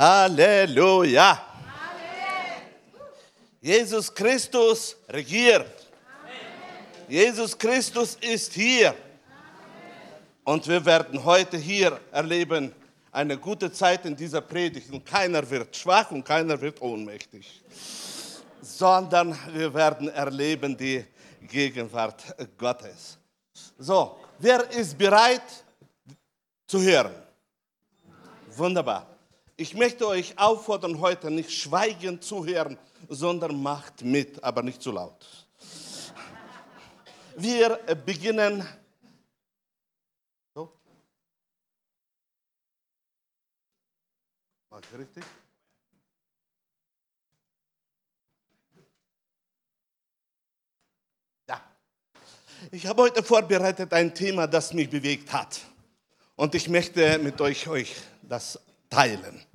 Halleluja. 0.00 1.38
Jesus 3.60 4.14
Christus 4.14 4.96
regiert. 5.10 5.68
Jesus 7.06 7.58
Christus 7.58 8.16
ist 8.22 8.54
hier. 8.54 8.94
Und 10.42 10.66
wir 10.66 10.82
werden 10.86 11.22
heute 11.22 11.58
hier 11.58 12.00
erleben 12.12 12.74
eine 13.12 13.36
gute 13.36 13.70
Zeit 13.70 14.06
in 14.06 14.16
dieser 14.16 14.40
Predigt. 14.40 14.90
Und 14.90 15.04
keiner 15.04 15.48
wird 15.50 15.76
schwach 15.76 16.10
und 16.10 16.24
keiner 16.24 16.58
wird 16.58 16.80
ohnmächtig, 16.80 17.62
sondern 18.62 19.38
wir 19.52 19.74
werden 19.74 20.08
erleben 20.08 20.74
die 20.74 21.04
Gegenwart 21.42 22.24
Gottes. 22.56 23.18
So, 23.78 24.18
wer 24.38 24.70
ist 24.70 24.96
bereit 24.96 25.42
zu 26.66 26.80
hören? 26.80 27.12
Wunderbar. 28.56 29.19
Ich 29.60 29.74
möchte 29.74 30.06
euch 30.06 30.38
auffordern, 30.38 31.00
heute 31.00 31.30
nicht 31.30 31.50
schweigend 31.52 32.24
zu 32.24 32.46
hören, 32.46 32.78
sondern 33.10 33.62
macht 33.62 34.00
mit, 34.00 34.42
aber 34.42 34.62
nicht 34.62 34.80
zu 34.80 34.90
laut. 34.90 35.46
Wir 37.36 37.76
beginnen. 38.06 38.66
So. 40.54 40.72
Mach 44.70 44.80
ich 44.80 44.98
richtig? 44.98 45.24
Ja. 51.46 51.62
Ich 52.70 52.86
habe 52.86 53.02
heute 53.02 53.22
vorbereitet 53.22 53.92
ein 53.92 54.14
Thema, 54.14 54.46
das 54.46 54.72
mich 54.72 54.88
bewegt 54.88 55.30
hat. 55.34 55.60
Und 56.34 56.54
ich 56.54 56.66
möchte 56.66 57.18
mit 57.18 57.38
euch, 57.42 57.68
euch 57.68 57.94
das 58.22 58.58
teilen. 58.88 59.49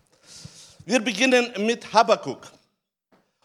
Wir 0.86 1.00
beginnen 1.00 1.52
mit 1.66 1.92
Habakkuk. 1.92 2.52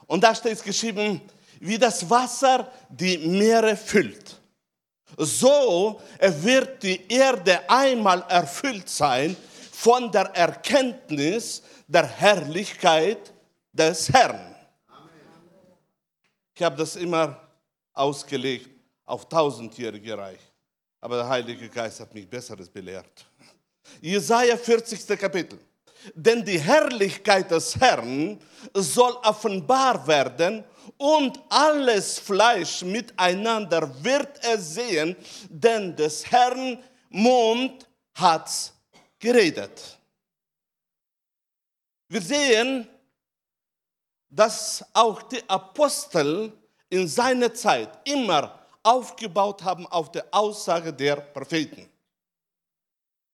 Und 0.07 0.23
da 0.23 0.35
steht 0.35 0.63
geschrieben, 0.63 1.23
wie 1.59 1.79
das 1.79 2.09
Wasser 2.09 2.71
die 2.91 3.17
Meere 3.17 3.77
füllt. 3.77 4.39
So 5.17 6.01
wird 6.21 6.83
die 6.83 7.11
Erde 7.11 7.69
einmal 7.69 8.23
erfüllt 8.29 8.89
sein 8.89 9.37
von 9.73 10.13
der 10.13 10.27
Erkenntnis 10.37 11.63
der 11.87 12.07
Herrlichkeit 12.07 13.33
des 13.73 14.13
Herrn. 14.13 14.55
Ich 16.55 16.63
habe 16.63 16.77
das 16.77 16.97
immer 16.97 17.41
ausgelegt 17.95 18.69
auf 19.07 19.29
tausendjährige 19.29 20.17
Reich. 20.17 20.41
Aber 21.01 21.17
der 21.17 21.29
Heilige 21.29 21.69
Geist 21.71 22.01
hat 22.01 22.13
mich 22.13 22.29
Besseres 22.29 22.69
belehrt. 22.69 23.25
Jesaja 24.01 24.57
40. 24.57 25.19
Kapitel. 25.19 25.59
Denn 26.15 26.45
die 26.45 26.59
Herrlichkeit 26.59 27.51
des 27.51 27.79
Herrn 27.79 28.41
soll 28.75 29.13
offenbar 29.23 30.07
werden 30.07 30.65
und 30.97 31.41
alles 31.49 32.19
Fleisch 32.19 32.83
miteinander 32.83 33.93
wird 34.03 34.43
es 34.45 34.75
sehen, 34.75 35.17
denn 35.49 35.95
des 35.97 36.31
Herrn 36.31 36.83
Mund 37.11 37.87
hat's 38.15 38.73
geredet. 39.19 39.99
Wir 42.09 42.23
sehen, 42.23 42.89
dass 44.29 44.85
auch 44.93 45.23
die 45.23 45.49
Apostel 45.49 46.53
in 46.89 47.07
seiner 47.07 47.53
Zeit 47.53 47.91
immer 48.05 48.59
aufgebaut 48.83 49.63
haben 49.63 49.87
auf 49.89 50.11
der 50.13 50.27
Aussage 50.31 50.93
der 50.93 51.17
Propheten. 51.17 51.90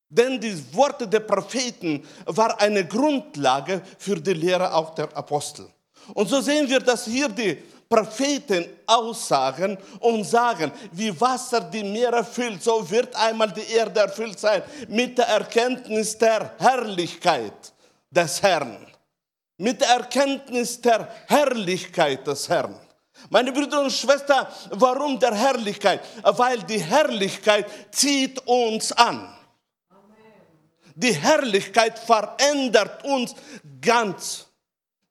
Denn 0.09 0.41
die 0.41 0.75
Worte 0.75 1.09
der 1.09 1.21
Propheten 1.21 2.07
war 2.27 2.61
eine 2.61 2.87
Grundlage 2.87 3.83
für 3.99 4.17
die 4.17 4.35
Lehre 4.35 4.73
auch 4.73 4.95
der 4.95 5.15
Apostel. 5.17 5.69
Und 6.15 6.29
so 6.29 6.41
sehen 6.41 6.69
wir, 6.69 6.79
dass 6.79 7.05
hier 7.05 7.29
die 7.29 7.59
Propheten 7.89 8.67
aussagen 8.87 9.79
und 10.01 10.25
sagen, 10.25 10.73
wie 10.93 11.19
Wasser 11.21 11.61
die 11.61 11.85
Meere 11.85 12.25
füllt, 12.25 12.63
so 12.63 12.89
wird 12.91 13.15
einmal 13.15 13.53
die 13.53 13.73
Erde 13.73 14.01
erfüllt 14.01 14.39
sein 14.39 14.63
mit 14.89 15.19
der 15.19 15.29
Erkenntnis 15.29 16.19
der 16.19 16.53
Herrlichkeit 16.59 17.73
des 18.11 18.43
Herrn. 18.43 18.87
Mit 19.59 19.81
der 19.81 19.89
Erkenntnis 19.89 20.81
der 20.81 21.09
Herrlichkeit 21.27 22.27
des 22.27 22.49
Herrn. 22.49 22.79
Meine 23.31 23.51
Brüder 23.51 23.81
und 23.81 23.93
Schwestern, 23.93 24.47
warum 24.71 25.19
der 25.19 25.35
Herrlichkeit? 25.35 26.01
Weil 26.23 26.63
die 26.65 26.79
Herrlichkeit 26.79 27.67
zieht 27.91 28.39
uns 28.47 28.93
an. 28.93 29.36
Die 30.99 31.13
Herrlichkeit 31.13 31.99
verändert 31.99 33.05
uns 33.05 33.35
ganz. 33.83 34.47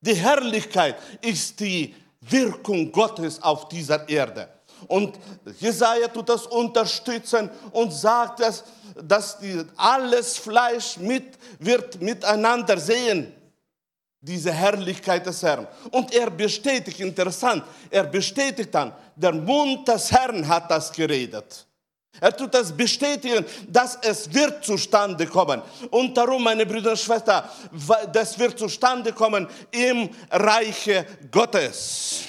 Die 0.01 0.16
Herrlichkeit 0.16 0.97
ist 1.22 1.59
die 1.59 1.94
Wirkung 2.22 2.91
Gottes 2.91 3.41
auf 3.41 3.69
dieser 3.69 4.09
Erde. 4.09 4.50
Und 4.88 5.19
Jesaja 5.59 6.07
tut 6.07 6.28
das 6.29 6.47
unterstützen 6.47 7.51
und 7.72 7.94
sagt, 7.94 8.40
dass, 8.40 8.63
dass 9.03 9.38
die, 9.38 9.63
alles 9.78 10.38
Fleisch 10.38 10.97
mit, 10.97 11.38
wird 11.59 12.01
miteinander 12.01 12.79
sehen. 12.79 13.31
Diese 14.19 14.51
Herrlichkeit 14.51 15.24
des 15.28 15.44
Herrn. 15.44 15.68
Und 15.91 16.12
er 16.16 16.31
bestätigt, 16.31 17.00
interessant, 17.00 17.63
er 17.91 18.06
bestätigt 18.06 18.74
dann, 18.74 18.91
der 19.16 19.34
Mund 19.34 19.88
des 19.88 20.12
Herrn 20.12 20.47
hat 20.47 20.72
das 20.72 20.91
geredet. 20.91 21.68
Er 22.22 22.36
tut 22.36 22.53
das 22.53 22.76
bestätigen, 22.76 23.46
dass 23.68 23.98
es 24.02 24.34
wird 24.34 24.64
zustande 24.64 25.26
kommen. 25.28 25.62
Und 25.92 26.16
darum, 26.16 26.44
meine 26.44 26.66
Brüder 26.66 26.92
und 26.92 27.00
Schwestern, 27.00 27.44
das 28.12 28.38
wird 28.40 28.58
zustande 28.58 29.12
kommen 29.12 29.48
im 29.72 30.09
Reiche 30.31 31.06
Gottes. 31.31 32.25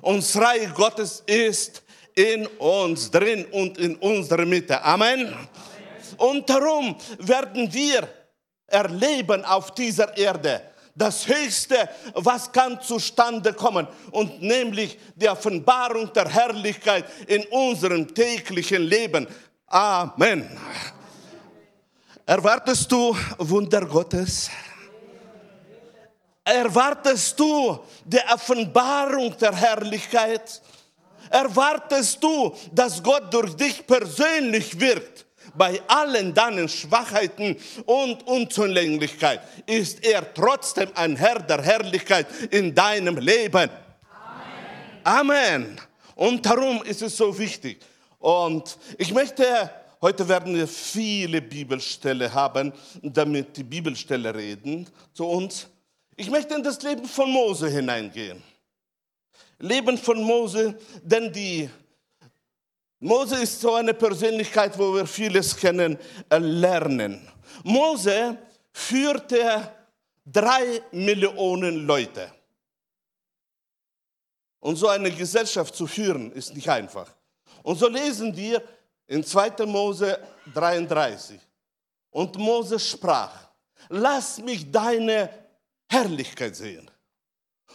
Und 0.00 0.18
das 0.18 0.36
Reich 0.36 0.74
Gottes 0.74 1.22
ist 1.26 1.82
in 2.14 2.46
uns 2.58 3.10
drin 3.10 3.46
und 3.52 3.78
in 3.78 3.94
unserer 3.96 4.44
Mitte. 4.44 4.82
Amen. 4.82 5.34
Und 6.16 6.50
darum 6.50 6.96
werden 7.18 7.72
wir 7.72 8.08
erleben 8.66 9.44
auf 9.44 9.72
dieser 9.72 10.16
Erde, 10.16 10.62
das 10.98 11.26
Höchste, 11.26 11.88
was 12.14 12.50
kann 12.50 12.80
zustande 12.80 13.52
kommen, 13.52 13.86
und 14.10 14.42
nämlich 14.42 14.98
die 15.14 15.28
Offenbarung 15.28 16.12
der 16.12 16.28
Herrlichkeit 16.28 17.04
in 17.26 17.44
unserem 17.46 18.12
täglichen 18.12 18.82
Leben. 18.82 19.26
Amen. 19.66 20.58
Erwartest 22.26 22.90
du 22.90 23.16
Wunder 23.38 23.86
Gottes? 23.86 24.50
Erwartest 26.44 27.38
du 27.38 27.78
die 28.04 28.20
Offenbarung 28.32 29.36
der 29.38 29.54
Herrlichkeit? 29.54 30.62
Erwartest 31.30 32.22
du, 32.22 32.56
dass 32.72 33.02
Gott 33.02 33.32
durch 33.32 33.54
dich 33.54 33.86
persönlich 33.86 34.78
wirkt? 34.80 35.27
Bei 35.58 35.82
allen 35.88 36.32
deinen 36.32 36.68
Schwachheiten 36.68 37.56
und 37.84 38.26
Unzulänglichkeit 38.26 39.40
ist 39.66 40.04
er 40.04 40.32
trotzdem 40.32 40.88
ein 40.94 41.16
Herr 41.16 41.40
der 41.40 41.60
Herrlichkeit 41.62 42.26
in 42.50 42.74
deinem 42.74 43.18
Leben. 43.18 43.68
Amen. 45.04 45.30
Amen. 45.30 45.80
Und 46.14 46.46
darum 46.46 46.82
ist 46.84 47.02
es 47.02 47.16
so 47.16 47.36
wichtig. 47.36 47.80
Und 48.18 48.78
ich 48.96 49.12
möchte, 49.12 49.70
heute 50.00 50.28
werden 50.28 50.54
wir 50.54 50.66
viele 50.66 51.42
Bibelstelle 51.42 52.32
haben, 52.32 52.72
damit 53.02 53.56
die 53.56 53.64
Bibelstelle 53.64 54.34
reden 54.34 54.88
zu 55.12 55.26
uns. 55.26 55.68
Ich 56.16 56.30
möchte 56.30 56.54
in 56.54 56.62
das 56.62 56.82
Leben 56.82 57.04
von 57.04 57.30
Mose 57.30 57.68
hineingehen. 57.68 58.42
Leben 59.60 59.98
von 59.98 60.22
Mose, 60.22 60.78
denn 61.02 61.32
die 61.32 61.68
Mose 63.00 63.42
ist 63.42 63.60
so 63.60 63.74
eine 63.74 63.94
Persönlichkeit, 63.94 64.76
wo 64.78 64.94
wir 64.94 65.06
vieles 65.06 65.56
kennen, 65.56 65.98
äh, 66.28 66.38
lernen. 66.38 67.26
Mose 67.62 68.36
führte 68.72 69.72
drei 70.24 70.82
Millionen 70.90 71.86
Leute. 71.86 72.32
Und 74.60 74.76
so 74.76 74.88
eine 74.88 75.10
Gesellschaft 75.12 75.74
zu 75.76 75.86
führen, 75.86 76.32
ist 76.32 76.54
nicht 76.54 76.68
einfach. 76.68 77.08
Und 77.62 77.78
so 77.78 77.88
lesen 77.88 78.36
wir 78.36 78.62
in 79.06 79.22
2. 79.22 79.64
Mose 79.66 80.18
33. 80.52 81.40
Und 82.10 82.36
Mose 82.36 82.78
sprach, 82.78 83.48
lass 83.88 84.38
mich 84.38 84.70
deine 84.70 85.30
Herrlichkeit 85.88 86.56
sehen. 86.56 86.90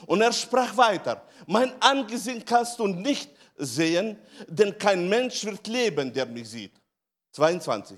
Und 0.05 0.21
er 0.21 0.33
sprach 0.33 0.75
weiter, 0.75 1.25
mein 1.47 1.73
Angesicht 1.81 2.45
kannst 2.45 2.77
du 2.79 2.87
nicht 2.87 3.29
sehen, 3.55 4.17
denn 4.47 4.77
kein 4.77 5.07
Mensch 5.09 5.43
wird 5.45 5.67
leben, 5.67 6.11
der 6.13 6.25
mich 6.25 6.49
sieht. 6.49 6.73
22. 7.31 7.97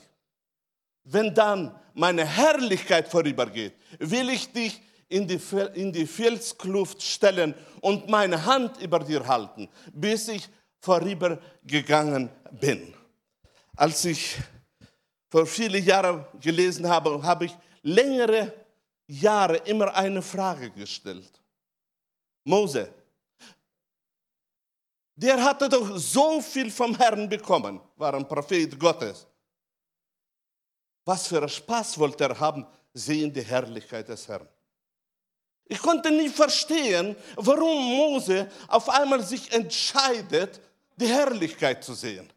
Wenn 1.03 1.33
dann 1.33 1.79
meine 1.93 2.25
Herrlichkeit 2.25 3.07
vorübergeht, 3.07 3.73
will 3.99 4.29
ich 4.29 4.51
dich 4.51 4.81
in 5.07 5.27
die, 5.27 5.39
in 5.75 5.91
die 5.91 6.07
Felskluft 6.07 7.01
stellen 7.01 7.53
und 7.81 8.09
meine 8.09 8.43
Hand 8.43 8.81
über 8.81 8.99
dir 8.99 9.25
halten, 9.27 9.69
bis 9.93 10.27
ich 10.27 10.49
vorübergegangen 10.79 12.29
bin. 12.51 12.93
Als 13.75 14.05
ich 14.05 14.35
vor 15.29 15.45
vielen 15.45 15.83
Jahren 15.83 16.25
gelesen 16.39 16.87
habe, 16.87 17.21
habe 17.21 17.45
ich 17.45 17.57
längere 17.81 18.53
Jahre 19.07 19.57
immer 19.57 19.93
eine 19.93 20.21
Frage 20.21 20.71
gestellt. 20.71 21.31
Mose, 22.43 22.89
der 25.15 25.41
hatte 25.41 25.69
doch 25.69 25.97
so 25.97 26.41
viel 26.41 26.69
vom 26.69 26.95
Herrn 26.95 27.29
bekommen, 27.29 27.79
war 27.95 28.13
ein 28.13 28.27
Prophet 28.27 28.77
Gottes. 28.77 29.25
Was 31.05 31.27
für 31.27 31.37
einen 31.37 31.49
Spaß 31.49 31.97
wollte 31.99 32.25
er 32.25 32.39
haben, 32.39 32.65
sehen 32.93 33.31
die 33.31 33.41
Herrlichkeit 33.41 34.09
des 34.09 34.27
Herrn. 34.27 34.47
Ich 35.67 35.79
konnte 35.79 36.11
nie 36.11 36.29
verstehen, 36.29 37.15
warum 37.35 37.83
Mose 37.95 38.51
auf 38.67 38.89
einmal 38.89 39.23
sich 39.23 39.51
entscheidet, 39.51 40.59
die 40.95 41.07
Herrlichkeit 41.07 41.83
zu 41.83 41.93
sehen. 41.93 42.31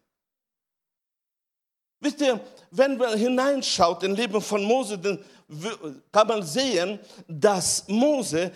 Wisst 2.01 2.21
ihr, 2.21 2.41
wenn 2.71 2.97
man 2.97 3.19
hineinschaut 3.19 4.03
in 4.05 4.15
Leben 4.15 4.41
von 4.41 4.63
Mose, 4.63 4.99
dann 4.99 5.25
kann 6.13 6.29
man 6.29 6.43
sehen, 6.43 6.99
dass 7.27 7.87
Mose 7.89 8.53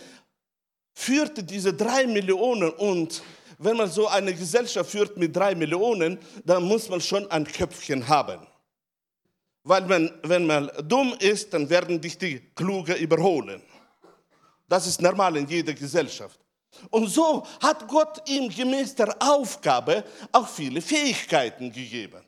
führte 0.94 1.42
diese 1.42 1.74
drei 1.74 2.06
Millionen 2.06 2.70
und 2.70 3.22
wenn 3.64 3.76
man 3.76 3.90
so 3.90 4.06
eine 4.08 4.34
Gesellschaft 4.34 4.90
führt 4.90 5.16
mit 5.16 5.34
drei 5.34 5.54
Millionen, 5.54 6.18
dann 6.44 6.62
muss 6.64 6.88
man 6.88 7.00
schon 7.00 7.30
ein 7.30 7.44
Köpfchen 7.46 8.06
haben. 8.06 8.46
Weil 9.64 9.82
man, 9.82 10.10
wenn 10.24 10.46
man 10.46 10.70
dumm 10.84 11.14
ist, 11.20 11.52
dann 11.54 11.68
werden 11.70 12.00
dich 12.00 12.18
die 12.18 12.40
Kluge 12.54 12.94
überholen. 12.94 13.62
Das 14.68 14.86
ist 14.86 15.00
normal 15.00 15.36
in 15.36 15.46
jeder 15.46 15.72
Gesellschaft. 15.72 16.38
Und 16.90 17.08
so 17.08 17.44
hat 17.60 17.86
Gott 17.86 18.28
ihm 18.28 18.48
gemäß 18.48 18.94
der 18.94 19.14
Aufgabe 19.20 20.04
auch 20.32 20.48
viele 20.48 20.80
Fähigkeiten 20.80 21.70
gegeben. 21.70 22.22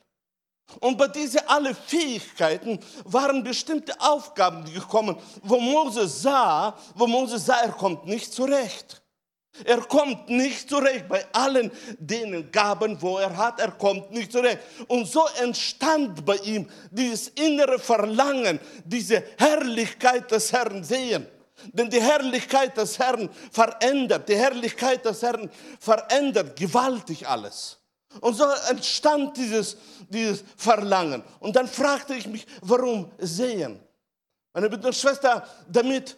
Und 0.81 0.97
bei 0.97 1.09
diesen 1.09 1.41
alle 1.47 1.75
Fähigkeiten 1.75 2.79
waren 3.05 3.43
bestimmte 3.43 3.99
Aufgaben 4.01 4.65
gekommen, 4.73 5.17
wo 5.43 5.59
Mose 5.59 6.09
sah, 6.09 6.77
wo 6.95 7.07
Mose 7.07 7.39
sah, 7.39 7.61
er 7.63 7.73
kommt 7.73 8.07
nicht 8.07 8.33
zurecht. 8.33 9.04
Er 9.63 9.79
kommt 9.83 10.29
nicht 10.29 10.69
zurecht 10.69 11.09
bei 11.09 11.25
allen 11.33 11.71
denen 11.99 12.51
Gaben, 12.51 13.01
wo 13.01 13.19
er 13.19 13.37
hat, 13.37 13.61
er 13.61 13.71
kommt 13.71 14.11
nicht 14.11 14.33
zurecht. 14.33 14.59
Und 14.89 15.07
so 15.07 15.25
entstand 15.41 16.25
bei 16.25 16.37
ihm 16.39 16.69
dieses 16.91 17.29
innere 17.29 17.79
Verlangen, 17.79 18.59
diese 18.85 19.23
Herrlichkeit 19.39 20.29
des 20.31 20.53
Herrn 20.53 20.83
sehen. 20.83 21.29
Denn 21.73 21.89
die 21.89 22.03
Herrlichkeit 22.03 22.77
des 22.77 22.99
Herrn 22.99 23.31
verändert, 23.53 24.29
die 24.29 24.37
Herrlichkeit 24.37 25.05
des 25.05 25.23
Herrn 25.23 25.49
verändert 25.79 26.57
gewaltig 26.57 27.27
alles. 27.27 27.79
Und 28.21 28.35
so 28.35 28.45
entstand 28.69 29.37
dieses, 29.37 29.77
dieses 30.09 30.45
Verlangen. 30.57 31.23
Und 31.39 31.55
dann 31.55 31.69
fragte 31.69 32.15
ich 32.15 32.27
mich, 32.27 32.47
warum 32.61 33.11
sehen? 33.19 33.81
Meine 34.53 34.93
Schwester, 34.93 35.47
damit 35.69 36.17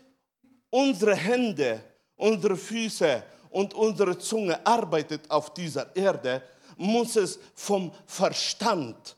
unsere 0.71 1.15
Hände, 1.15 1.81
unsere 2.17 2.57
Füße 2.57 3.23
und 3.51 3.75
unsere 3.75 4.19
Zunge 4.19 4.65
arbeitet 4.67 5.31
auf 5.31 5.53
dieser 5.55 5.95
Erde, 5.95 6.43
muss 6.77 7.17
es 7.17 7.39
vom 7.55 7.93
Verstand 8.07 9.17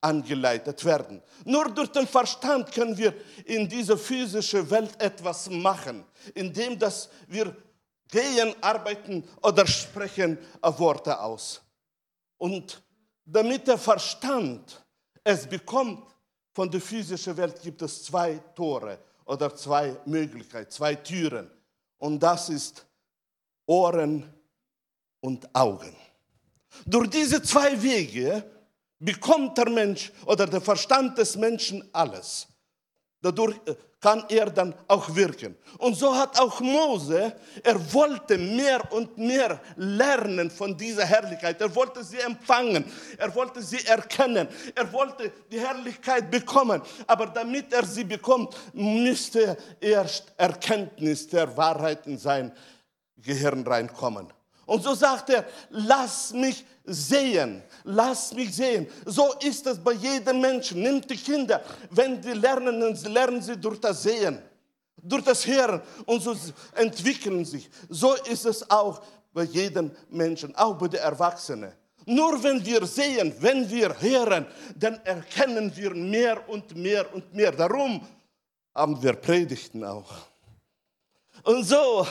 angeleitet 0.00 0.84
werden. 0.84 1.22
Nur 1.44 1.70
durch 1.70 1.90
den 1.92 2.06
Verstand 2.06 2.72
können 2.72 2.96
wir 2.96 3.14
in 3.44 3.68
dieser 3.68 3.96
physischen 3.96 4.68
Welt 4.70 5.00
etwas 5.00 5.48
machen, 5.48 6.04
indem 6.34 6.78
dass 6.78 7.08
wir 7.28 7.56
gehen, 8.08 8.54
arbeiten 8.60 9.24
oder 9.42 9.66
sprechen 9.66 10.38
Worte 10.60 11.18
aus. 11.18 11.62
Und 12.36 12.82
damit 13.24 13.66
der 13.68 13.78
Verstand 13.78 14.84
es 15.22 15.46
bekommt, 15.46 16.04
von 16.52 16.70
der 16.70 16.80
physischen 16.80 17.36
Welt 17.36 17.62
gibt 17.62 17.80
es 17.82 18.04
zwei 18.04 18.34
Tore 18.54 18.98
oder 19.24 19.54
zwei 19.54 19.96
Möglichkeiten, 20.04 20.70
zwei 20.70 20.96
Türen. 20.96 21.50
Und 22.02 22.18
das 22.20 22.48
ist 22.48 22.84
Ohren 23.64 24.28
und 25.20 25.48
Augen. 25.54 25.94
Durch 26.84 27.08
diese 27.08 27.40
zwei 27.40 27.80
Wege 27.80 28.42
bekommt 28.98 29.56
der 29.56 29.70
Mensch 29.70 30.10
oder 30.26 30.48
der 30.48 30.60
Verstand 30.60 31.16
des 31.16 31.36
Menschen 31.36 31.88
alles. 31.92 32.48
Dadurch 33.20 33.56
äh, 33.66 33.76
kann 34.02 34.24
er 34.28 34.50
dann 34.50 34.74
auch 34.88 35.14
wirken. 35.14 35.56
Und 35.78 35.94
so 35.94 36.14
hat 36.14 36.38
auch 36.38 36.60
Mose, 36.60 37.34
er 37.62 37.94
wollte 37.94 38.36
mehr 38.36 38.80
und 38.92 39.16
mehr 39.16 39.60
lernen 39.76 40.50
von 40.50 40.76
dieser 40.76 41.04
Herrlichkeit. 41.04 41.60
Er 41.60 41.72
wollte 41.74 42.02
sie 42.02 42.18
empfangen, 42.18 42.84
er 43.16 43.32
wollte 43.34 43.62
sie 43.62 43.86
erkennen, 43.86 44.48
er 44.74 44.92
wollte 44.92 45.30
die 45.50 45.60
Herrlichkeit 45.60 46.28
bekommen. 46.30 46.82
Aber 47.06 47.26
damit 47.26 47.72
er 47.72 47.86
sie 47.86 48.02
bekommt, 48.02 48.56
müsste 48.72 49.56
erst 49.80 50.32
Erkenntnis 50.36 51.28
der 51.28 51.56
Wahrheit 51.56 52.04
in 52.08 52.18
sein 52.18 52.52
Gehirn 53.16 53.64
reinkommen. 53.64 54.26
Und 54.66 54.82
so 54.82 54.94
sagt 54.94 55.30
er, 55.30 55.44
lass 55.70 56.32
mich 56.32 56.64
sehen, 56.84 57.62
lass 57.84 58.32
mich 58.34 58.54
sehen. 58.54 58.86
So 59.06 59.34
ist 59.40 59.66
es 59.66 59.78
bei 59.78 59.92
jedem 59.92 60.40
Menschen. 60.40 60.82
Nimmt 60.82 61.10
die 61.10 61.16
Kinder, 61.16 61.62
wenn 61.90 62.22
sie 62.22 62.32
lernen, 62.32 62.96
lernen 63.04 63.42
sie 63.42 63.56
durch 63.56 63.80
das 63.80 64.02
Sehen, 64.02 64.38
durch 64.96 65.24
das 65.24 65.46
Hören 65.46 65.80
und 66.06 66.22
so 66.22 66.34
entwickeln 66.74 67.44
sich. 67.44 67.68
So 67.88 68.14
ist 68.14 68.46
es 68.46 68.68
auch 68.70 69.02
bei 69.32 69.44
jedem 69.44 69.90
Menschen, 70.10 70.54
auch 70.56 70.76
bei 70.76 70.88
den 70.88 71.00
Erwachsenen. 71.00 71.72
Nur 72.04 72.42
wenn 72.42 72.64
wir 72.64 72.84
sehen, 72.86 73.32
wenn 73.38 73.68
wir 73.70 74.00
hören, 74.00 74.46
dann 74.76 75.00
erkennen 75.04 75.72
wir 75.74 75.94
mehr 75.94 76.48
und 76.48 76.74
mehr 76.74 77.12
und 77.14 77.32
mehr. 77.32 77.52
Darum 77.52 78.06
haben 78.74 79.00
wir 79.02 79.12
Predigten 79.12 79.84
auch. 79.84 80.10
Und 81.44 81.64
so 81.64 82.06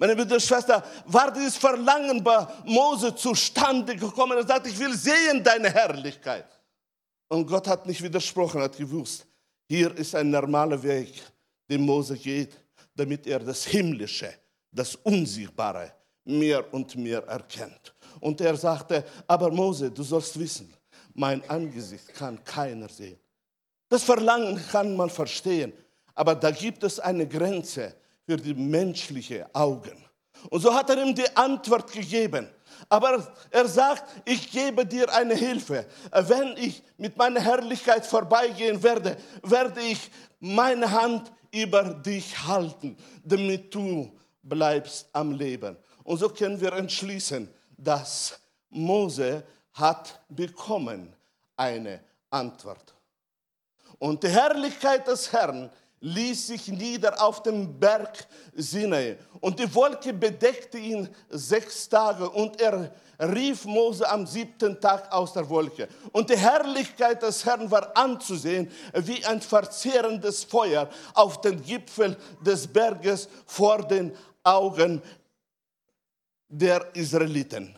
meine 0.00 0.16
Brüder 0.16 0.36
und 0.36 0.42
Schwester, 0.42 0.82
war 1.04 1.30
dieses 1.30 1.58
Verlangen 1.58 2.24
bei 2.24 2.46
Mose 2.64 3.14
zustande 3.14 3.94
gekommen. 3.94 4.38
Er 4.38 4.46
sagt, 4.46 4.66
ich 4.66 4.78
will 4.78 4.96
sehen 4.96 5.44
deine 5.44 5.70
Herrlichkeit. 5.70 6.46
Und 7.28 7.46
Gott 7.46 7.68
hat 7.68 7.84
nicht 7.84 8.02
widersprochen, 8.02 8.62
hat 8.62 8.78
gewusst, 8.78 9.26
hier 9.68 9.94
ist 9.94 10.14
ein 10.14 10.30
normaler 10.30 10.82
Weg, 10.82 11.22
den 11.68 11.82
Mose 11.82 12.16
geht, 12.16 12.56
damit 12.94 13.26
er 13.26 13.40
das 13.40 13.66
Himmlische, 13.66 14.32
das 14.72 14.96
Unsichtbare 14.96 15.92
mehr 16.24 16.72
und 16.72 16.96
mehr 16.96 17.22
erkennt. 17.26 17.94
Und 18.20 18.40
er 18.40 18.56
sagte, 18.56 19.04
aber 19.26 19.50
Mose, 19.50 19.90
du 19.90 20.02
sollst 20.02 20.38
wissen, 20.38 20.72
mein 21.12 21.46
Angesicht 21.50 22.14
kann 22.14 22.42
keiner 22.42 22.88
sehen. 22.88 23.18
Das 23.90 24.02
Verlangen 24.02 24.58
kann 24.72 24.96
man 24.96 25.10
verstehen, 25.10 25.74
aber 26.14 26.34
da 26.34 26.50
gibt 26.50 26.84
es 26.84 26.98
eine 26.98 27.28
Grenze 27.28 27.94
für 28.26 28.36
die 28.36 28.54
menschlichen 28.54 29.44
Augen. 29.54 30.04
Und 30.48 30.60
so 30.60 30.74
hat 30.74 30.88
er 30.90 31.02
ihm 31.02 31.14
die 31.14 31.36
Antwort 31.36 31.92
gegeben. 31.92 32.48
Aber 32.88 33.34
er 33.50 33.68
sagt, 33.68 34.04
ich 34.24 34.50
gebe 34.50 34.86
dir 34.86 35.12
eine 35.12 35.34
Hilfe. 35.34 35.86
Wenn 36.12 36.56
ich 36.56 36.82
mit 36.96 37.16
meiner 37.16 37.40
Herrlichkeit 37.40 38.06
vorbeigehen 38.06 38.82
werde, 38.82 39.16
werde 39.42 39.80
ich 39.80 40.10
meine 40.38 40.90
Hand 40.90 41.30
über 41.52 41.82
dich 41.82 42.46
halten, 42.46 42.96
damit 43.22 43.74
du 43.74 44.10
bleibst 44.42 45.08
am 45.12 45.32
Leben. 45.32 45.76
Und 46.04 46.18
so 46.18 46.28
können 46.28 46.60
wir 46.60 46.72
entschließen, 46.72 47.48
dass 47.76 48.40
Mose 48.70 49.44
hat 49.74 50.20
bekommen 50.28 51.12
eine 51.56 52.00
Antwort. 52.30 52.94
Und 53.98 54.22
die 54.22 54.28
Herrlichkeit 54.28 55.06
des 55.06 55.30
Herrn 55.32 55.70
ließ 56.00 56.46
sich 56.46 56.68
nieder 56.68 57.22
auf 57.22 57.42
dem 57.42 57.78
Berg 57.78 58.26
Sinai. 58.54 59.18
Und 59.40 59.58
die 59.58 59.72
Wolke 59.74 60.12
bedeckte 60.12 60.78
ihn 60.78 61.08
sechs 61.28 61.88
Tage 61.88 62.28
und 62.28 62.60
er 62.60 62.92
rief 63.18 63.64
Mose 63.66 64.08
am 64.08 64.26
siebten 64.26 64.80
Tag 64.80 65.12
aus 65.12 65.34
der 65.34 65.48
Wolke. 65.48 65.88
Und 66.12 66.30
die 66.30 66.36
Herrlichkeit 66.36 67.22
des 67.22 67.44
Herrn 67.44 67.70
war 67.70 67.96
anzusehen 67.96 68.70
wie 68.94 69.24
ein 69.24 69.40
verzehrendes 69.40 70.44
Feuer 70.44 70.88
auf 71.14 71.40
den 71.40 71.62
Gipfel 71.62 72.16
des 72.40 72.66
Berges 72.66 73.28
vor 73.46 73.86
den 73.86 74.16
Augen 74.42 75.02
der 76.48 76.94
Israeliten. 76.94 77.74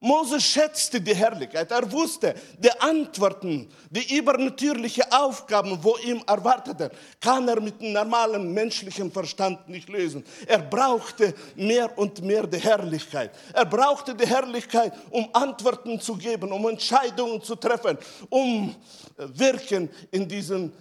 Mose 0.00 0.40
schätzte 0.40 1.00
die 1.00 1.14
Herrlichkeit. 1.14 1.70
Er 1.72 1.90
wusste, 1.90 2.34
die 2.56 2.70
Antworten, 2.80 3.68
die 3.90 4.16
übernatürlichen 4.16 5.04
Aufgaben, 5.10 5.76
wo 5.82 5.96
ihm 5.96 6.22
erwarteten, 6.24 6.90
kann 7.20 7.48
er 7.48 7.60
mit 7.60 7.80
einem 7.80 7.94
normalen 7.94 8.52
menschlichen 8.54 9.10
Verstand 9.10 9.68
nicht 9.68 9.88
lösen. 9.88 10.24
Er 10.46 10.60
brauchte 10.60 11.34
mehr 11.56 11.96
und 11.98 12.22
mehr 12.22 12.46
die 12.46 12.58
Herrlichkeit. 12.58 13.32
Er 13.52 13.64
brauchte 13.64 14.14
die 14.14 14.26
Herrlichkeit, 14.26 14.92
um 15.10 15.28
Antworten 15.32 16.00
zu 16.00 16.14
geben, 16.16 16.52
um 16.52 16.68
Entscheidungen 16.68 17.42
zu 17.42 17.56
treffen, 17.56 17.98
um 18.30 18.76
wirken 19.16 19.90
in 20.12 20.28
diesem, 20.28 20.72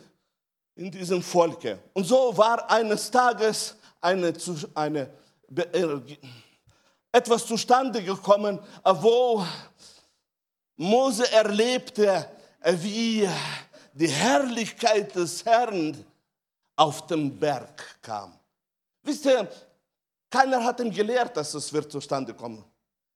in 0.75 0.91
diesem 0.91 1.24
Volke. 1.24 1.79
Und 1.93 2.05
so 2.05 2.38
war 2.38 2.69
eines 2.69 3.09
Tages 3.09 3.75
eine, 4.00 4.31
eine 4.75 5.09
etwas 7.11 7.45
zustande 7.45 8.03
gekommen, 8.03 8.59
wo 8.83 9.45
Mose 10.75 11.31
erlebte, 11.31 12.29
wie 12.63 13.27
die 13.93 14.07
Herrlichkeit 14.07 15.15
des 15.15 15.43
Herrn 15.45 16.05
auf 16.75 17.07
den 17.07 17.37
Berg 17.37 18.01
kam. 18.01 18.37
Wisst 19.01 19.25
ihr, 19.25 19.49
keiner 20.29 20.63
hat 20.63 20.79
ihm 20.79 20.91
gelehrt, 20.91 21.35
dass 21.35 21.53
es 21.53 21.71
wird 21.73 21.91
zustande 21.91 22.33
kommen. 22.33 22.63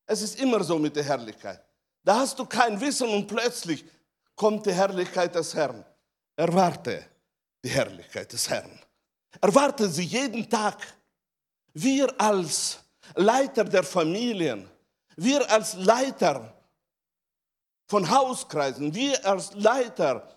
Es 0.06 0.22
ist 0.22 0.40
immer 0.40 0.64
so 0.64 0.80
mit 0.80 0.96
der 0.96 1.04
Herrlichkeit. 1.04 1.64
Da 2.04 2.20
hast 2.20 2.40
du 2.40 2.46
kein 2.46 2.80
Wissen 2.82 3.10
und 3.10 3.28
plötzlich 3.28 3.86
kommt 4.36 4.66
die 4.66 4.74
Herrlichkeit 4.74 5.36
des 5.36 5.54
Herrn. 5.54 5.86
Erwarte 6.36 7.06
die 7.64 7.70
Herrlichkeit 7.70 8.32
des 8.34 8.50
Herrn. 8.50 8.80
Erwarte 9.40 9.88
sie 9.88 10.04
jeden 10.04 10.50
Tag. 10.50 10.78
Wir 11.74 12.14
als 12.20 12.80
Leiter 13.16 13.64
der 13.64 13.84
Familien, 13.84 14.70
wir 15.16 15.50
als 15.52 15.76
Leiter 15.76 16.54
von 17.88 18.10
Hauskreisen, 18.10 18.94
wir 18.94 19.26
als 19.26 19.54
Leiter 19.54 20.28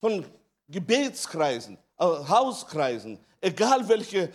von 0.00 0.24
Gebetskreisen, 0.68 1.76
äh, 1.98 2.04
Hauskreisen, 2.04 3.18
egal 3.40 3.86
welche 3.88 4.30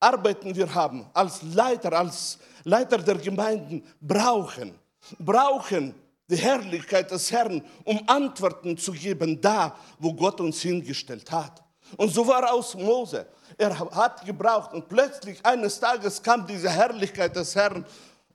Arbeiten 0.00 0.54
wir 0.54 0.74
haben, 0.74 1.08
als 1.12 1.42
Leiter, 1.42 1.92
als 1.92 2.38
Leiter 2.64 2.98
der 2.98 3.16
Gemeinden, 3.16 3.84
brauchen, 4.00 4.74
brauchen 5.18 5.94
die 6.28 6.36
Herrlichkeit 6.36 7.10
des 7.10 7.30
Herrn, 7.30 7.62
um 7.84 8.00
Antworten 8.08 8.76
zu 8.76 8.92
geben, 8.92 9.40
da, 9.40 9.76
wo 9.98 10.12
Gott 10.14 10.40
uns 10.40 10.62
hingestellt 10.62 11.30
hat. 11.30 11.62
Und 11.96 12.12
so 12.12 12.26
war 12.26 12.52
aus 12.52 12.74
Mose. 12.74 13.26
Er 13.58 13.78
hat 13.78 14.24
gebraucht 14.24 14.72
und 14.72 14.88
plötzlich 14.88 15.44
eines 15.44 15.78
Tages 15.78 16.22
kam 16.22 16.46
diese 16.46 16.70
Herrlichkeit 16.70 17.34
des 17.36 17.54
Herrn 17.54 17.84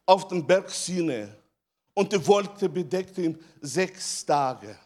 auf 0.06 0.28
den 0.28 0.46
Berg 0.46 0.70
Sinai 0.70 1.30
und 1.94 2.12
die 2.12 2.28
Wolke 2.28 2.70
bedeckte 2.70 3.22
ihn 3.22 3.44
sechs 3.62 4.26
Tage. 4.26 4.78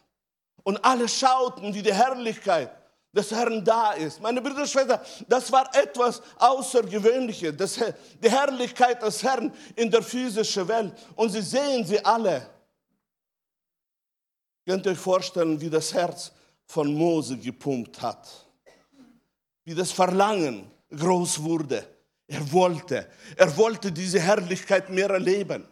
Und 0.64 0.84
alle 0.86 1.08
schauten, 1.08 1.74
wie 1.74 1.82
die 1.82 1.94
Herrlichkeit 1.94 2.72
des 3.12 3.32
Herrn 3.32 3.66
da 3.66 3.94
ist. 3.94 4.22
Meine 4.22 4.42
Brüder 4.42 4.62
und 4.62 4.70
Schwestern, 4.70 5.00
das 5.28 5.52
war 5.52 5.74
etwas 5.76 6.22
Außergewöhnliches, 6.38 7.58
das, 7.58 7.80
die 8.22 8.30
Herrlichkeit 8.30 9.02
des 9.02 9.24
Herrn 9.24 9.52
in 9.76 9.90
der 9.90 10.04
physischen 10.04 10.68
Welt. 10.68 10.94
Und 11.16 11.32
Sie 11.32 11.42
sehen 11.42 11.86
sie 11.86 12.04
alle. 12.06 12.48
Könnt 14.66 14.86
ihr 14.86 14.92
euch 14.92 15.00
vorstellen, 15.00 15.60
wie 15.60 15.70
das 15.70 15.92
Herz 15.94 16.32
von 16.68 16.94
Mose 16.94 17.36
gepumpt 17.36 18.00
hat? 18.00 18.49
Wie 19.64 19.76
das 19.76 19.92
Verlangen 19.92 20.70
groß 20.96 21.42
wurde. 21.44 21.86
Er 22.28 22.52
wollte, 22.52 23.08
er 23.36 23.58
wollte 23.58 23.92
diese 23.92 24.20
Herrlichkeit 24.20 24.90
mehr 24.90 25.10
erleben. 25.10 25.68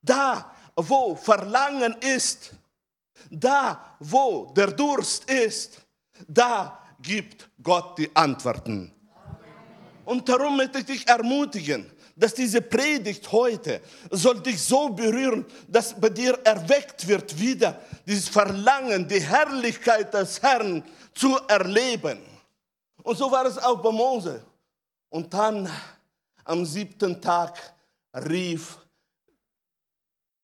Da, 0.00 0.54
wo 0.76 1.14
Verlangen 1.16 1.94
ist, 2.00 2.52
da, 3.30 3.96
wo 3.98 4.52
der 4.56 4.68
Durst 4.68 5.28
ist, 5.30 5.80
da 6.28 6.78
gibt 7.00 7.48
Gott 7.62 7.98
die 7.98 8.14
Antworten. 8.14 8.92
Und 10.04 10.28
darum 10.28 10.56
möchte 10.56 10.78
ich 10.78 10.84
dich 10.84 11.08
ermutigen, 11.08 11.90
dass 12.14 12.34
diese 12.34 12.60
Predigt 12.60 13.30
heute 13.32 13.80
soll 14.10 14.40
dich 14.40 14.60
so 14.62 14.90
berühren, 14.90 15.46
dass 15.66 15.98
bei 15.98 16.10
dir 16.10 16.38
erweckt 16.44 17.06
wird 17.08 17.38
wieder 17.38 17.80
dieses 18.06 18.28
Verlangen, 18.28 19.08
die 19.08 19.20
Herrlichkeit 19.20 20.12
des 20.12 20.42
Herrn 20.42 20.84
zu 21.14 21.38
erleben. 21.48 22.18
Und 23.02 23.16
so 23.16 23.30
war 23.30 23.46
es 23.46 23.58
auch 23.58 23.82
bei 23.82 23.90
Mose. 23.90 24.44
Und 25.10 25.32
dann 25.34 25.68
am 26.44 26.64
siebten 26.64 27.20
Tag 27.20 27.74
rief 28.14 28.78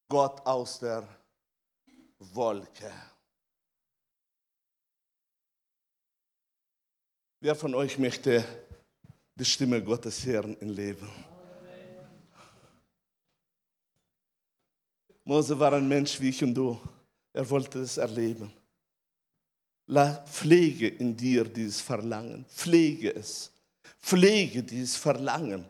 Gott 0.08 0.44
aus 0.44 0.80
der 0.80 1.06
Wolke. 2.18 2.92
Wer 7.40 7.54
von 7.54 7.74
euch 7.74 7.98
möchte 7.98 8.44
die 9.36 9.44
Stimme 9.44 9.82
Gottes 9.82 10.26
hören 10.26 10.56
im 10.58 10.70
Leben? 10.70 11.08
Mose 15.22 15.58
war 15.58 15.74
ein 15.74 15.86
Mensch 15.86 16.18
wie 16.20 16.30
ich 16.30 16.42
und 16.42 16.54
du. 16.54 16.80
Er 17.32 17.48
wollte 17.48 17.80
es 17.80 17.98
erleben. 17.98 18.52
Pflege 20.26 20.88
in 20.88 21.16
dir 21.16 21.44
dieses 21.44 21.80
Verlangen. 21.80 22.44
Pflege 22.54 23.14
es. 23.14 23.50
Pflege 24.00 24.62
dieses 24.62 24.96
Verlangen 24.96 25.64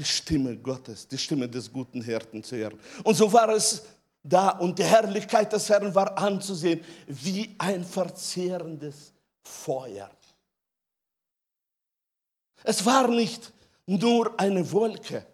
die 0.00 0.04
Stimme 0.06 0.56
Gottes, 0.56 1.06
die 1.06 1.18
Stimme 1.18 1.46
des 1.46 1.70
guten 1.70 2.00
Hirten 2.00 2.42
zu 2.42 2.56
hören. 2.56 2.80
Und 3.04 3.14
so 3.16 3.30
war 3.30 3.50
es 3.50 3.82
da 4.22 4.50
und 4.50 4.78
die 4.78 4.84
Herrlichkeit 4.84 5.52
des 5.52 5.68
Herrn 5.68 5.94
war 5.94 6.16
anzusehen 6.16 6.82
wie 7.06 7.54
ein 7.58 7.84
verzehrendes 7.84 9.12
Feuer. 9.42 10.10
Es 12.64 12.84
war 12.84 13.08
nicht 13.08 13.52
nur 13.84 14.38
eine 14.40 14.70
Wolke, 14.72 15.26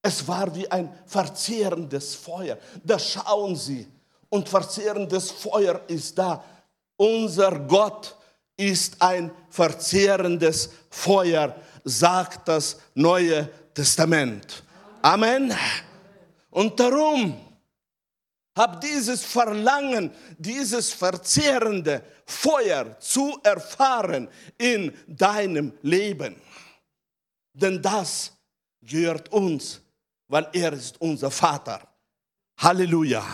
es 0.00 0.26
war 0.28 0.54
wie 0.54 0.70
ein 0.70 0.96
verzehrendes 1.06 2.14
Feuer. 2.14 2.56
Da 2.84 3.00
schauen 3.00 3.56
Sie 3.56 3.86
und 4.28 4.48
verzehrendes 4.48 5.32
Feuer 5.32 5.80
ist 5.88 6.16
da. 6.16 6.44
Unser 6.98 7.60
Gott 7.60 8.16
ist 8.56 9.00
ein 9.00 9.30
verzehrendes 9.48 10.70
Feuer, 10.90 11.54
sagt 11.84 12.48
das 12.48 12.78
Neue 12.94 13.48
Testament. 13.72 14.64
Amen. 15.00 15.54
Und 16.50 16.78
darum 16.80 17.40
hab 18.56 18.80
dieses 18.80 19.24
Verlangen, 19.24 20.12
dieses 20.38 20.92
verzehrende 20.92 22.02
Feuer 22.26 22.98
zu 22.98 23.38
erfahren 23.44 24.28
in 24.58 24.92
deinem 25.06 25.72
Leben. 25.82 26.34
Denn 27.52 27.80
das 27.80 28.32
gehört 28.82 29.32
uns, 29.32 29.80
weil 30.26 30.48
er 30.52 30.72
ist 30.72 31.00
unser 31.00 31.30
Vater. 31.30 31.80
Halleluja. 32.56 33.24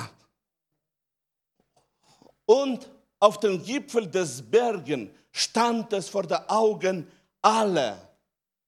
Und 2.44 2.90
auf 3.20 3.40
dem 3.40 3.62
Gipfel 3.62 4.06
des 4.06 4.42
Bergen 4.42 5.10
stand 5.32 5.92
es 5.92 6.08
vor 6.08 6.24
den 6.24 6.38
Augen 6.48 7.06
aller 7.42 7.96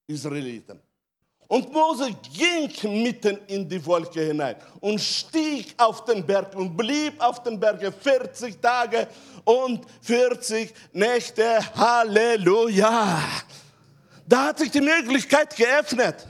Israeliten. 0.06 0.80
Und 1.48 1.72
Mose 1.72 2.10
ging 2.34 3.02
mitten 3.02 3.38
in 3.46 3.68
die 3.68 3.84
Wolke 3.86 4.20
hinein 4.20 4.56
und 4.80 5.00
stieg 5.00 5.74
auf 5.76 6.04
den 6.04 6.26
Berg 6.26 6.54
und 6.56 6.76
blieb 6.76 7.20
auf 7.22 7.42
den 7.42 7.58
Bergen 7.58 7.92
40 7.92 8.60
Tage 8.60 9.06
und 9.44 9.86
40 10.02 10.74
Nächte. 10.92 11.60
Halleluja! 11.76 13.22
Da 14.26 14.46
hat 14.46 14.58
sich 14.58 14.72
die 14.72 14.80
Möglichkeit 14.80 15.54
geöffnet, 15.54 16.26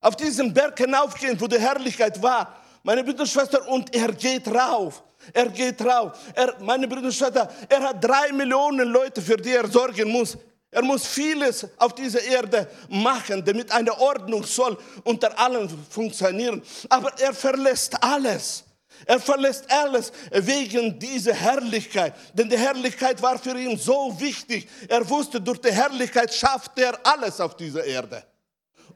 auf 0.00 0.16
diesen 0.16 0.52
Berg 0.52 0.76
hinaufgehen, 0.76 1.40
wo 1.40 1.46
die 1.46 1.60
Herrlichkeit 1.60 2.20
war. 2.20 2.56
Meine 2.82 3.04
Brüder 3.04 3.20
und 3.20 3.28
Schwestern, 3.28 3.62
und 3.68 3.94
er 3.94 4.12
geht 4.12 4.48
rauf. 4.48 5.04
Er 5.32 5.48
geht 5.48 5.80
rauf. 5.82 6.12
Er, 6.34 6.54
meine 6.60 6.88
Brüder 6.88 7.06
und 7.06 7.14
Schwestern, 7.14 7.48
er 7.68 7.80
hat 7.80 8.02
drei 8.02 8.32
Millionen 8.32 8.88
Leute, 8.88 9.20
für 9.22 9.36
die 9.36 9.50
er 9.50 9.68
sorgen 9.68 10.08
muss. 10.10 10.36
Er 10.70 10.82
muss 10.82 11.06
vieles 11.06 11.66
auf 11.76 11.94
dieser 11.94 12.22
Erde 12.22 12.66
machen, 12.88 13.44
damit 13.44 13.70
eine 13.70 13.96
Ordnung 13.98 14.42
soll 14.42 14.78
unter 15.04 15.38
allen 15.38 15.68
funktionieren. 15.90 16.62
Aber 16.88 17.12
er 17.20 17.34
verlässt 17.34 18.02
alles. 18.02 18.64
Er 19.04 19.20
verlässt 19.20 19.70
alles 19.70 20.12
wegen 20.30 20.98
dieser 20.98 21.34
Herrlichkeit. 21.34 22.14
Denn 22.32 22.48
die 22.48 22.56
Herrlichkeit 22.56 23.20
war 23.20 23.38
für 23.38 23.58
ihn 23.58 23.76
so 23.76 24.18
wichtig. 24.18 24.66
Er 24.88 25.08
wusste, 25.08 25.40
durch 25.40 25.60
die 25.60 25.72
Herrlichkeit 25.72 26.32
schafft 26.32 26.78
er 26.78 26.98
alles 27.04 27.40
auf 27.40 27.56
dieser 27.56 27.84
Erde. 27.84 28.24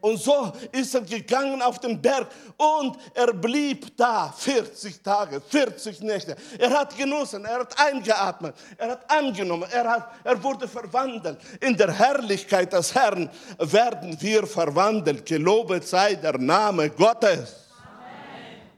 Und 0.01 0.19
so 0.19 0.53
ist 0.73 0.95
er 0.95 1.03
gegangen 1.03 1.63
auf 1.63 1.79
den 1.79 2.01
Berg 2.01 2.29
und 2.57 2.97
er 3.15 3.33
blieb 3.33 3.97
da 3.97 4.33
40 4.37 5.03
Tage, 5.03 5.41
40 5.41 6.01
Nächte. 6.01 6.37
Er 6.59 6.71
hat 6.71 6.97
genossen, 6.97 7.45
er 7.45 7.61
hat 7.61 7.79
eingeatmet, 7.79 8.55
er 8.77 8.91
hat 8.91 9.11
angenommen, 9.11 9.69
er, 9.71 9.89
hat, 9.89 10.13
er 10.25 10.43
wurde 10.43 10.69
verwandelt. 10.69 11.39
In 11.61 11.77
der 11.77 11.93
Herrlichkeit 11.93 12.73
des 12.73 12.95
Herrn 12.95 13.31
werden 13.59 14.21
wir 14.21 14.47
verwandelt. 14.47 15.27
Gelobet 15.27 15.87
sei 15.87 16.15
der 16.15 16.39
Name 16.39 16.91
Gottes. 16.91 17.67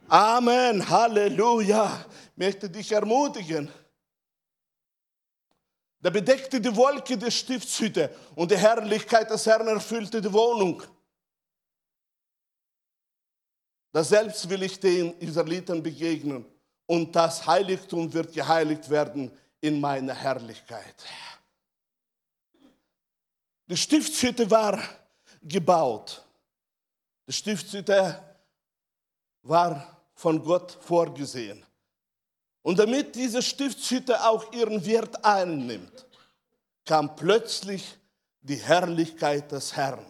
Amen. 0.08 0.78
Amen. 0.78 0.88
Halleluja. 0.88 2.04
Ich 2.32 2.36
möchte 2.36 2.70
dich 2.70 2.92
ermutigen. 2.92 3.70
Da 6.00 6.10
bedeckte 6.10 6.60
die 6.60 6.74
Wolke 6.76 7.16
die 7.16 7.30
Stiftshütte 7.30 8.10
und 8.36 8.50
die 8.50 8.56
Herrlichkeit 8.56 9.30
des 9.30 9.44
Herrn 9.46 9.66
erfüllte 9.66 10.20
die 10.20 10.32
Wohnung. 10.32 10.82
Da 13.92 14.04
selbst 14.04 14.48
will 14.48 14.62
ich 14.62 14.78
den 14.78 15.18
Israeliten 15.18 15.82
begegnen 15.82 16.44
und 16.86 17.14
das 17.14 17.46
Heiligtum 17.46 18.12
wird 18.12 18.32
geheiligt 18.32 18.88
werden 18.88 19.30
in 19.60 19.80
meiner 19.80 20.14
Herrlichkeit. 20.14 21.04
Die 23.66 23.76
Stiftshütte 23.76 24.50
war 24.50 24.82
gebaut. 25.42 26.24
Die 27.26 27.32
Stiftshütte 27.32 28.22
war 29.42 29.98
von 30.14 30.42
Gott 30.42 30.78
vorgesehen. 30.80 31.64
Und 32.62 32.78
damit 32.78 33.14
diese 33.14 33.42
Stiftshütte 33.42 34.22
auch 34.26 34.52
ihren 34.52 34.84
Wert 34.84 35.24
einnimmt, 35.24 36.06
kam 36.84 37.14
plötzlich 37.14 37.96
die 38.40 38.56
Herrlichkeit 38.56 39.52
des 39.52 39.76
Herrn. 39.76 40.04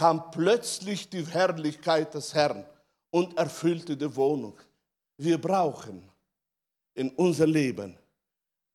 Kam 0.00 0.30
plötzlich 0.30 1.10
die 1.10 1.26
Herrlichkeit 1.26 2.14
des 2.14 2.32
Herrn 2.32 2.64
und 3.10 3.36
erfüllte 3.36 3.94
die 3.94 4.16
Wohnung. 4.16 4.54
Wir 5.18 5.36
brauchen 5.38 6.02
in 6.94 7.10
unser 7.10 7.46
Leben 7.46 7.98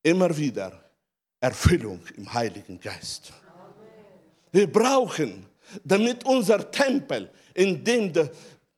immer 0.04 0.38
wieder 0.38 0.72
Erfüllung 1.40 2.00
im 2.16 2.32
Heiligen 2.32 2.80
Geist. 2.80 3.34
Wir 4.52 4.72
brauchen, 4.72 5.48
damit 5.84 6.24
unser 6.28 6.70
Tempel, 6.70 7.32
in 7.56 7.84
dem 7.84 8.14
der, 8.14 8.30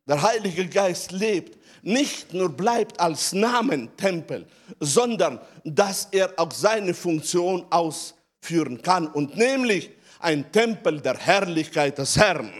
der 0.07 0.21
Heilige 0.21 0.69
Geist 0.69 1.11
lebt, 1.11 1.57
nicht 1.83 2.33
nur 2.33 2.47
bleibt 2.47 2.97
als 2.97 3.33
Namen 3.33 3.89
Tempel, 3.97 4.47
sondern 4.79 5.41
dass 5.65 6.07
er 6.13 6.31
auch 6.37 6.53
seine 6.53 6.93
Funktion 6.93 7.65
ausführen 7.69 8.81
kann 8.81 9.07
und 9.07 9.35
nämlich 9.35 9.96
ein 10.19 10.51
Tempel 10.51 11.01
der 11.01 11.17
Herrlichkeit 11.17 11.97
des 11.97 12.17
Herrn. 12.17 12.51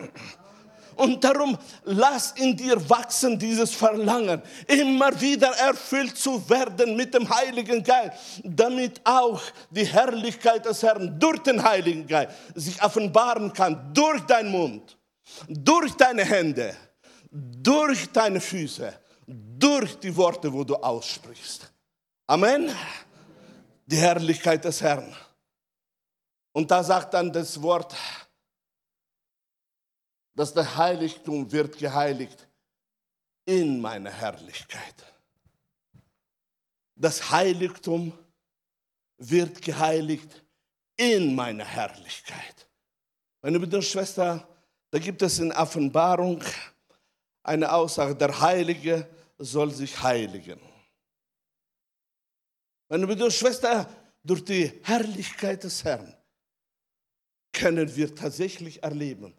Und 0.97 1.23
darum 1.23 1.55
lass 1.83 2.31
in 2.31 2.57
dir 2.57 2.77
wachsen 2.89 3.37
dieses 3.37 3.73
Verlangen, 3.73 4.41
immer 4.65 5.21
wieder 5.21 5.49
erfüllt 5.49 6.17
zu 6.17 6.49
werden 6.49 6.95
mit 6.95 7.13
dem 7.13 7.29
Heiligen 7.29 7.83
Geist, 7.83 8.41
damit 8.43 8.99
auch 9.03 9.39
die 9.69 9.85
Herrlichkeit 9.85 10.65
des 10.65 10.81
Herrn 10.81 11.19
durch 11.19 11.39
den 11.39 11.61
Heiligen 11.61 12.07
Geist 12.07 12.31
sich 12.55 12.81
offenbaren 12.81 13.53
kann, 13.53 13.93
durch 13.93 14.21
deinen 14.21 14.49
Mund, 14.49 14.97
durch 15.47 15.93
deine 15.93 16.25
Hände, 16.25 16.75
durch 17.29 18.11
deine 18.11 18.41
Füße, 18.41 18.91
durch 19.27 19.99
die 19.99 20.15
Worte, 20.15 20.51
wo 20.51 20.63
du 20.63 20.75
aussprichst. 20.75 21.71
Amen. 22.25 22.71
Die 23.85 23.97
Herrlichkeit 23.97 24.65
des 24.65 24.81
Herrn. 24.81 25.15
Und 26.57 26.71
da 26.71 26.83
sagt 26.83 27.13
dann 27.13 27.31
das 27.31 27.61
Wort, 27.61 27.95
dass 30.33 30.51
der 30.55 30.75
Heiligtum 30.75 31.51
wird 31.51 31.77
geheiligt 31.77 32.47
in 33.45 33.79
meiner 33.79 34.09
Herrlichkeit. 34.09 35.05
Das 36.95 37.29
Heiligtum 37.29 38.11
wird 39.19 39.61
geheiligt 39.61 40.43
in 40.95 41.35
meiner 41.35 41.63
Herrlichkeit. 41.63 42.67
Meine 43.43 43.59
Brüder 43.59 43.77
und 43.77 43.83
Schwestern, 43.83 44.43
da 44.89 44.97
gibt 44.97 45.21
es 45.21 45.37
in 45.37 45.51
Offenbarung 45.51 46.41
eine 47.43 47.71
Aussage, 47.71 48.15
der 48.15 48.41
Heilige 48.41 49.07
soll 49.37 49.69
sich 49.69 50.01
heiligen. 50.01 50.59
Meine 52.89 53.05
Brüder 53.05 53.25
und 53.25 53.33
Schwestern, 53.33 53.85
durch 54.23 54.43
die 54.43 54.81
Herrlichkeit 54.81 55.63
des 55.63 55.83
Herrn 55.83 56.16
können 57.57 57.95
wir 57.95 58.13
tatsächlich 58.13 58.83
erleben, 58.83 59.33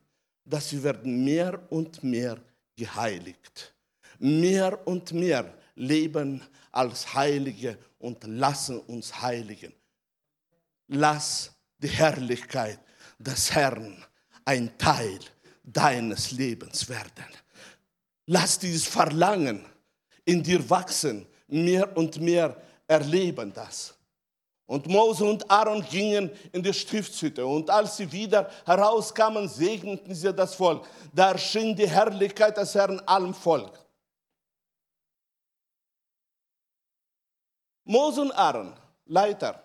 dass 0.45 0.73
wir 0.73 0.83
werden 0.83 1.25
mehr 1.25 1.61
und 1.71 2.03
mehr 2.03 2.37
geheiligt. 2.77 3.75
Mehr 4.19 4.87
und 4.89 5.13
mehr 5.13 5.55
leben 5.77 6.43
als 6.73 7.15
Heilige 7.15 7.79
und 8.01 8.25
lassen 8.25 8.81
uns 8.81 9.23
heiligen. 9.23 9.73
Lass 10.89 11.53
die 11.79 11.89
Herrlichkeit 11.89 12.81
des 13.21 13.55
Herrn 13.55 14.05
ein 14.45 14.77
Teil 14.77 15.21
deines 15.63 16.33
Lebens 16.33 16.89
werden. 16.89 17.27
Lass 18.27 18.59
dieses 18.59 18.87
Verlangen 18.87 19.65
in 20.25 20.43
dir 20.43 20.69
wachsen, 20.69 21.25
mehr 21.47 21.97
und 21.97 22.21
mehr 22.21 22.61
erleben 22.89 23.53
das. 23.53 23.98
Und 24.69 24.87
Mose 24.87 25.25
und 25.25 25.51
Aaron 25.51 25.83
gingen 25.83 26.31
in 26.53 26.63
die 26.63 26.75
Stiftshütte. 26.75 27.47
Und 27.47 27.71
als 27.71 27.97
sie 27.97 28.13
wieder 28.13 28.51
herauskamen, 28.67 29.49
segneten 29.49 30.15
sie 30.15 30.31
das 30.35 30.55
Volk. 30.55 30.87
Da 31.11 31.33
erschien 31.33 31.75
die 31.75 31.89
Herrlichkeit 31.89 32.55
des 32.55 32.75
Herrn 32.75 33.01
allem 33.07 33.33
Volk. 33.33 33.73
Mose 37.85 38.21
und 38.21 38.33
Aaron, 38.33 38.75
Leiter. 39.07 39.63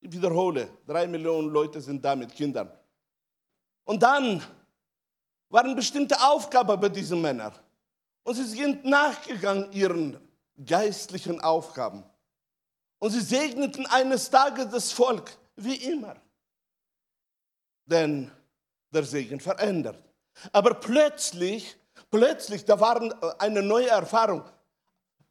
Ich 0.00 0.12
wiederhole, 0.12 0.68
drei 0.86 1.08
Millionen 1.08 1.48
Leute 1.48 1.80
sind 1.80 2.04
da 2.04 2.14
mit 2.14 2.32
Kindern. 2.32 2.70
Und 3.82 4.04
dann 4.04 4.40
waren 5.48 5.74
bestimmte 5.74 6.14
Aufgaben 6.22 6.80
bei 6.80 6.88
diesen 6.88 7.20
Männern. 7.20 7.52
Und 8.22 8.36
sie 8.36 8.44
sind 8.44 8.84
nachgegangen 8.84 9.72
ihren 9.72 10.16
geistlichen 10.64 11.40
Aufgaben. 11.40 12.04
Und 13.02 13.10
sie 13.10 13.20
segneten 13.20 13.84
eines 13.86 14.30
Tages 14.30 14.68
das 14.68 14.92
Volk, 14.92 15.36
wie 15.56 15.74
immer. 15.74 16.14
Denn 17.84 18.30
der 18.92 19.02
Segen 19.02 19.40
verändert. 19.40 20.00
Aber 20.52 20.74
plötzlich, 20.74 21.76
plötzlich, 22.12 22.64
da 22.64 22.78
war 22.78 23.00
eine 23.40 23.60
neue 23.60 23.88
Erfahrung. 23.88 24.44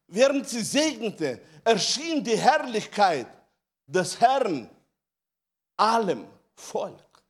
Während 0.07 0.49
sie 0.49 0.63
segnete, 0.63 1.39
erschien 1.63 2.21
die 2.21 2.37
Herrlichkeit 2.37 3.27
des 3.87 4.19
Herrn 4.19 4.69
allem 5.77 6.27
Volk. 6.53 7.23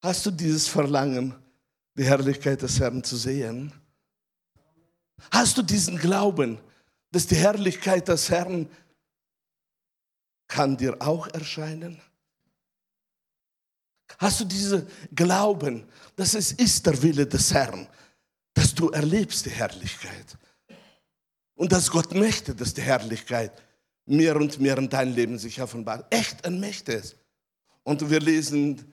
Hast 0.00 0.24
du 0.26 0.30
dieses 0.30 0.68
Verlangen, 0.68 1.34
die 1.96 2.04
Herrlichkeit 2.04 2.62
des 2.62 2.78
Herrn 2.78 3.02
zu 3.02 3.16
sehen? 3.16 3.81
Hast 5.30 5.56
du 5.56 5.62
diesen 5.62 5.98
Glauben, 5.98 6.58
dass 7.10 7.26
die 7.26 7.36
Herrlichkeit 7.36 8.08
des 8.08 8.30
Herrn 8.30 8.68
kann 10.48 10.76
dir 10.76 10.96
auch 11.00 11.26
erscheinen? 11.28 12.00
Hast 14.18 14.40
du 14.40 14.44
diesen 14.44 14.86
Glauben, 15.14 15.86
dass 16.16 16.34
es 16.34 16.52
ist 16.52 16.86
der 16.86 17.02
Wille 17.02 17.26
des 17.26 17.52
Herrn, 17.52 17.88
dass 18.54 18.74
du 18.74 18.90
erlebst 18.90 19.46
die 19.46 19.50
Herrlichkeit 19.50 20.36
und 21.54 21.72
dass 21.72 21.90
Gott 21.90 22.12
möchte, 22.14 22.54
dass 22.54 22.74
die 22.74 22.82
Herrlichkeit 22.82 23.52
mehr 24.04 24.36
und 24.36 24.60
mehr 24.60 24.76
in 24.78 24.88
dein 24.88 25.14
Leben 25.14 25.38
sich 25.38 25.60
offenbart. 25.60 26.12
Echt, 26.12 26.44
er 26.44 26.50
möchte 26.50 26.94
es. 26.94 27.16
Und 27.82 28.08
wir 28.08 28.20
lesen, 28.20 28.84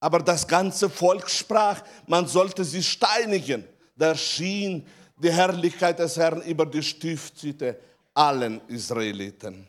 aber 0.00 0.20
das 0.20 0.46
ganze 0.46 0.88
Volk 0.90 1.30
sprach, 1.30 1.82
man 2.06 2.26
sollte 2.26 2.64
sie 2.64 2.82
steinigen. 2.82 3.64
Da 3.96 4.14
schien 4.16 4.86
die 5.20 5.30
Herrlichkeit 5.30 5.98
des 5.98 6.16
Herrn 6.16 6.40
über 6.42 6.64
die 6.64 6.82
Stiftshütte 6.82 7.78
allen 8.14 8.66
Israeliten. 8.68 9.68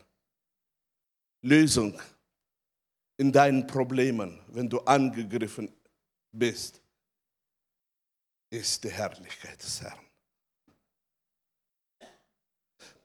Lösung 1.42 2.00
in 3.18 3.32
deinen 3.32 3.68
Problemen, 3.68 4.40
wenn 4.48 4.70
du 4.70 4.80
angegriffen 4.80 5.72
bist, 6.32 6.82
ist 8.50 8.84
die 8.84 8.90
Herrlichkeit 8.90 9.62
des 9.62 9.82
Herrn. 9.82 10.00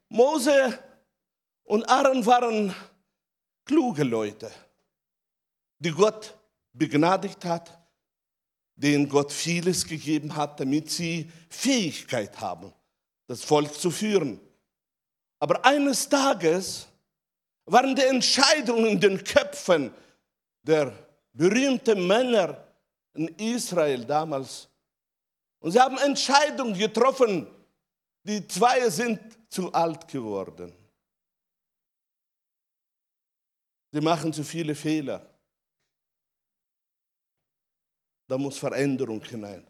Mose 0.09 0.79
und 1.65 1.89
Aaron 1.89 2.25
waren 2.25 2.75
kluge 3.65 4.05
Leute, 4.05 4.51
die 5.79 5.91
Gott 5.91 6.39
begnadigt 6.73 7.45
hat 7.45 7.76
denen 8.77 9.09
Gott 9.09 9.33
vieles 9.33 9.87
gegeben 9.87 10.37
hat, 10.37 10.61
damit 10.61 10.91
sie 10.91 11.31
Fähigkeit 11.49 12.39
haben, 12.41 12.73
das 13.27 13.43
Volk 13.43 13.75
zu 13.75 13.91
führen. 13.91 14.39
Aber 15.39 15.65
eines 15.65 16.09
Tages 16.09 16.87
waren 17.65 17.97
die 17.97 18.03
Entscheidungen 18.03 18.87
in 18.87 19.01
den 19.01 19.25
Köpfen 19.25 19.93
der 20.63 20.93
berühmten 21.33 22.07
Männer 22.07 22.65
in 23.15 23.29
Israel 23.39 24.05
damals. 24.05 24.69
Und 25.61 25.73
sie 25.73 25.81
haben 25.81 25.99
Entscheidungen 25.99 26.75
getroffen, 26.75 27.47
die 28.23 28.47
zwei 28.47 28.89
sind 28.91 29.21
zu 29.49 29.73
alt 29.73 30.07
geworden. 30.09 30.73
Sie 33.93 34.01
machen 34.01 34.33
zu 34.33 34.45
viele 34.45 34.75
Fehler. 34.75 35.36
Da 38.27 38.37
muss 38.37 38.59
Veränderung 38.59 39.23
hinein. 39.23 39.67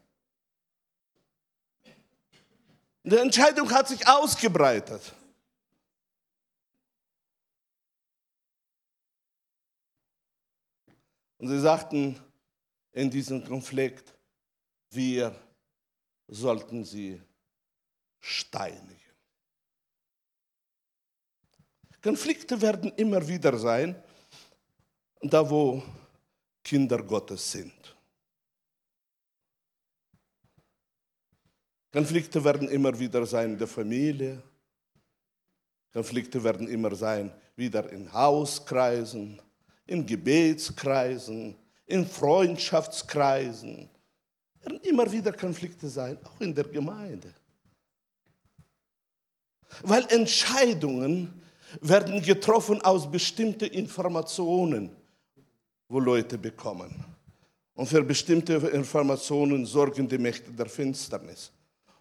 Die 3.05 3.17
Entscheidung 3.17 3.71
hat 3.71 3.89
sich 3.89 4.07
ausgebreitet. 4.07 5.15
Und 11.39 11.49
sie 11.49 11.61
sagten 11.61 12.19
in 12.93 13.11
diesem 13.11 13.45
Konflikt, 13.45 14.13
wir 14.91 15.35
sollten 16.27 16.85
sie 16.85 17.21
steinigen. 18.21 19.01
Konflikte 22.03 22.61
werden 22.61 22.93
immer 22.97 23.27
wieder 23.27 23.57
sein, 23.59 24.01
da 25.21 25.49
wo 25.49 25.83
Kinder 26.63 27.03
Gottes 27.03 27.51
sind. 27.51 27.96
Konflikte 31.97 32.45
werden 32.45 32.69
immer 32.69 32.99
wieder 32.99 33.25
sein 33.25 33.53
in 33.53 33.59
der 33.59 33.67
Familie, 33.67 34.43
Konflikte 35.95 36.45
werden 36.45 36.69
immer 36.69 36.95
sein, 36.95 37.33
wieder 37.57 37.91
in 37.91 38.13
Hauskreisen, 38.13 39.41
in 39.87 40.05
Gebetskreisen, 40.05 41.57
in 41.87 42.07
Freundschaftskreisen. 42.07 43.89
Werden 44.61 44.81
immer 44.83 45.11
wieder 45.11 45.33
Konflikte 45.33 45.89
sein, 45.89 46.19
auch 46.23 46.39
in 46.39 46.55
der 46.55 46.65
Gemeinde. 46.65 47.33
Weil 49.83 50.05
Entscheidungen 50.11 51.33
werden 51.81 52.21
getroffen 52.21 52.83
aus 52.83 53.11
bestimmten 53.11 53.71
Informationen, 53.71 54.95
wo 55.89 55.99
Leute 55.99 56.37
bekommen. 56.37 56.95
Und 57.73 57.87
für 57.87 58.03
bestimmte 58.03 58.53
Informationen 58.53 59.65
sorgen 59.65 60.07
die 60.07 60.19
Mächte 60.19 60.53
der 60.53 60.67
Finsternis. 60.67 61.53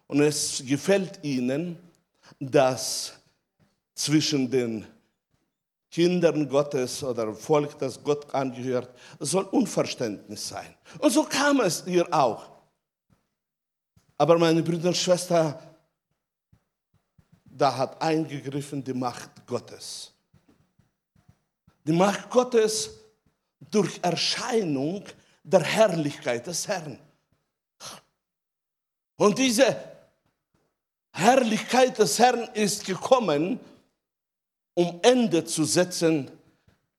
Und 0.06 0.20
es 0.20 0.62
gefällt 0.64 1.22
ihnen, 1.22 1.78
dass 2.38 3.14
zwischen 3.94 4.50
den 4.50 4.86
Kindern 5.90 6.48
Gottes 6.48 7.02
oder 7.02 7.34
Volk, 7.34 7.78
das 7.78 8.02
Gott 8.02 8.32
angehört, 8.34 8.94
soll 9.18 9.44
Unverständnis 9.44 10.48
sein. 10.48 10.74
Und 10.98 11.10
so 11.10 11.24
kam 11.24 11.60
es 11.60 11.86
ihr 11.86 12.06
auch. 12.12 12.50
Aber 14.18 14.38
meine 14.38 14.62
Brüder 14.62 14.88
und 14.88 14.96
Schwestern, 14.96 15.58
da 17.44 17.76
hat 17.76 18.00
eingegriffen 18.00 18.84
die 18.84 18.92
Macht 18.92 19.46
Gottes. 19.46 20.12
Die 21.86 21.92
Macht 21.92 22.28
Gottes 22.28 22.90
durch 23.70 23.98
Erscheinung 24.02 25.04
der 25.42 25.62
Herrlichkeit 25.62 26.46
des 26.46 26.68
Herrn. 26.68 26.98
Und 29.16 29.38
diese 29.38 29.95
Herrlichkeit 31.16 31.96
des 31.98 32.18
Herrn 32.18 32.46
ist 32.52 32.84
gekommen, 32.84 33.58
um 34.74 35.00
Ende 35.02 35.46
zu 35.46 35.64
setzen, 35.64 36.30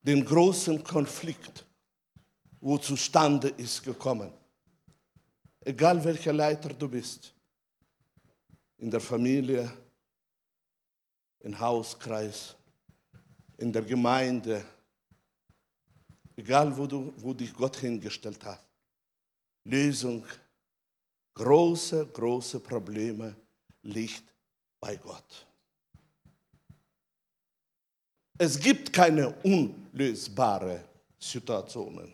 den 0.01 0.25
großen 0.25 0.83
Konflikt, 0.83 1.63
wo 2.59 2.79
zustande 2.79 3.49
ist 3.49 3.83
gekommen. 3.83 4.31
Egal 5.61 6.03
welcher 6.03 6.33
Leiter 6.33 6.69
du 6.69 6.89
bist, 6.89 7.31
in 8.79 8.89
der 8.89 9.01
Familie, 9.01 9.71
im 11.41 11.59
Hauskreis, 11.59 12.55
in 13.57 13.71
der 13.71 13.83
Gemeinde, 13.83 14.65
egal 16.35 16.75
wo, 16.75 16.87
du, 16.87 17.13
wo 17.17 17.35
dich 17.35 17.53
Gott 17.53 17.77
hingestellt 17.77 18.43
hat. 18.43 18.65
Lösung, 19.63 20.25
große, 21.35 22.07
große 22.07 22.59
Probleme 22.59 23.35
liegt 23.87 24.23
bei 24.79 24.95
Gott. 24.97 25.47
Es 28.37 28.59
gibt 28.59 28.93
keine 28.93 29.33
unlösbare 29.43 30.83
Situationen. 31.17 32.13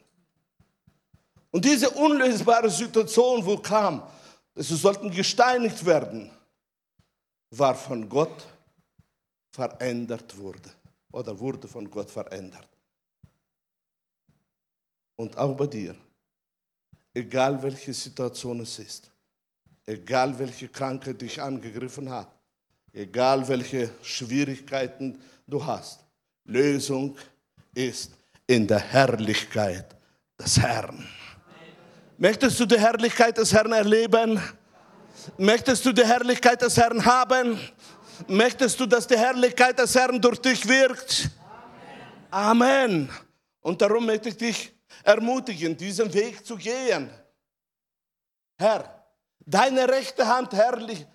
Und 1.52 1.66
diese 1.66 1.90
unlösbare 1.90 2.70
Situation, 2.70 3.46
wo 3.46 3.58
kam, 3.58 4.02
sie 4.56 4.76
sollten 4.76 5.12
gesteinigt 5.12 5.86
werden, 5.86 6.32
war 7.50 7.76
von 7.76 8.08
Gott 8.08 8.48
verändert 9.52 10.36
wurde 10.38 10.72
oder 11.12 11.38
wurde 11.38 11.68
von 11.68 11.90
Gott 11.90 12.10
verändert. 12.10 12.68
Und 15.16 15.38
auch 15.38 15.56
bei 15.56 15.68
dir, 15.68 15.96
egal 17.14 17.62
welche 17.62 17.94
Situation 17.94 18.62
es 18.62 18.80
ist, 18.80 19.13
egal 19.86 20.38
welche 20.38 20.68
Krankheit 20.68 21.22
dich 21.22 21.42
angegriffen 21.42 22.10
hat, 22.10 22.28
egal 22.92 23.48
welche 23.48 23.90
Schwierigkeiten 24.02 25.20
du 25.48 25.66
hast, 25.66 26.00
Lösung 26.46 27.18
ist 27.74 28.12
in 28.48 28.68
der 28.68 28.80
Herrlichkeit 28.80 29.96
des 30.40 30.60
Herrn. 30.60 31.08
Möchtest 32.18 32.60
du 32.60 32.66
die 32.66 32.80
Herrlichkeit 32.80 33.38
des 33.38 33.54
Herrn 33.54 33.72
erleben? 33.72 34.42
Möchtest 35.38 35.86
du 35.86 35.92
die 35.92 36.06
Herrlichkeit 36.06 36.62
des 36.62 36.78
Herrn 36.78 37.04
haben? 37.04 37.60
Möchtest 38.28 38.80
du, 38.80 38.86
dass 38.86 39.08
die 39.08 39.18
Herrlichkeit 39.18 39.80
des 39.80 39.96
Herrn 39.96 40.22
durch 40.22 40.40
dich 40.40 40.68
wirkt? 40.68 41.30
Amen. 42.30 43.10
Amen. 43.10 43.10
Und 43.62 43.82
darum 43.82 44.06
möchte 44.06 44.30
ich 44.30 44.38
dich 44.38 44.74
ermutigen, 45.04 45.76
diesen 45.76 46.14
Weg 46.14 46.46
zu 46.46 46.56
gehen. 46.56 47.10
Herr, 48.58 49.03
deine 49.46 49.88
rechte 49.88 50.28
Hand 50.28 50.54
herrlich, 50.54 51.06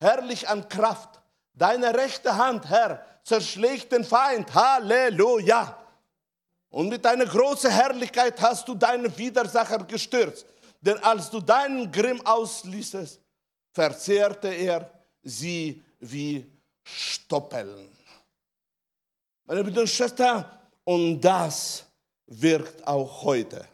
herrlich 0.00 0.48
an 0.48 0.68
Kraft. 0.68 1.20
Deine 1.54 1.94
rechte 1.94 2.36
Hand, 2.36 2.68
Herr, 2.68 3.04
zerschlägt 3.22 3.92
den 3.92 4.04
Feind. 4.04 4.52
Halleluja. 4.54 5.78
Und 6.70 6.88
mit 6.88 7.04
deiner 7.04 7.26
großen 7.26 7.70
Herrlichkeit 7.70 8.40
hast 8.40 8.66
du 8.66 8.74
deinen 8.74 9.16
Widersacher 9.16 9.78
gestürzt. 9.84 10.46
Denn 10.80 10.98
als 10.98 11.30
du 11.30 11.40
deinen 11.40 11.90
Grimm 11.90 12.20
ausließest, 12.26 13.20
verzehrte 13.70 14.48
er 14.48 14.90
sie 15.22 15.82
wie 16.00 16.50
Stoppeln. 16.82 17.88
Meine 19.44 19.62
Brüder 19.62 19.82
und 19.82 19.88
Schwestern, 19.88 20.44
und 20.84 21.20
das 21.20 21.84
wirkt 22.26 22.86
auch 22.86 23.22
heute. 23.22 23.66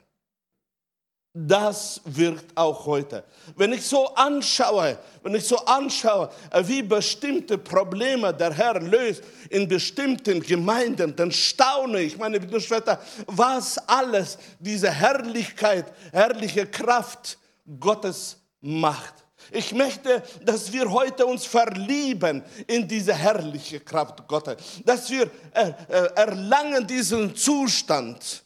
Das 1.32 2.00
wirkt 2.04 2.56
auch 2.56 2.86
heute. 2.86 3.22
Wenn 3.54 3.72
ich 3.72 3.86
so 3.86 4.12
anschaue, 4.14 4.98
wenn 5.22 5.36
ich 5.36 5.44
so 5.44 5.58
anschaue, 5.58 6.28
wie 6.64 6.82
bestimmte 6.82 7.56
Probleme 7.56 8.34
der 8.34 8.52
Herr 8.52 8.80
löst 8.80 9.22
in 9.48 9.68
bestimmten 9.68 10.40
Gemeinden, 10.40 11.14
dann 11.14 11.30
staune 11.30 12.00
ich, 12.00 12.18
meine 12.18 12.40
Schwestern, 12.60 12.98
was 13.26 13.78
alles 13.86 14.38
diese 14.58 14.90
Herrlichkeit, 14.90 15.92
herrliche 16.10 16.66
Kraft 16.66 17.38
Gottes 17.78 18.36
macht. 18.60 19.14
Ich 19.52 19.72
möchte, 19.72 20.24
dass 20.44 20.72
wir 20.72 20.90
heute 20.90 21.26
uns 21.26 21.46
verlieben 21.46 22.42
in 22.66 22.88
diese 22.88 23.14
herrliche 23.14 23.78
Kraft 23.78 24.26
Gottes, 24.26 24.56
dass 24.84 25.08
wir 25.08 25.30
äh, 25.54 25.72
äh, 25.88 26.12
erlangen 26.16 26.86
diesen 26.86 27.36
Zustand, 27.36 28.42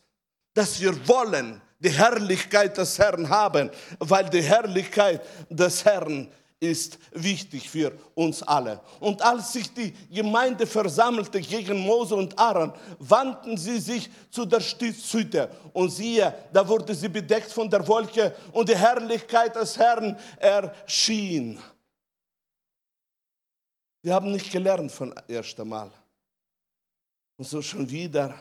dass 0.53 0.79
wir 0.81 1.09
wollen 1.09 1.63
die 1.85 1.91
Herrlichkeit 1.91 2.77
des 2.79 2.99
Herrn 2.99 3.29
haben, 3.29 3.71
weil 3.99 4.29
die 4.31 4.43
Herrlichkeit 4.43 5.23
des 5.51 5.85
Herrn 5.85 6.29
ist 6.59 6.99
wichtig 7.13 7.69
für 7.69 7.93
uns 8.15 8.43
alle. 8.43 8.81
Und 9.01 9.21
als 9.21 9.53
sich 9.53 9.73
die 9.75 9.93
Gemeinde 10.11 10.67
versammelte 10.67 11.41
gegen 11.41 11.79
Mose 11.81 12.15
und 12.15 12.39
Aaron, 12.39 12.73
wandten 12.99 13.57
sie 13.59 13.79
sich 13.79 14.11
zu 14.31 14.47
der 14.47 14.61
Stiftshütte. 14.61 15.51
Und 15.75 15.91
siehe, 15.91 16.33
da 16.53 16.67
wurde 16.67 16.95
sie 16.95 17.09
bedeckt 17.09 17.53
von 17.53 17.69
der 17.69 17.87
Wolke 17.87 18.35
und 18.53 18.69
die 18.69 18.77
Herrlichkeit 18.77 19.55
des 19.55 19.77
Herrn 19.77 20.17
erschien. 20.39 21.61
Wir 24.03 24.15
haben 24.15 24.33
nicht 24.33 24.51
gelernt 24.51 24.91
von 24.91 25.15
ersten 25.29 25.69
Mal. 25.69 25.91
Und 27.37 27.47
so 27.47 27.61
schon 27.61 27.89
wieder 27.91 28.35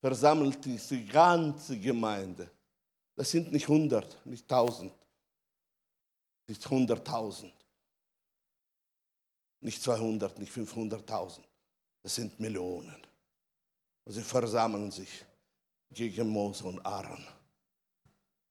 versammelte 0.00 0.70
sich 0.70 0.88
die 0.88 1.06
ganze 1.06 1.78
Gemeinde. 1.78 2.50
Das 3.18 3.32
sind 3.32 3.50
nicht 3.50 3.68
100, 3.68 4.26
nicht 4.26 4.44
1000, 4.44 4.92
nicht 6.46 6.62
100.000. 6.64 7.50
Nicht 9.60 9.82
200, 9.82 10.38
nicht 10.38 10.52
500.000. 10.52 11.40
Das 12.04 12.14
sind 12.14 12.38
Millionen. 12.38 13.04
Und 14.04 14.12
sie 14.12 14.22
versammeln 14.22 14.92
sich 14.92 15.24
gegen 15.90 16.28
Mose 16.28 16.62
und 16.62 16.78
Aaron. 16.86 17.26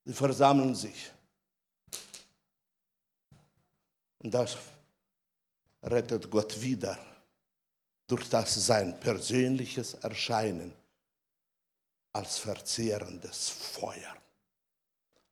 Sie 0.03 0.13
versammeln 0.13 0.75
sich. 0.75 1.13
Und 4.17 4.33
das 4.33 4.57
rettet 5.81 6.29
Gott 6.29 6.59
wieder 6.59 6.99
durch 8.05 8.27
das 8.27 8.53
sein 8.65 8.99
persönliches 8.99 9.93
Erscheinen 9.93 10.73
als 12.11 12.39
verzehrendes 12.39 13.47
Feuer. 13.47 13.96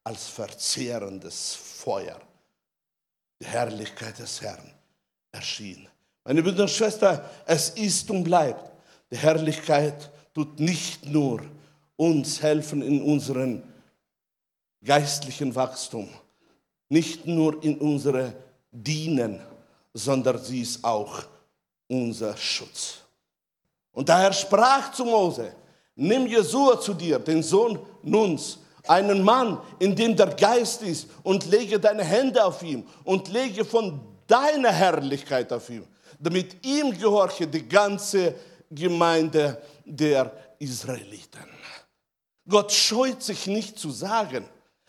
Als 0.06 0.28
verzehrendes 0.28 1.54
Feuer. 1.54 2.18
Die 3.42 3.46
Herrlichkeit 3.46 4.18
des 4.20 4.42
Herrn 4.42 4.72
erschien. 5.34 5.88
Meine 6.24 6.42
Brüder 6.42 6.64
und 6.64 6.70
Schwestern, 6.70 7.20
es 7.46 7.72
ist 7.72 8.10
und 8.10 8.24
bleibt. 8.24 8.72
Die 9.12 9.18
Herrlichkeit 9.18 10.10
tut 10.34 10.60
nicht 10.60 11.06
nur 11.06 11.42
uns 11.98 12.42
helfen 12.42 12.82
in 12.82 13.02
unserem 13.02 13.62
geistlichen 14.84 15.54
Wachstum, 15.56 16.08
nicht 16.90 17.26
nur 17.26 17.62
in 17.64 17.78
unserem 17.80 18.34
Dienen, 18.72 19.42
sondern 19.94 20.42
sie 20.44 20.62
ist 20.62 20.84
auch 20.84 21.24
unser 21.88 22.38
Schutz. 22.38 23.00
Und 23.92 24.10
daher 24.10 24.34
sprach 24.34 24.92
zu 24.92 25.06
Mose, 25.06 25.56
nimm 25.96 26.28
Jesua 26.28 26.80
zu 26.80 26.94
dir, 26.94 27.18
den 27.20 27.42
Sohn 27.42 27.80
Nuns, 28.04 28.60
einen 28.90 29.24
Mann, 29.24 29.60
in 29.80 29.96
dem 29.96 30.16
der 30.16 30.28
Geist 30.28 30.82
ist, 30.82 31.08
und 31.24 31.46
lege 31.46 31.80
deine 31.80 32.04
Hände 32.04 32.44
auf 32.44 32.62
ihn 32.64 32.88
und 33.04 33.28
lege 33.30 33.66
von 33.66 34.00
deine 34.28 34.72
Herrlichkeit 34.72 35.52
auf 35.54 35.70
ihm. 35.70 35.86
damit 36.20 36.66
ihm 36.66 36.98
gehorche 36.98 37.48
die 37.48 37.68
ganze 37.68 38.36
Gemeinde 38.70 39.62
der 39.86 40.32
Israeliten. 40.60 41.46
Gott 42.48 42.72
scheut 42.72 43.24
sich 43.24 43.48
nicht 43.48 43.78
zu 43.80 43.90
sagen, 43.90 44.46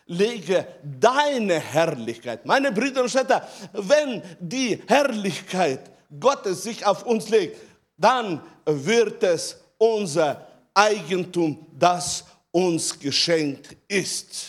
lege 0.07 0.67
deine 0.83 1.59
Herrlichkeit. 1.59 2.45
Meine 2.45 2.71
Brüder 2.71 3.03
und 3.03 3.11
Schwestern, 3.11 3.43
wenn 3.73 4.23
die 4.39 4.83
Herrlichkeit 4.87 5.91
Gottes 6.21 6.63
sich 6.63 6.85
auf 6.87 7.05
uns 7.05 7.29
legt, 7.29 7.59
dann 7.97 8.43
wird 8.67 9.23
es 9.23 9.59
unser 9.79 10.47
Eigentum, 10.75 11.67
das 11.79 12.25
uns 12.57 12.99
geschenkt 12.99 13.77
ist. 13.87 14.47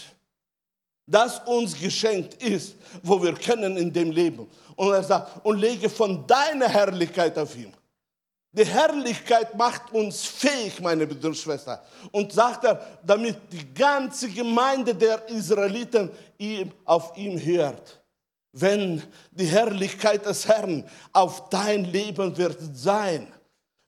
Das 1.06 1.40
uns 1.46 1.78
geschenkt 1.78 2.42
ist, 2.42 2.76
wo 3.04 3.22
wir 3.22 3.34
können 3.34 3.76
in 3.76 3.92
dem 3.92 4.12
Leben. 4.12 4.48
Und 4.78 4.94
er 4.94 5.04
sagt, 5.04 5.46
und 5.46 5.58
lege 5.58 5.90
von 5.90 6.26
deiner 6.26 6.70
Herrlichkeit 6.70 7.38
auf 7.38 7.54
ihn. 7.58 7.74
Die 8.54 8.66
Herrlichkeit 8.66 9.58
macht 9.58 9.92
uns 9.92 10.24
fähig, 10.24 10.80
meine 10.80 11.06
Brüder 11.06 11.34
und 12.12 12.32
sagt 12.32 12.64
er, 12.64 13.00
damit 13.06 13.36
die 13.52 13.74
ganze 13.74 14.30
Gemeinde 14.30 14.96
der 14.96 15.28
Israeliten 15.28 16.10
auf 16.86 17.12
ihm 17.18 17.38
hört. 17.38 18.02
Wenn 18.54 19.04
die 19.32 19.48
Herrlichkeit 19.48 20.26
des 20.26 20.48
Herrn 20.48 20.90
auf 21.12 21.50
dein 21.50 21.84
Leben 21.84 22.38
wird 22.38 22.58
sein, 22.74 23.28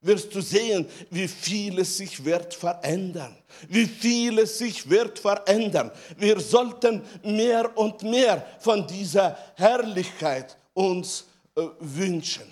wirst 0.02 0.34
du 0.34 0.42
sehen, 0.42 0.88
wie 1.10 1.28
vieles 1.28 1.98
sich 1.98 2.24
wird 2.24 2.54
verändern. 2.54 3.36
Wie 3.68 3.86
vieles 3.86 4.58
sich 4.58 4.90
wird 4.90 5.20
verändern. 5.20 5.92
Wir 6.18 6.40
sollten 6.40 7.02
mehr 7.24 7.78
und 7.78 8.04
mehr 8.04 8.46
von 8.60 8.88
dieser 8.88 9.38
Herrlichkeit 9.56 10.58
uns 10.74 11.26
äh, 11.56 11.62
wünschen. 11.80 12.48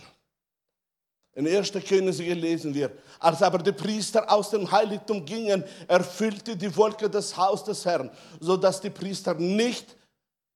In 1.36 1.48
1. 1.48 1.72
Könige 1.88 2.34
lesen 2.34 2.74
wir, 2.74 2.92
als 3.20 3.44
aber 3.44 3.60
die 3.60 3.72
Priester 3.72 4.30
aus 4.32 4.50
dem 4.50 4.70
Heiligtum 4.72 5.24
gingen, 5.24 5.64
erfüllte 5.88 6.58
die 6.58 6.76
Wolke 6.76 7.08
das 7.08 7.38
Haus 7.38 7.64
des 7.64 7.86
Herrn, 7.86 8.10
sodass 8.40 8.82
die 8.82 8.90
Priester 8.90 9.36
nicht 9.36 9.96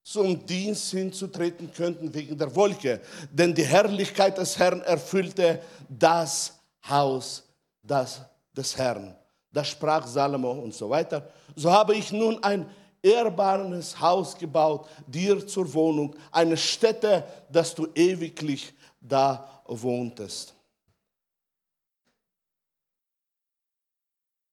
zum 0.02 0.44
Dienst 0.44 0.90
hinzutreten 0.90 1.72
könnten 1.72 2.12
wegen 2.12 2.36
der 2.36 2.54
Wolke. 2.56 3.00
Denn 3.30 3.54
die 3.54 3.64
Herrlichkeit 3.64 4.36
des 4.38 4.58
Herrn 4.58 4.82
erfüllte 4.82 5.60
das 5.88 6.54
Haus 6.88 7.44
das, 7.82 8.20
des 8.56 8.76
Herrn. 8.76 9.16
Da 9.50 9.64
sprach 9.64 10.06
Salomo 10.06 10.52
und 10.52 10.74
so 10.74 10.88
weiter. 10.88 11.28
So 11.54 11.70
habe 11.70 11.94
ich 11.94 12.12
nun 12.12 12.42
ein 12.42 12.68
ehrbares 13.02 13.98
Haus 14.00 14.36
gebaut, 14.36 14.88
dir 15.06 15.46
zur 15.46 15.72
Wohnung, 15.74 16.14
eine 16.30 16.56
Stätte, 16.56 17.24
dass 17.50 17.74
du 17.74 17.88
ewiglich 17.94 18.72
da 19.00 19.62
wohntest. 19.66 20.54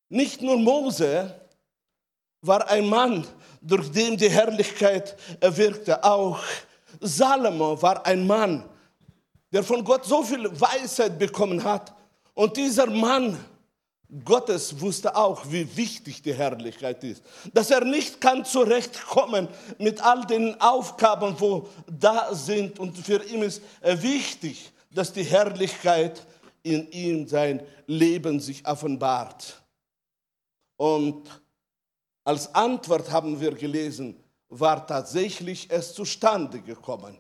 Nicht 0.10 0.42
nur 0.42 0.58
Mose 0.58 1.40
war 2.42 2.68
ein 2.68 2.88
Mann, 2.88 3.28
durch 3.62 3.92
den 3.92 4.18
die 4.18 4.30
Herrlichkeit 4.30 5.16
erwirkte, 5.40 6.04
auch 6.04 6.40
Salomo 7.00 7.80
war 7.82 8.06
ein 8.06 8.26
Mann, 8.26 8.68
der 9.52 9.64
von 9.64 9.84
Gott 9.84 10.06
so 10.06 10.24
viel 10.24 10.50
Weisheit 10.60 11.20
bekommen 11.20 11.64
hat. 11.64 11.94
Und 12.40 12.56
dieser 12.56 12.86
Mann 12.86 13.38
Gottes 14.24 14.80
wusste 14.80 15.14
auch, 15.14 15.52
wie 15.52 15.76
wichtig 15.76 16.22
die 16.22 16.34
Herrlichkeit 16.34 17.04
ist. 17.04 17.22
Dass 17.54 17.70
er 17.70 17.84
nicht 17.84 18.22
kann 18.22 18.46
zurechtkommen 18.46 19.50
mit 19.78 20.02
all 20.02 20.26
den 20.26 20.60
Aufgaben, 20.62 21.38
wo 21.38 21.68
da 21.86 22.34
sind. 22.34 22.80
Und 22.80 22.98
für 22.98 23.22
ihn 23.26 23.42
ist 23.42 23.62
wichtig, 23.84 24.72
dass 24.90 25.12
die 25.12 25.26
Herrlichkeit 25.26 26.26
in 26.64 26.90
ihm 26.92 27.28
sein 27.28 27.62
Leben 27.88 28.40
sich 28.40 28.66
offenbart. 28.66 29.62
Und 30.78 31.30
als 32.24 32.56
Antwort 32.56 33.12
haben 33.12 33.38
wir 33.42 33.54
gelesen, 33.54 34.16
war 34.48 34.88
tatsächlich 34.88 35.70
es 35.70 35.94
zustande 35.94 36.62
gekommen. 36.62 37.18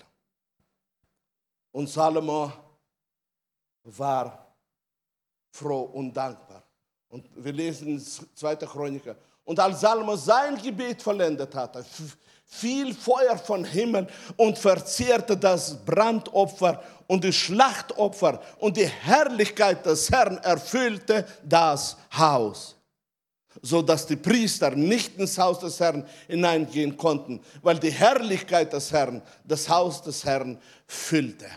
Und 1.73 1.89
Salomo 1.89 2.53
war 3.83 4.48
froh 5.51 5.81
und 5.81 6.13
dankbar. 6.13 6.63
Und 7.09 7.27
wir 7.35 7.53
lesen 7.53 7.87
in 7.87 7.99
2. 7.99 8.55
Chroniker. 8.57 9.15
Und 9.43 9.59
als 9.59 9.81
Salomo 9.81 10.15
sein 10.15 10.61
Gebet 10.61 11.01
vollendet 11.01 11.53
hatte, 11.55 11.83
fiel 12.45 12.93
Feuer 12.93 13.37
von 13.37 13.63
Himmel 13.63 14.07
und 14.37 14.57
verzehrte 14.57 15.35
das 15.35 15.83
Brandopfer 15.85 16.83
und 17.07 17.23
die 17.23 17.33
Schlachtopfer 17.33 18.41
und 18.59 18.77
die 18.77 18.87
Herrlichkeit 18.87 19.85
des 19.85 20.11
Herrn 20.11 20.37
erfüllte 20.37 21.25
das 21.43 21.97
Haus 22.15 22.75
so 23.61 23.81
dass 23.81 24.05
die 24.05 24.15
Priester 24.15 24.71
nicht 24.71 25.17
ins 25.17 25.37
Haus 25.37 25.59
des 25.59 25.79
Herrn 25.79 26.05
hineingehen 26.27 26.95
konnten, 26.95 27.41
weil 27.61 27.79
die 27.79 27.91
Herrlichkeit 27.91 28.71
des 28.73 28.91
Herrn 28.91 29.21
das 29.43 29.67
Haus 29.67 30.01
des 30.01 30.23
Herrn 30.23 30.59
füllte. 30.87 31.47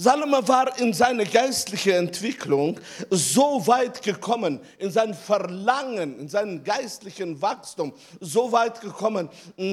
Salomo 0.00 0.46
war 0.46 0.78
in 0.78 0.92
seiner 0.92 1.24
geistlichen 1.24 1.92
Entwicklung 1.92 2.78
so 3.10 3.66
weit 3.66 4.00
gekommen, 4.00 4.60
in 4.78 4.92
sein 4.92 5.12
Verlangen, 5.12 6.20
in 6.20 6.28
seinem 6.28 6.62
geistlichen 6.62 7.42
Wachstum 7.42 7.92
so 8.20 8.52
weit 8.52 8.80
gekommen, 8.80 9.28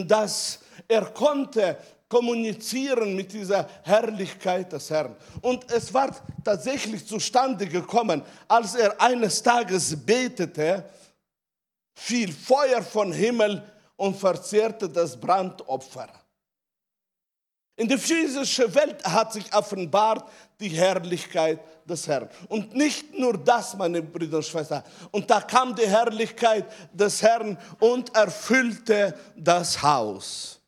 dass 0.08 0.58
er 0.88 1.06
konnte 1.06 1.78
kommunizieren 2.10 3.16
mit 3.16 3.34
dieser 3.34 3.70
Herrlichkeit 3.84 4.74
des 4.74 4.90
Herrn. 4.90 5.16
Und 5.42 5.72
es 5.72 5.94
war 5.94 6.10
tatsächlich 6.44 7.06
zustande 7.06 7.68
gekommen, 7.68 8.24
als 8.48 8.74
er 8.74 9.00
eines 9.00 9.44
Tages 9.44 9.96
betete, 9.96 10.90
fiel 11.94 12.34
Feuer 12.34 12.82
vom 12.82 13.12
Himmel 13.12 13.62
und 13.96 14.18
verzehrte 14.18 14.90
das 14.90 15.20
Brandopfer. 15.20 16.25
In 17.78 17.90
der 17.90 18.00
physischen 18.00 18.74
Welt 18.74 19.04
hat 19.04 19.34
sich 19.34 19.54
offenbart 19.54 20.30
die 20.60 20.70
Herrlichkeit 20.70 21.60
des 21.88 22.08
Herrn. 22.08 22.30
Und 22.48 22.74
nicht 22.74 23.18
nur 23.18 23.38
das, 23.38 23.76
meine 23.76 24.02
Brüder 24.02 24.38
und 24.38 24.46
Schwestern. 24.46 24.84
Und 25.12 25.30
da 25.30 25.42
kam 25.42 25.76
die 25.76 25.86
Herrlichkeit 25.86 26.66
des 26.94 27.22
Herrn 27.22 27.58
und 27.80 28.16
erfüllte 28.16 29.14
das 29.36 29.82
Haus. 29.82 30.62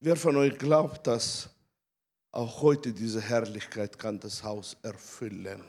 Wer 0.00 0.16
von 0.16 0.36
euch 0.36 0.58
glaubt, 0.58 1.06
dass 1.06 1.48
auch 2.30 2.60
heute 2.60 2.92
diese 2.92 3.20
Herrlichkeit 3.20 3.98
kann 3.98 4.20
das 4.20 4.42
Haus 4.42 4.76
erfüllen? 4.82 5.62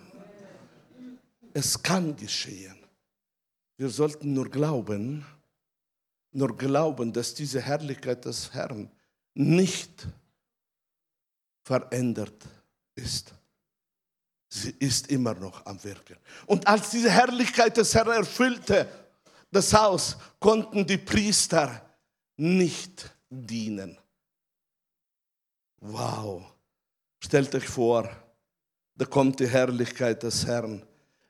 Es 1.53 1.81
kann 1.81 2.15
geschehen. 2.15 2.75
Wir 3.77 3.89
sollten 3.89 4.33
nur 4.33 4.49
glauben, 4.49 5.25
nur 6.31 6.57
glauben, 6.57 7.13
dass 7.13 7.33
diese 7.33 7.61
Herrlichkeit 7.61 8.25
des 8.25 8.53
Herrn 8.53 8.91
nicht 9.33 10.07
verändert 11.63 12.45
ist. 12.95 13.33
Sie 14.49 14.75
ist 14.79 15.07
immer 15.07 15.33
noch 15.33 15.65
am 15.65 15.83
Wirken. 15.83 16.17
Und 16.45 16.67
als 16.67 16.91
diese 16.91 17.09
Herrlichkeit 17.09 17.75
des 17.75 17.95
Herrn 17.95 18.09
erfüllte 18.09 18.87
das 19.51 19.73
Haus, 19.73 20.17
konnten 20.39 20.85
die 20.85 20.97
Priester 20.97 21.81
nicht 22.37 23.09
dienen. 23.29 23.97
Wow. 25.77 26.43
Stellt 27.19 27.55
euch 27.55 27.67
vor, 27.67 28.09
da 28.95 29.05
kommt 29.05 29.39
die 29.39 29.47
Herrlichkeit 29.47 30.21
des 30.23 30.45
Herrn, 30.45 30.85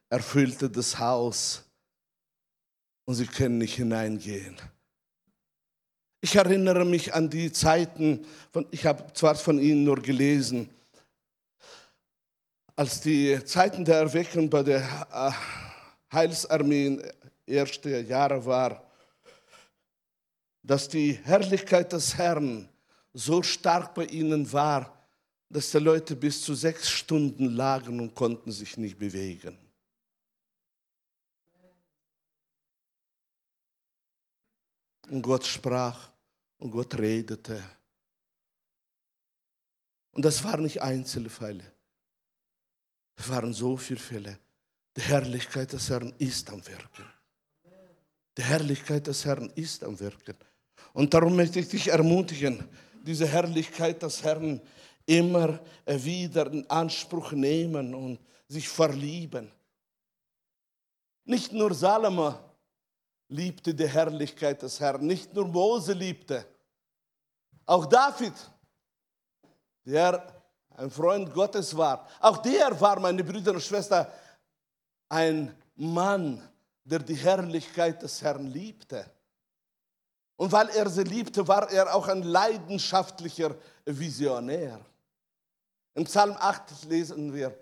erfüllte 0.10 0.70
das 0.70 0.98
Haus 1.00 1.64
und 3.06 3.16
sie 3.16 3.28
können 3.28 3.58
nicht 3.58 3.76
hineingehen. 3.76 4.58
Ich 6.24 6.38
erinnere 6.38 6.86
mich 6.86 7.14
an 7.14 7.30
die 7.30 7.52
Zeiten, 7.52 8.26
von, 8.50 8.66
ich 8.72 8.86
habe 8.86 9.12
zwar 9.12 9.36
von 9.36 9.60
Ihnen 9.60 9.84
nur 9.84 10.02
gelesen, 10.02 10.70
als 12.78 13.02
die 13.02 13.44
Zeiten 13.44 13.84
der 13.84 13.98
Erweckung 13.98 14.50
bei 14.50 14.64
der 14.64 14.80
äh, 15.12 16.14
Heilsarmee 16.16 16.86
in 16.86 17.12
erste 17.46 18.00
Jahre 18.00 18.46
war, 18.46 18.90
dass 20.62 20.88
die 20.88 21.12
Herrlichkeit 21.12 21.92
des 21.92 22.18
Herrn 22.18 22.70
so 23.14 23.44
stark 23.44 23.94
bei 23.94 24.06
ihnen 24.06 24.50
war, 24.54 24.98
dass 25.50 25.72
die 25.72 25.80
Leute 25.80 26.16
bis 26.16 26.42
zu 26.42 26.56
sechs 26.56 26.90
Stunden 26.90 27.48
lagen 27.48 28.00
und 28.00 28.16
konnten 28.16 28.54
sich 28.54 28.78
nicht 28.78 28.98
bewegen. 28.98 29.58
Und 35.10 35.22
Gott 35.22 35.46
sprach 35.46 36.13
und 36.64 36.72
Gott 36.72 36.98
redete. 36.98 37.62
Und 40.14 40.24
das 40.24 40.42
waren 40.46 40.64
nicht 40.64 40.82
Einzelfälle. 40.82 41.66
Es 43.18 43.28
waren 43.28 43.54
so 43.54 43.76
viele 43.76 44.00
Fälle. 44.00 44.40
Die 44.96 45.02
Herrlichkeit 45.02 45.74
des 45.74 45.90
Herrn 45.90 46.14
ist 46.20 46.50
am 46.50 46.66
Wirken. 46.66 47.06
Die 48.38 48.44
Herrlichkeit 48.44 49.06
des 49.08 49.26
Herrn 49.26 49.52
ist 49.56 49.84
am 49.84 50.00
Wirken. 50.00 50.38
Und 50.94 51.14
darum 51.14 51.36
möchte 51.36 51.60
ich 51.60 51.68
dich 51.68 51.90
ermutigen, 51.90 52.64
diese 53.06 53.28
Herrlichkeit 53.28 54.02
des 54.02 54.24
Herrn 54.24 54.62
immer 55.06 55.60
wieder 55.86 56.50
in 56.50 56.70
Anspruch 56.70 57.34
nehmen 57.34 57.94
und 57.94 58.20
sich 58.48 58.70
verlieben. 58.70 59.52
Nicht 61.26 61.52
nur 61.52 61.74
Salomo 61.74 62.36
liebte 63.28 63.74
die 63.74 63.88
Herrlichkeit 63.88 64.62
des 64.62 64.80
Herrn, 64.80 65.06
nicht 65.06 65.34
nur 65.34 65.46
Mose 65.46 65.92
liebte, 65.92 66.53
auch 67.66 67.86
David, 67.86 68.34
der 69.86 70.26
ein 70.76 70.90
Freund 70.90 71.34
Gottes 71.34 71.76
war, 71.76 72.08
auch 72.20 72.38
der 72.38 72.80
war, 72.80 73.00
meine 73.00 73.24
Brüder 73.24 73.52
und 73.52 73.62
Schwestern, 73.62 74.08
ein 75.10 75.56
Mann, 75.76 76.42
der 76.84 77.00
die 77.00 77.16
Herrlichkeit 77.16 78.02
des 78.02 78.22
Herrn 78.22 78.48
liebte. 78.48 79.06
Und 80.36 80.52
weil 80.52 80.70
er 80.70 80.90
sie 80.90 81.04
liebte, 81.04 81.48
war 81.48 81.70
er 81.72 81.94
auch 81.94 82.08
ein 82.08 82.24
leidenschaftlicher 82.24 83.56
Visionär. 83.86 84.80
Im 85.94 86.06
Psalm 86.06 86.36
8 86.40 86.86
lesen 86.86 87.34
wir, 87.34 87.56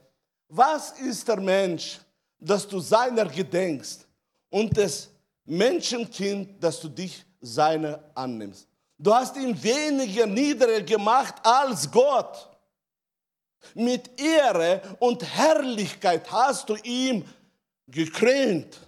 was 0.47 0.91
ist 0.99 1.27
der 1.27 1.39
Mensch, 1.39 1.99
dass 2.39 2.67
du 2.67 2.79
seiner 2.79 3.25
gedenkst 3.25 4.07
und 4.49 4.75
des 4.75 5.09
Menschenkind, 5.45 6.63
dass 6.63 6.79
du 6.79 6.89
dich 6.89 7.25
seiner 7.41 8.03
annimmst. 8.15 8.67
Du 9.01 9.11
hast 9.11 9.35
ihn 9.35 9.61
weniger 9.63 10.27
niedriger 10.27 10.83
gemacht 10.83 11.33
als 11.43 11.89
Gott. 11.89 12.47
Mit 13.73 14.19
Ehre 14.21 14.95
und 14.99 15.23
Herrlichkeit 15.23 16.31
hast 16.31 16.69
du 16.69 16.75
ihm 16.83 17.27
gekrönt. 17.87 18.79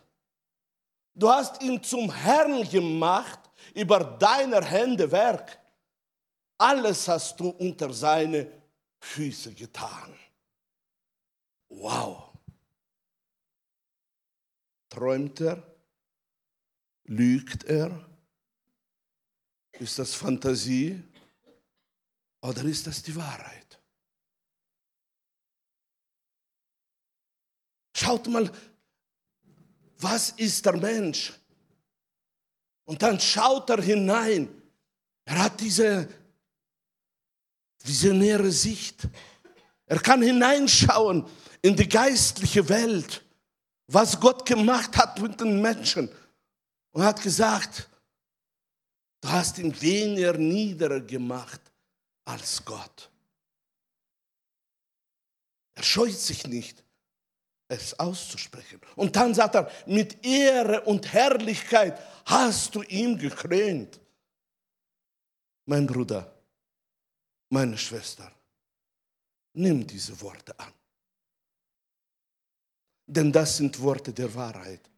Du 1.15 1.28
hast 1.28 1.63
ihn 1.63 1.82
zum 1.82 2.13
Herrn 2.13 2.62
gemacht 2.69 3.39
über 3.73 3.99
deiner 4.04 4.63
Hände 4.63 5.12
Werk. 5.12 5.60
Alles 6.60 7.08
hast 7.08 7.39
du 7.39 7.49
unter 7.49 7.91
seine 7.91 8.47
Füße 8.99 9.52
getan. 9.56 10.13
Wow. 11.69 12.34
Träumt 14.89 15.41
er? 15.41 15.63
Lügt 17.06 17.63
er? 17.63 18.12
Ist 19.84 20.00
das 20.00 20.13
Fantasie 20.13 20.98
oder 22.39 22.63
ist 22.63 22.88
das 22.88 23.04
die 23.04 23.13
Wahrheit? 23.13 23.78
Schaut 27.93 28.26
mal, 28.30 28.50
was 29.98 30.30
ist 30.30 30.65
der 30.65 30.78
Mensch? 30.78 31.34
Und 32.86 33.02
dann 33.02 33.19
schaut 33.19 33.69
er 33.72 33.82
hinein. 33.82 34.48
Er 35.26 35.43
hat 35.43 35.60
diese 35.60 36.08
visionäre 37.84 38.54
Sicht. 38.54 39.10
Er 39.86 40.00
kann 40.00 40.22
hineinschauen 40.22 41.28
in 41.62 41.76
die 41.76 41.89
geistliche 41.89 42.69
Welt, 42.69 43.22
was 43.88 44.17
Gott 44.17 44.46
gemacht 44.46 44.96
hat 44.96 45.19
mit 45.19 45.41
den 45.41 45.62
Menschen. 45.62 46.10
Und 46.91 47.04
hat 47.04 47.22
gesagt, 47.22 47.89
du 49.24 49.32
hast 49.32 49.58
ihn 49.58 49.82
weniger 49.82 50.38
niederer 50.38 51.00
gemacht 51.00 51.62
als 52.26 52.64
Gott. 52.64 53.10
Er 55.76 55.84
scheut 55.84 56.18
sich 56.18 56.46
nicht, 56.46 56.84
es 57.70 57.98
auszusprechen. 57.98 58.82
Und 58.96 59.16
dann 59.16 59.34
sagt 59.34 59.56
er, 59.56 59.72
mit 59.88 60.24
Ehre 60.26 60.82
und 60.82 61.12
Herrlichkeit 61.12 62.00
hast 62.26 62.76
du 62.76 62.84
ihm 62.84 63.18
gekrönt. 63.18 64.00
Mein 65.66 65.88
Bruder, 65.88 66.32
meine 67.50 67.78
Schwester, 67.78 68.30
nimm 69.54 69.88
diese 69.88 70.20
Worte 70.20 70.60
an. 70.60 70.74
Denn 73.08 73.32
das 73.32 73.58
sind 73.58 73.80
Worte 73.80 74.12
der 74.12 74.34
Wahrheit. 74.36 74.90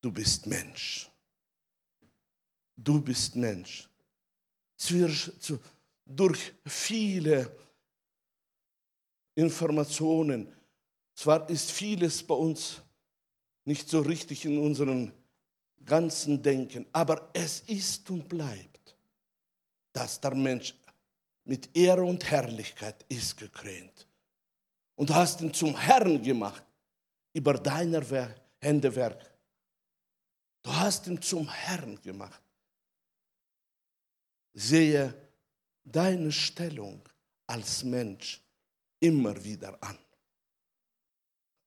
Du 0.00 0.12
bist 0.12 0.46
Mensch. 0.46 1.09
Du 2.82 3.00
bist 3.00 3.36
Mensch. 3.36 3.88
Durch 6.06 6.52
viele 6.64 7.54
Informationen, 9.34 10.50
zwar 11.14 11.48
ist 11.50 11.70
vieles 11.70 12.22
bei 12.26 12.34
uns 12.34 12.80
nicht 13.64 13.88
so 13.88 14.00
richtig 14.00 14.46
in 14.46 14.58
unserem 14.58 15.12
ganzen 15.84 16.42
Denken, 16.42 16.86
aber 16.92 17.30
es 17.34 17.60
ist 17.60 18.08
und 18.10 18.28
bleibt, 18.28 18.96
dass 19.92 20.20
der 20.20 20.34
Mensch 20.34 20.74
mit 21.44 21.76
Ehre 21.76 22.04
und 22.04 22.24
Herrlichkeit 22.30 23.04
ist 23.08 23.36
gekrönt. 23.36 24.06
Und 24.96 25.10
du 25.10 25.14
hast 25.14 25.42
ihn 25.42 25.52
zum 25.52 25.76
Herrn 25.76 26.22
gemacht 26.22 26.64
über 27.34 27.54
deiner 27.54 28.02
Hände 28.58 28.94
Werk. 28.94 29.30
Du 30.62 30.72
hast 30.72 31.06
ihn 31.06 31.20
zum 31.20 31.48
Herrn 31.48 32.00
gemacht. 32.02 32.40
Sehe 34.52 35.14
deine 35.84 36.32
Stellung 36.32 37.02
als 37.46 37.84
Mensch 37.84 38.40
immer 39.00 39.42
wieder 39.44 39.82
an. 39.82 39.98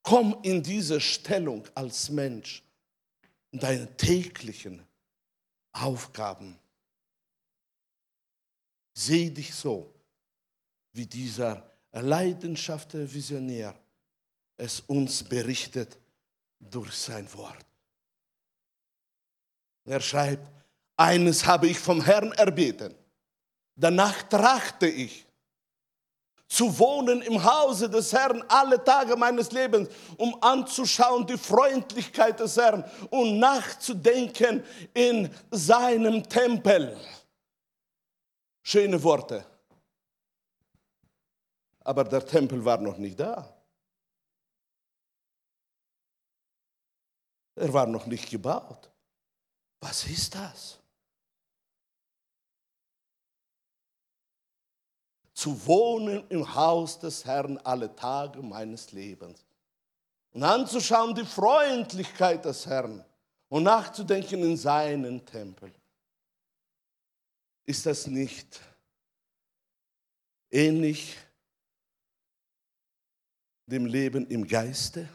Komm 0.02 0.38
in 0.44 0.62
diese 0.62 1.00
Stellung 1.00 1.68
als 1.76 2.10
Mensch, 2.10 2.62
in 3.52 3.60
deine 3.60 3.96
täglichen 3.96 4.86
Aufgaben. 5.72 6.60
Seh 8.94 9.30
dich 9.30 9.56
so, 9.56 9.94
wie 10.92 11.06
dieser 11.06 11.72
leidenschaftliche 11.92 13.14
Visionär 13.14 13.76
es 14.58 14.82
uns 14.82 15.24
berichtet 15.24 15.98
durch 16.60 16.94
sein 16.94 17.32
Wort. 17.34 17.66
Er 19.86 20.00
schreibt, 20.00 20.63
eines 20.98 21.46
habe 21.46 21.68
ich 21.68 21.80
vom 21.80 22.02
Herrn 22.02 22.32
erbeten, 22.34 22.94
danach 23.76 24.24
trachte 24.24 24.88
ich, 24.88 25.26
zu 26.48 26.78
wohnen 26.78 27.24
im 27.24 27.44
Hause 27.44 27.90
des 27.90 28.14
Herrn 28.14 28.44
alle 28.48 28.84
Tage 28.84 29.16
meines 29.16 29.52
Lebens, 29.52 29.90
um 30.18 30.38
anzuschauen 30.44 31.26
die 31.26 31.38
Freundlichkeit 31.38 32.40
des 32.40 32.56
Herrn 32.58 32.84
und 33.10 33.40
nachzudenken 33.40 34.64
in 34.94 35.34
seinem 35.50 36.22
Tempel. 36.30 36.96
Schöne 38.62 39.02
Worte. 39.02 39.44
Aber 41.80 42.04
der 42.04 42.24
Tempel 42.24 42.64
war 42.64 42.78
noch 42.78 42.98
nicht 42.98 43.20
da. 43.20 43.52
Er 47.56 47.74
war 47.74 47.88
noch 47.88 48.06
nicht 48.06 48.30
gebaut. 48.30 48.92
Was 49.82 50.06
ist 50.06 50.36
das? 50.36 50.83
Zu 55.44 55.66
wohnen 55.66 56.26
im 56.30 56.56
Haus 56.56 56.98
des 56.98 57.26
Herrn 57.26 57.58
alle 57.58 57.94
Tage 57.94 58.42
meines 58.42 58.94
Lebens. 58.94 59.46
Und 60.32 60.42
anzuschauen 60.42 61.14
die 61.14 61.26
Freundlichkeit 61.26 62.46
des 62.46 62.66
Herrn 62.66 63.04
und 63.50 63.64
nachzudenken 63.64 64.42
in 64.42 64.56
seinen 64.56 65.26
Tempel. 65.26 65.70
Ist 67.66 67.86
das 67.86 68.08
nicht 68.08 68.62
ähnlich 70.50 71.18
dem 73.66 73.86
Leben 73.86 74.26
im 74.28 74.48
Geiste? 74.48 75.10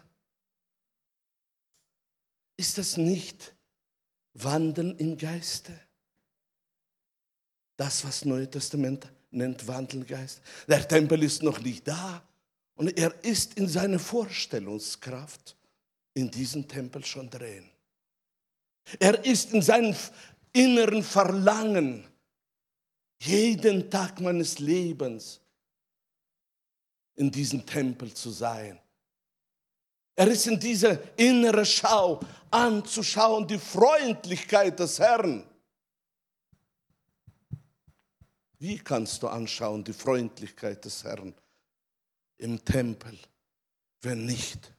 Ist 2.58 2.76
das 2.76 2.98
nicht 2.98 3.54
Wandeln 4.34 4.94
im 4.98 5.16
Geiste. 5.16 5.72
Das, 7.78 8.04
was 8.04 8.26
Neue 8.26 8.50
Testament 8.50 9.10
nennt 9.30 9.66
Wandeln 9.66 10.06
Geist. 10.06 10.40
Der 10.66 10.86
Tempel 10.86 11.22
ist 11.22 11.42
noch 11.42 11.60
nicht 11.60 11.86
da 11.86 12.22
und 12.74 12.96
er 12.96 13.12
ist 13.24 13.54
in 13.54 13.68
seiner 13.68 13.98
Vorstellungskraft 13.98 15.56
in 16.14 16.30
diesem 16.30 16.66
Tempel 16.66 17.04
schon 17.04 17.28
drin. 17.28 17.68
Er 18.98 19.24
ist 19.24 19.52
in 19.52 19.62
seinem 19.62 19.94
inneren 20.52 21.02
Verlangen 21.02 22.04
jeden 23.20 23.90
Tag 23.90 24.20
meines 24.20 24.58
Lebens 24.58 25.40
in 27.16 27.30
diesem 27.30 27.64
Tempel 27.66 28.14
zu 28.14 28.30
sein. 28.30 28.78
Er 30.14 30.28
ist 30.28 30.46
in 30.46 30.58
dieser 30.58 30.98
innere 31.16 31.64
Schau 31.64 32.20
anzuschauen, 32.50 33.46
die 33.46 33.58
Freundlichkeit 33.58 34.78
des 34.78 34.98
Herrn. 34.98 35.44
Wie 38.58 38.78
kannst 38.78 39.22
du 39.22 39.28
anschauen 39.28 39.84
die 39.84 39.92
Freundlichkeit 39.92 40.84
des 40.84 41.04
Herrn 41.04 41.34
im 42.38 42.64
Tempel, 42.64 43.16
wenn 44.02 44.26
nicht 44.26 44.72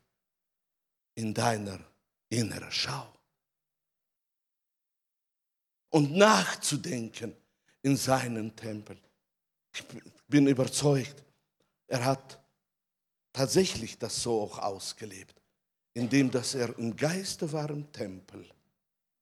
in 1.16 1.34
deiner 1.34 1.80
inneren 2.30 2.72
Schau? 2.72 3.08
Und 5.90 6.16
nachzudenken 6.16 7.36
in 7.82 7.96
seinen 7.96 8.56
Tempel. 8.56 8.98
Ich 9.74 9.84
bin 10.28 10.48
überzeugt, 10.48 11.24
er 11.88 12.04
hat 12.04 12.40
tatsächlich 13.32 13.98
das 13.98 14.22
so 14.22 14.42
auch 14.42 14.60
ausgelebt, 14.60 15.42
indem 15.94 16.30
dass 16.30 16.54
er 16.54 16.78
im 16.78 16.96
Geiste 16.96 17.52
war 17.52 17.70
im 17.70 17.92
Tempel, 17.92 18.46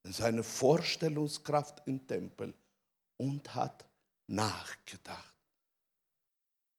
in 0.02 0.12
seine 0.12 0.42
Vorstellungskraft 0.42 1.86
im 1.86 2.06
Tempel 2.06 2.52
und 3.16 3.54
hat 3.54 3.87
nachgedacht. 4.28 5.34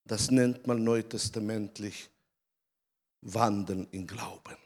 Das 0.04 0.30
nennt 0.30 0.66
man 0.66 0.82
neutestamentlich 0.82 2.10
Wandeln 3.20 3.86
in 3.90 4.06
Glauben. 4.06 4.56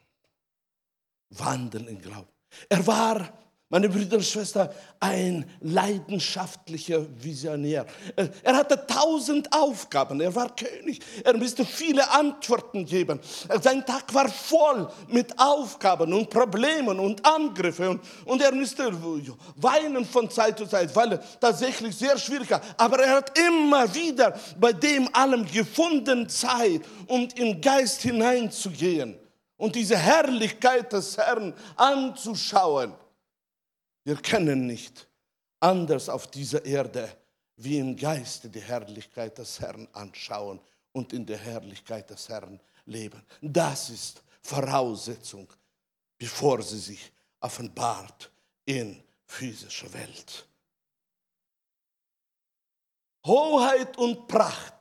Wandeln 1.31 1.89
in 1.89 2.01
Glauben. 2.01 2.29
Er 2.69 2.87
war 2.87 3.39
meine 3.75 3.89
Brüder 3.89 4.19
und 4.19 4.25
Schwestern, 4.25 4.69
ein 5.01 5.45
leidenschaftlicher 5.61 7.07
Visionär. 7.21 7.85
Er 8.45 8.57
hatte 8.57 8.87
tausend 8.87 9.53
Aufgaben. 9.53 10.21
Er 10.21 10.33
war 10.33 10.55
König. 10.55 11.01
Er 11.25 11.37
musste 11.37 11.65
viele 11.65 12.09
Antworten 12.09 12.85
geben. 12.85 13.19
Sein 13.61 13.85
Tag 13.85 14.15
war 14.15 14.29
voll 14.29 14.89
mit 15.09 15.37
Aufgaben 15.41 16.13
und 16.13 16.31
Problemen 16.31 17.01
und 17.01 17.27
Angriffen. 17.27 17.99
Und 18.27 18.43
er 18.43 18.55
musste 18.55 18.93
weinen 19.57 20.05
von 20.05 20.31
Zeit 20.31 20.57
zu 20.57 20.67
Zeit, 20.67 20.95
weil 20.95 21.15
er 21.15 21.41
tatsächlich 21.41 21.97
sehr 21.97 22.17
schwierig 22.17 22.53
war. 22.53 22.61
Aber 22.77 23.01
er 23.01 23.17
hat 23.17 23.37
immer 23.37 23.93
wieder 23.93 24.39
bei 24.57 24.73
dem 24.73 25.09
allem 25.13 25.45
gefunden 25.45 26.29
Zeit, 26.29 26.83
um 27.09 27.27
im 27.35 27.61
Geist 27.61 28.03
hineinzugehen 28.03 29.19
und 29.57 29.75
diese 29.75 29.97
Herrlichkeit 29.97 30.93
des 30.93 31.17
Herrn 31.17 31.53
anzuschauen. 31.75 32.95
Wir 34.05 34.17
können 34.17 34.67
nicht 34.67 35.09
anders 35.61 36.09
auf 36.09 36.31
dieser 36.31 36.65
Erde 36.65 37.09
wie 37.57 37.79
im 37.79 37.97
Geiste 37.97 38.49
die 38.49 38.61
Herrlichkeit 38.61 39.39
des 39.39 39.61
Herrn 39.61 39.89
anschauen 39.93 40.61
und 40.93 41.13
in 41.13 41.25
der 41.25 41.39
Herrlichkeit 41.39 42.11
des 42.11 42.29
Herrn 42.29 42.61
leben. 42.85 43.23
Das 43.41 43.91
ist 43.91 44.23
Voraussetzung, 44.43 45.51
bevor 46.19 46.63
sie 46.63 46.79
sich 46.79 47.13
offenbart 47.41 48.31
in 48.67 49.03
physischer 49.27 49.93
Welt. 49.93 50.47
Hoheit 53.27 53.97
und 53.97 54.29
Pracht 54.29 54.75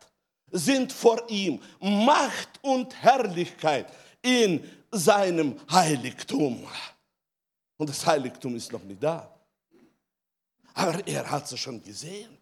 sind 0.51 0.91
vor 0.91 1.29
ihm, 1.29 1.61
Macht 1.79 2.59
und 2.61 2.93
Herrlichkeit 3.01 3.87
in 4.21 4.69
seinem 4.91 5.59
Heiligtum. 5.71 6.67
Und 7.77 7.89
das 7.89 8.05
Heiligtum 8.05 8.55
ist 8.55 8.71
noch 8.71 8.83
nicht 8.83 9.01
da. 9.01 9.29
Aber 10.73 11.05
er 11.07 11.29
hat 11.29 11.51
es 11.51 11.59
schon 11.59 11.81
gesehen. 11.81 12.37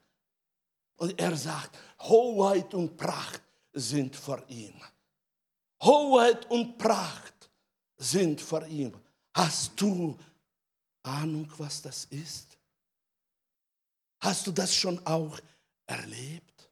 Und 0.98 1.20
er 1.20 1.36
sagt, 1.36 1.78
Hoheit 2.00 2.74
und 2.74 2.96
Pracht 2.96 3.42
sind 3.74 4.16
vor 4.16 4.44
ihm. 4.48 4.74
Hoheit 5.82 6.50
und 6.52 6.78
Pracht 6.78 7.50
sind 7.98 8.40
vor 8.40 8.66
ihm. 8.68 8.94
Hast 9.34 9.80
du 9.80 10.18
Ahnung, 11.04 11.52
was 11.58 11.82
das 11.82 12.06
ist? 12.06 12.58
Hast 14.20 14.46
du 14.46 14.52
das 14.52 14.76
schon 14.76 15.04
auch 15.06 15.40
erlebt? 15.88 16.70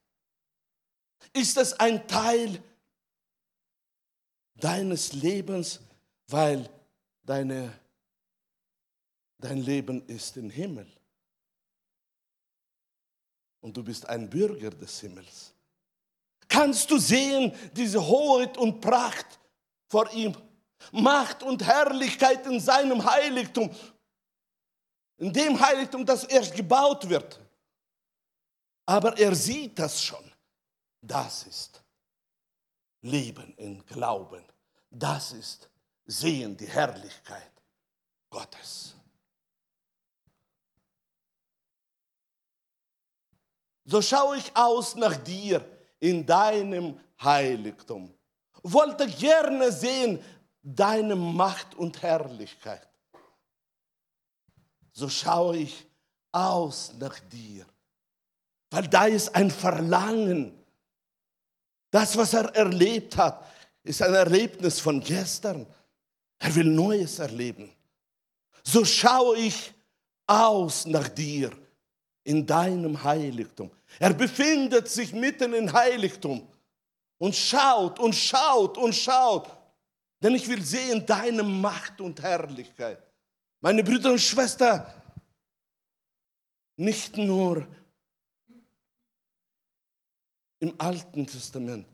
Ist 1.33 1.57
das 1.57 1.73
ein 1.73 2.07
Teil 2.07 2.61
deines 4.55 5.13
Lebens, 5.13 5.79
weil 6.27 6.69
deine 7.23 7.73
Dein 9.39 9.59
Leben 9.59 10.05
ist 10.07 10.35
im 10.37 10.49
Himmel. 10.49 10.87
Und 13.61 13.75
du 13.75 13.83
bist 13.83 14.07
ein 14.07 14.29
Bürger 14.29 14.69
des 14.69 14.99
Himmels. 14.99 15.53
Kannst 16.47 16.89
du 16.91 16.97
sehen 16.97 17.53
diese 17.73 18.05
Hoheit 18.05 18.57
und 18.57 18.81
Pracht 18.81 19.39
vor 19.87 20.11
ihm? 20.11 20.35
Macht 20.91 21.43
und 21.43 21.63
Herrlichkeit 21.63 22.45
in 22.47 22.59
seinem 22.59 23.03
Heiligtum. 23.03 23.73
In 25.17 25.31
dem 25.31 25.59
Heiligtum, 25.59 26.05
das 26.05 26.23
erst 26.23 26.55
gebaut 26.55 27.07
wird. 27.07 27.39
Aber 28.85 29.17
er 29.17 29.35
sieht 29.35 29.77
das 29.77 30.01
schon. 30.01 30.31
Das 31.01 31.43
ist 31.43 31.83
Leben 33.01 33.53
in 33.57 33.85
Glauben. 33.85 34.43
Das 34.89 35.31
ist 35.31 35.69
Sehen 36.05 36.57
die 36.57 36.67
Herrlichkeit 36.67 37.51
Gottes. 38.31 38.95
So 43.89 44.03
schaue 44.03 44.37
ich 44.37 44.55
aus 44.55 44.95
nach 44.95 45.15
dir 45.15 45.65
in 45.99 46.23
deinem 46.23 46.99
Heiligtum. 47.19 48.13
Wollte 48.61 49.07
gerne 49.07 49.71
sehen 49.71 50.23
deine 50.61 51.15
Macht 51.15 51.73
und 51.73 51.99
Herrlichkeit. 51.99 52.87
So 54.91 55.09
schaue 55.09 55.57
ich 55.57 55.87
aus 56.31 56.93
nach 56.99 57.19
dir, 57.19 57.65
weil 58.69 58.87
da 58.87 59.05
ist 59.05 59.33
ein 59.33 59.49
Verlangen. 59.49 60.63
Das, 61.89 62.15
was 62.15 62.35
er 62.35 62.53
erlebt 62.55 63.17
hat, 63.17 63.43
ist 63.81 64.03
ein 64.03 64.13
Erlebnis 64.13 64.79
von 64.79 64.99
gestern. 64.99 65.65
Er 66.37 66.53
will 66.53 66.65
Neues 66.65 67.17
erleben. 67.17 67.73
So 68.63 68.85
schaue 68.85 69.37
ich 69.37 69.73
aus 70.27 70.85
nach 70.85 71.07
dir 71.07 71.51
in 72.29 72.45
deinem 72.45 73.03
Heiligtum. 73.03 73.71
Er 73.97 74.13
befindet 74.13 74.87
sich 74.87 75.13
mitten 75.13 75.51
im 75.55 75.73
Heiligtum 75.73 76.47
und 77.17 77.35
schaut 77.35 77.97
und 77.97 78.13
schaut 78.13 78.77
und 78.77 78.93
schaut. 78.93 79.49
Denn 80.21 80.35
ich 80.35 80.47
will 80.47 80.61
sehen 80.61 81.03
deine 81.07 81.41
Macht 81.41 81.99
und 81.99 82.21
Herrlichkeit. 82.21 83.01
Meine 83.61 83.83
Brüder 83.83 84.11
und 84.11 84.21
Schwestern, 84.21 84.85
nicht 86.77 87.17
nur 87.17 87.67
im 90.59 90.75
Alten 90.77 91.25
Testament, 91.25 91.87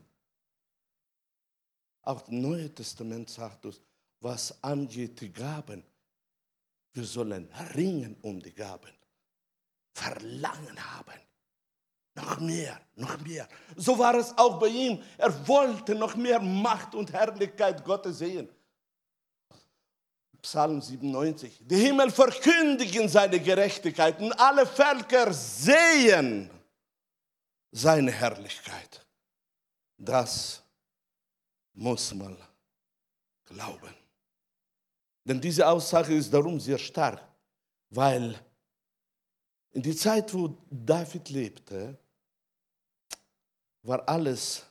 auch 2.02 2.28
im 2.28 2.42
Neuen 2.42 2.74
Testament 2.74 3.30
sagt 3.30 3.64
uns, 3.64 3.80
was 4.20 4.62
angeht 4.62 5.18
die 5.18 5.32
Gaben, 5.32 5.82
wir 6.92 7.04
sollen 7.04 7.48
ringen 7.74 8.16
um 8.20 8.38
die 8.38 8.52
Gaben, 8.52 8.95
Verlangen 9.96 10.78
haben. 10.94 11.18
Noch 12.16 12.38
mehr, 12.38 12.78
noch 12.96 13.18
mehr. 13.20 13.48
So 13.76 13.98
war 13.98 14.14
es 14.14 14.36
auch 14.36 14.58
bei 14.58 14.68
ihm. 14.68 15.02
Er 15.16 15.48
wollte 15.48 15.94
noch 15.94 16.14
mehr 16.16 16.38
Macht 16.38 16.94
und 16.94 17.12
Herrlichkeit 17.12 17.82
Gottes 17.82 18.18
sehen. 18.18 18.48
Psalm 20.42 20.82
97. 20.82 21.60
Die 21.62 21.76
Himmel 21.76 22.10
verkündigen 22.10 23.08
seine 23.08 23.40
Gerechtigkeit 23.40 24.20
und 24.20 24.32
alle 24.34 24.66
Völker 24.66 25.32
sehen 25.32 26.50
seine 27.72 28.12
Herrlichkeit. 28.12 29.04
Das 29.96 30.62
muss 31.72 32.14
man 32.14 32.36
glauben. 33.46 33.94
Denn 35.24 35.40
diese 35.40 35.66
Aussage 35.66 36.14
ist 36.14 36.32
darum 36.32 36.60
sehr 36.60 36.78
stark, 36.78 37.20
weil 37.88 38.38
in 39.76 39.82
die 39.82 39.94
Zeit, 39.94 40.32
wo 40.32 40.56
David 40.70 41.28
lebte, 41.28 41.98
war 43.82 44.08
alles 44.08 44.64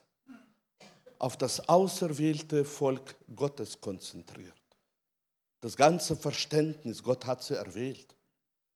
auf 1.20 1.38
das 1.38 1.70
auserwählte 1.70 2.66
Volk 2.66 3.16
Gottes 3.36 3.80
konzentriert. 3.80 4.60
Das 5.62 5.78
ganze 5.78 6.16
Verständnis, 6.16 7.03
Gott 7.03 7.24
hat 7.24 7.43
sie 7.43 7.56
erwählt. 7.56 8.16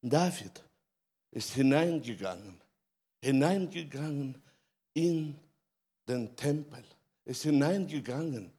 David 0.04 0.64
ist 1.32 1.54
hineingegangen, 1.54 2.62
hineingegangen 3.24 4.40
in 4.94 5.36
den 6.08 6.36
Tempel, 6.36 6.84
ist 7.26 7.42
hineingegangen 7.42 8.52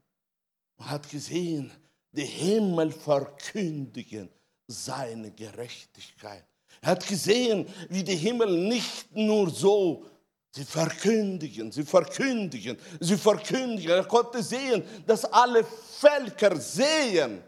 und 0.76 0.90
hat 0.90 1.08
gesehen, 1.08 1.70
die 2.10 2.24
Himmel 2.24 2.90
verkündigen 2.90 4.28
seine 4.66 5.30
Gerechtigkeit. 5.30 6.44
Er 6.80 6.92
hat 6.92 7.06
gesehen, 7.06 7.66
wie 7.88 8.02
die 8.02 8.16
Himmel 8.16 8.68
nicht 8.68 9.14
nur 9.14 9.50
so 9.50 10.06
Sie 10.52 10.64
verkündigen, 10.64 11.70
sie 11.70 11.84
verkündigen, 11.84 12.76
sie 12.98 13.16
verkündigen. 13.16 13.92
Er 13.92 14.04
konnte 14.04 14.42
sehen, 14.42 14.84
dass 15.06 15.24
alle 15.24 15.62
Völker 15.62 16.58
sehen, 16.60 17.42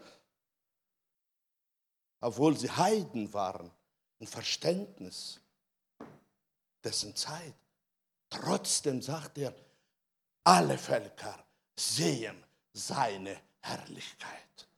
obwohl 2.20 2.56
sie 2.56 2.70
Heiden 2.70 3.32
waren, 3.34 3.72
ein 4.20 4.26
Verständnis 4.28 5.40
dessen 6.84 7.16
Zeit. 7.16 7.54
Trotzdem 8.30 9.02
sagt 9.02 9.38
er, 9.38 9.52
alle 10.44 10.78
Völker 10.78 11.44
sehen 11.74 12.44
seine 12.72 13.36
Herrlichkeit. 13.58 14.68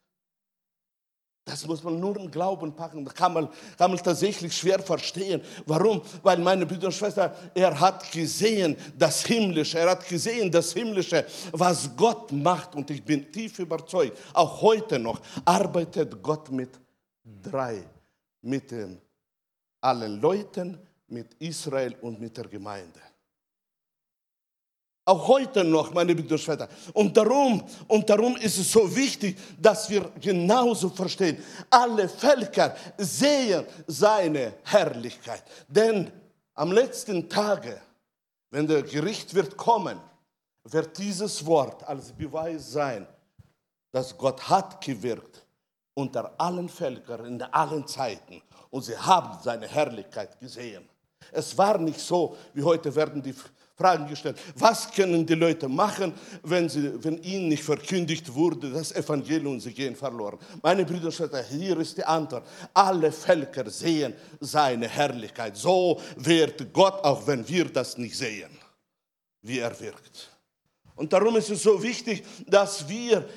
Das 1.45 1.66
muss 1.66 1.82
man 1.82 2.01
nur 2.01 2.16
im 2.16 2.30
Glauben 2.30 2.74
packen. 2.74 3.05
Das 3.05 3.14
kann 3.14 3.34
man, 3.34 3.49
kann 3.76 3.90
man 3.90 4.03
tatsächlich 4.03 4.57
schwer 4.57 4.78
verstehen. 4.78 5.42
Warum? 5.66 6.01
Weil 6.22 6.38
meine 6.38 6.64
Brüder 6.64 6.86
und 6.86 6.92
Schwestern, 6.92 7.32
er 7.55 7.78
hat 7.78 8.11
gesehen 8.11 8.76
das 8.97 9.26
Himmlische, 9.26 9.78
er 9.78 9.90
hat 9.90 10.09
gesehen 10.09 10.51
das 10.51 10.72
Himmlische, 10.72 11.26
was 11.53 11.95
Gott 11.95 12.32
macht. 12.32 12.74
Und 12.74 12.90
ich 12.90 13.05
bin 13.05 13.30
tief 13.30 13.59
überzeugt, 13.59 14.16
auch 14.32 14.62
heute 14.62 14.99
noch 14.99 15.20
arbeitet 15.45 16.22
Gott 16.22 16.51
mit 16.51 16.70
drei, 17.42 17.84
mit 18.40 18.70
den 18.70 18.99
allen 19.82 20.20
Leuten, 20.20 20.78
mit 21.09 21.34
Israel 21.38 21.95
und 22.01 22.18
mit 22.18 22.34
der 22.38 22.49
Gemeinde. 22.49 23.01
Auch 25.07 25.28
heute 25.28 25.62
noch, 25.64 25.92
meine 25.92 26.16
Schwestern. 26.38 26.68
Und 26.94 27.14
darum, 27.14 27.62
und 27.88 28.09
darum 28.09 28.36
ist 28.36 28.57
es 28.57 28.72
so 28.72 28.94
wichtig, 28.96 29.36
dass 29.61 29.90
wir 29.90 30.11
genauso 30.18 30.88
verstehen, 30.88 31.42
alle 31.68 32.09
Völker 32.09 32.74
sehen 32.96 33.66
seine 33.86 34.55
Herrlichkeit. 34.62 35.42
Denn 35.68 36.11
am 36.55 36.72
letzten 36.72 37.28
Tage, 37.28 37.80
wenn 38.50 38.66
der 38.66 38.82
Gericht 38.82 39.34
wird 39.34 39.57
kommen, 39.59 40.00
wird 40.64 40.96
dieses 40.96 41.44
Wort 41.44 41.86
als 41.86 42.12
Beweis 42.12 42.72
sein, 42.72 43.07
dass 43.92 44.16
Gott 44.16 44.48
hat 44.48 44.80
gewirkt 44.80 45.44
unter 45.92 46.32
allen 46.38 46.68
Völkern 46.68 47.26
in 47.26 47.42
allen 47.42 47.86
Zeiten 47.86 48.42
und 48.70 48.82
sie 48.82 48.96
haben 48.96 49.38
seine 49.42 49.68
Herrlichkeit 49.68 50.40
gesehen. 50.40 50.88
Es 51.30 51.57
war 51.57 51.78
nicht 51.78 52.00
so, 52.00 52.36
wie 52.55 52.62
heute 52.62 52.94
werden 52.94 53.22
die 53.22 53.34
Fragen 53.76 54.06
gestellt. 54.06 54.38
Was 54.54 54.88
können 54.92 55.26
die 55.26 55.34
Leute 55.34 55.68
machen, 55.68 56.14
wenn, 56.44 56.68
sie, 56.68 56.92
wenn 57.02 57.20
ihnen 57.22 57.48
nicht 57.48 57.64
verkündigt 57.64 58.32
wurde, 58.32 58.70
das 58.70 58.92
Evangelium, 58.92 59.58
sie 59.58 59.72
gehen 59.72 59.96
verloren? 59.96 60.38
Meine 60.62 60.84
Brüder 60.84 61.06
und 61.06 61.14
Schwestern, 61.14 61.44
hier 61.44 61.76
ist 61.78 61.96
die 61.96 62.04
Antwort. 62.04 62.46
Alle 62.72 63.10
Völker 63.10 63.68
sehen 63.68 64.14
seine 64.38 64.88
Herrlichkeit. 64.88 65.56
So 65.56 66.00
wird 66.16 66.72
Gott, 66.72 67.02
auch 67.02 67.26
wenn 67.26 67.46
wir 67.48 67.64
das 67.64 67.98
nicht 67.98 68.16
sehen, 68.16 68.50
wie 69.42 69.58
er 69.58 69.78
wirkt. 69.80 70.30
Und 70.94 71.12
darum 71.12 71.34
ist 71.36 71.50
es 71.50 71.64
so 71.64 71.82
wichtig, 71.82 72.24
dass 72.46 72.88
wir 72.88 73.28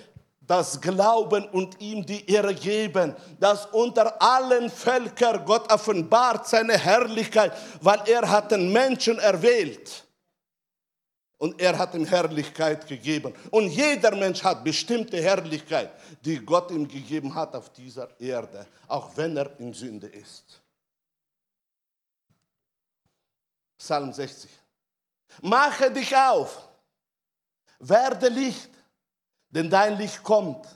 das 0.46 0.80
Glauben 0.80 1.46
und 1.50 1.82
ihm 1.82 2.06
die 2.06 2.30
Ehre 2.32 2.54
geben, 2.54 3.16
dass 3.40 3.66
unter 3.66 4.22
allen 4.22 4.70
Völkern 4.70 5.44
Gott 5.46 5.72
offenbart 5.72 6.48
seine 6.48 6.78
Herrlichkeit, 6.78 7.54
weil 7.82 8.02
er 8.06 8.30
hat 8.30 8.52
den 8.52 8.72
Menschen 8.72 9.18
erwählt. 9.18 10.07
Und 11.38 11.62
er 11.62 11.78
hat 11.78 11.94
ihm 11.94 12.06
Herrlichkeit 12.06 12.88
gegeben. 12.88 13.34
Und 13.52 13.68
jeder 13.68 14.16
Mensch 14.16 14.44
hat 14.44 14.64
bestimmte 14.64 15.22
Herrlichkeit, 15.22 15.92
die 16.26 16.40
Gott 16.40 16.72
ihm 16.72 16.88
gegeben 16.88 17.34
hat 17.34 17.56
auf 17.56 17.72
dieser 17.72 18.10
Erde, 18.20 18.66
auch 18.88 19.16
wenn 19.16 19.38
er 19.38 19.60
in 19.60 19.72
Sünde 19.74 20.08
ist. 20.08 20.62
Psalm 23.78 24.12
60. 24.12 24.50
Mache 25.42 25.92
dich 25.92 26.16
auf, 26.16 26.68
werde 27.80 28.30
Licht, 28.30 28.72
denn 29.50 29.70
dein 29.70 29.98
Licht 29.98 30.24
kommt. 30.24 30.68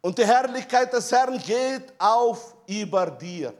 Und 0.00 0.16
die 0.16 0.24
Herrlichkeit 0.24 0.92
des 0.92 1.12
Herrn 1.12 1.38
geht 1.38 1.92
auf 1.98 2.54
über 2.66 3.10
dir. 3.10 3.52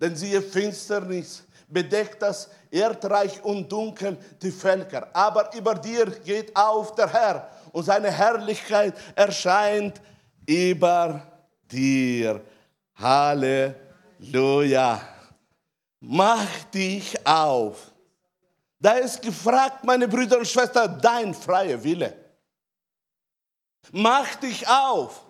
Denn 0.00 0.16
siehe 0.16 0.40
Finsternis 0.40 1.44
bedeckt 1.74 2.22
das 2.22 2.48
Erdreich 2.70 3.44
und 3.44 3.70
dunkel 3.70 4.16
die 4.40 4.50
Völker. 4.50 5.08
Aber 5.12 5.54
über 5.54 5.74
dir 5.74 6.06
geht 6.06 6.56
auf 6.56 6.94
der 6.94 7.12
Herr 7.12 7.50
und 7.72 7.84
seine 7.84 8.10
Herrlichkeit 8.10 8.94
erscheint 9.14 10.00
über 10.46 11.20
dir. 11.70 12.40
Halleluja. 12.94 15.00
Mach 16.00 16.64
dich 16.72 17.26
auf. 17.26 17.90
Da 18.78 18.92
ist 18.92 19.20
gefragt, 19.20 19.84
meine 19.84 20.06
Brüder 20.06 20.38
und 20.38 20.46
Schwestern, 20.46 21.00
dein 21.00 21.34
freier 21.34 21.82
Wille. 21.82 22.14
Mach 23.90 24.34
dich 24.36 24.66
auf. 24.68 25.22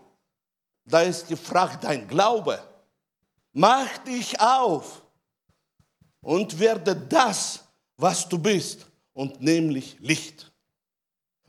Da 0.85 1.03
ist 1.03 1.29
gefragt, 1.29 1.85
dein 1.85 2.07
Glaube. 2.07 2.59
Mach 3.53 3.97
dich 3.99 4.39
auf 4.41 5.04
und 6.25 6.59
werde 6.59 6.97
das, 6.97 7.61
was 7.97 8.29
du 8.29 8.39
bist, 8.39 8.87
und 9.13 9.41
nämlich 9.41 9.97
Licht. 10.01 10.51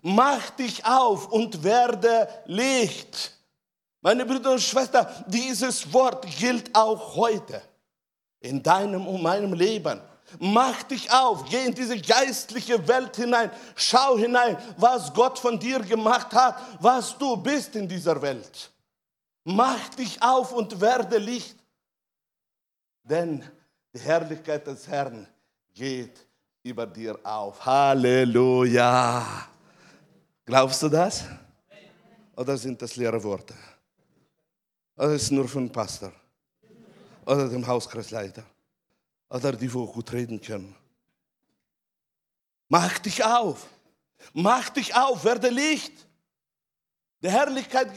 Mach 0.01 0.51
dich 0.51 0.85
auf 0.85 1.31
und 1.31 1.63
werde 1.63 2.29
Licht. 2.45 3.31
Meine 4.01 4.23
Brüder 4.23 4.51
und 4.51 4.61
Schwestern, 4.61 5.07
dieses 5.25 5.91
Wort 5.91 6.27
gilt 6.37 6.75
auch 6.75 7.15
heute 7.15 7.59
in 8.39 8.61
deinem 8.61 9.07
und 9.07 9.23
meinem 9.23 9.53
Leben. 9.53 9.99
Mach 10.37 10.83
dich 10.83 11.11
auf, 11.11 11.45
geh 11.49 11.65
in 11.65 11.73
diese 11.73 11.99
geistliche 11.99 12.87
Welt 12.87 13.15
hinein, 13.15 13.49
schau 13.75 14.17
hinein, 14.17 14.57
was 14.77 15.11
Gott 15.13 15.39
von 15.39 15.57
dir 15.57 15.79
gemacht 15.79 16.33
hat, 16.33 16.61
was 16.79 17.17
du 17.17 17.35
bist 17.37 17.75
in 17.75 17.87
dieser 17.87 18.21
Welt. 18.21 18.71
Mach 19.43 19.89
dich 19.89 20.21
auf 20.21 20.51
und 20.51 20.79
werde 20.81 21.17
Licht. 21.17 21.55
Denn 23.03 23.43
die 23.95 24.01
Herrlichkeit 24.01 24.67
des 24.67 24.85
Herrn 24.89 25.25
geht 25.73 26.27
über 26.63 26.85
dir 26.85 27.17
auf. 27.23 27.65
Halleluja. 27.65 29.47
Glaubst 30.45 30.83
du 30.83 30.89
das? 30.89 31.23
Oder 32.35 32.57
sind 32.57 32.81
das 32.81 32.97
leere 32.97 33.23
Worte? 33.23 33.53
Oder 34.97 35.13
ist 35.13 35.23
es 35.23 35.31
nur 35.31 35.47
für 35.47 35.59
den 35.59 35.71
Pastor? 35.71 36.11
Oder 37.25 37.47
den 37.47 37.65
Hauskreisleiter? 37.65 38.43
Oder 39.29 39.53
die, 39.53 39.73
wo 39.73 39.87
gut 39.87 40.11
reden 40.11 40.41
können? 40.41 40.75
Mach 42.67 42.99
dich 42.99 43.23
auf. 43.23 43.65
Mach 44.33 44.69
dich 44.69 44.93
auf, 44.93 45.23
werde 45.23 45.49
Licht. 45.49 45.93
Die 47.21 47.29
Herrlichkeit 47.29 47.91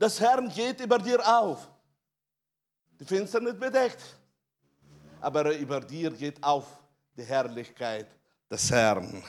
des 0.00 0.20
Herrn 0.20 0.48
geht 0.48 0.80
über 0.80 0.98
dir 0.98 1.20
auf. 1.26 1.68
Die 2.98 3.04
Finsternis 3.04 3.58
bedeckt 3.58 4.02
aber 5.24 5.56
über 5.56 5.80
dir 5.80 6.10
geht 6.10 6.42
auf 6.42 6.66
die 7.16 7.24
Herrlichkeit 7.24 8.06
des 8.50 8.70
Herrn. 8.70 9.22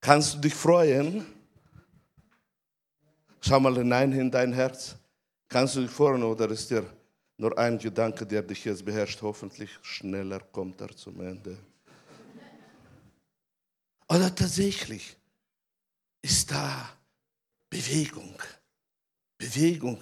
Kannst 0.00 0.34
du 0.34 0.38
dich 0.38 0.54
freuen? 0.54 1.26
Schau 3.40 3.60
mal 3.60 3.74
hinein 3.76 4.12
in 4.12 4.30
dein 4.30 4.52
Herz. 4.52 4.96
Kannst 5.48 5.76
du 5.76 5.82
dich 5.82 5.90
freuen 5.90 6.22
oder 6.22 6.50
ist 6.50 6.70
dir 6.70 6.84
nur 7.36 7.56
ein 7.58 7.78
Gedanke, 7.78 8.26
der 8.26 8.42
dich 8.42 8.64
jetzt 8.64 8.84
beherrscht? 8.84 9.20
Hoffentlich 9.20 9.70
schneller 9.82 10.40
kommt 10.40 10.80
er 10.80 10.96
zum 10.96 11.20
Ende. 11.20 11.58
Oder 14.08 14.34
tatsächlich 14.34 15.16
ist 16.22 16.50
da 16.50 16.88
Bewegung. 17.68 18.38
Bewegung, 19.36 20.00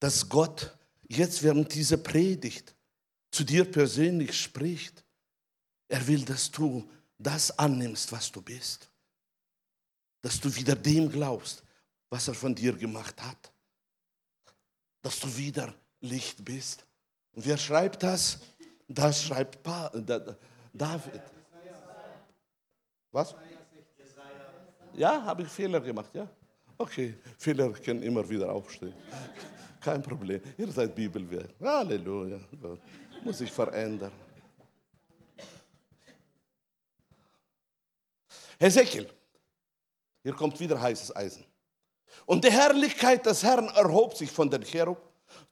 dass 0.00 0.26
Gott 0.26 0.74
jetzt 1.06 1.42
während 1.42 1.74
dieser 1.74 1.98
Predigt 1.98 2.73
zu 3.34 3.44
dir 3.44 3.64
persönlich 3.70 4.40
spricht. 4.40 5.04
Er 5.88 6.06
will, 6.06 6.24
dass 6.24 6.50
du 6.50 6.88
das 7.18 7.58
annimmst, 7.58 8.10
was 8.12 8.30
du 8.30 8.40
bist. 8.40 8.88
Dass 10.22 10.40
du 10.40 10.54
wieder 10.54 10.76
dem 10.76 11.10
glaubst, 11.10 11.62
was 12.08 12.28
er 12.28 12.34
von 12.34 12.54
dir 12.54 12.72
gemacht 12.72 13.20
hat. 13.20 13.52
Dass 15.02 15.18
du 15.18 15.36
wieder 15.36 15.74
Licht 16.00 16.44
bist. 16.44 16.86
Und 17.32 17.44
wer 17.44 17.58
schreibt 17.58 18.02
das? 18.02 18.38
Das 18.86 19.24
schreibt 19.24 19.62
pa 19.62 19.90
David. 20.72 21.22
Was? 23.10 23.34
Ja, 24.94 25.22
habe 25.24 25.42
ich 25.42 25.48
Fehler 25.48 25.80
gemacht, 25.80 26.14
ja? 26.14 26.28
Okay, 26.78 27.14
Fehler 27.38 27.72
können 27.72 28.02
immer 28.02 28.28
wieder 28.28 28.50
aufstehen. 28.50 28.94
Kein 29.80 30.02
Problem. 30.02 30.40
Ihr 30.56 30.70
seid 30.70 30.94
Bibelwert. 30.94 31.54
Halleluja 31.60 32.38
muss 33.24 33.38
sich 33.38 33.50
verändern. 33.50 34.12
Hesekiel, 38.58 39.08
hier 40.22 40.32
kommt 40.32 40.58
wieder 40.60 40.80
heißes 40.80 41.14
Eisen. 41.14 41.44
Und 42.26 42.44
die 42.44 42.50
Herrlichkeit 42.50 43.26
des 43.26 43.42
Herrn 43.42 43.68
erhob 43.68 44.16
sich 44.16 44.30
von 44.30 44.48
den 44.48 44.62
Cherub 44.62 44.98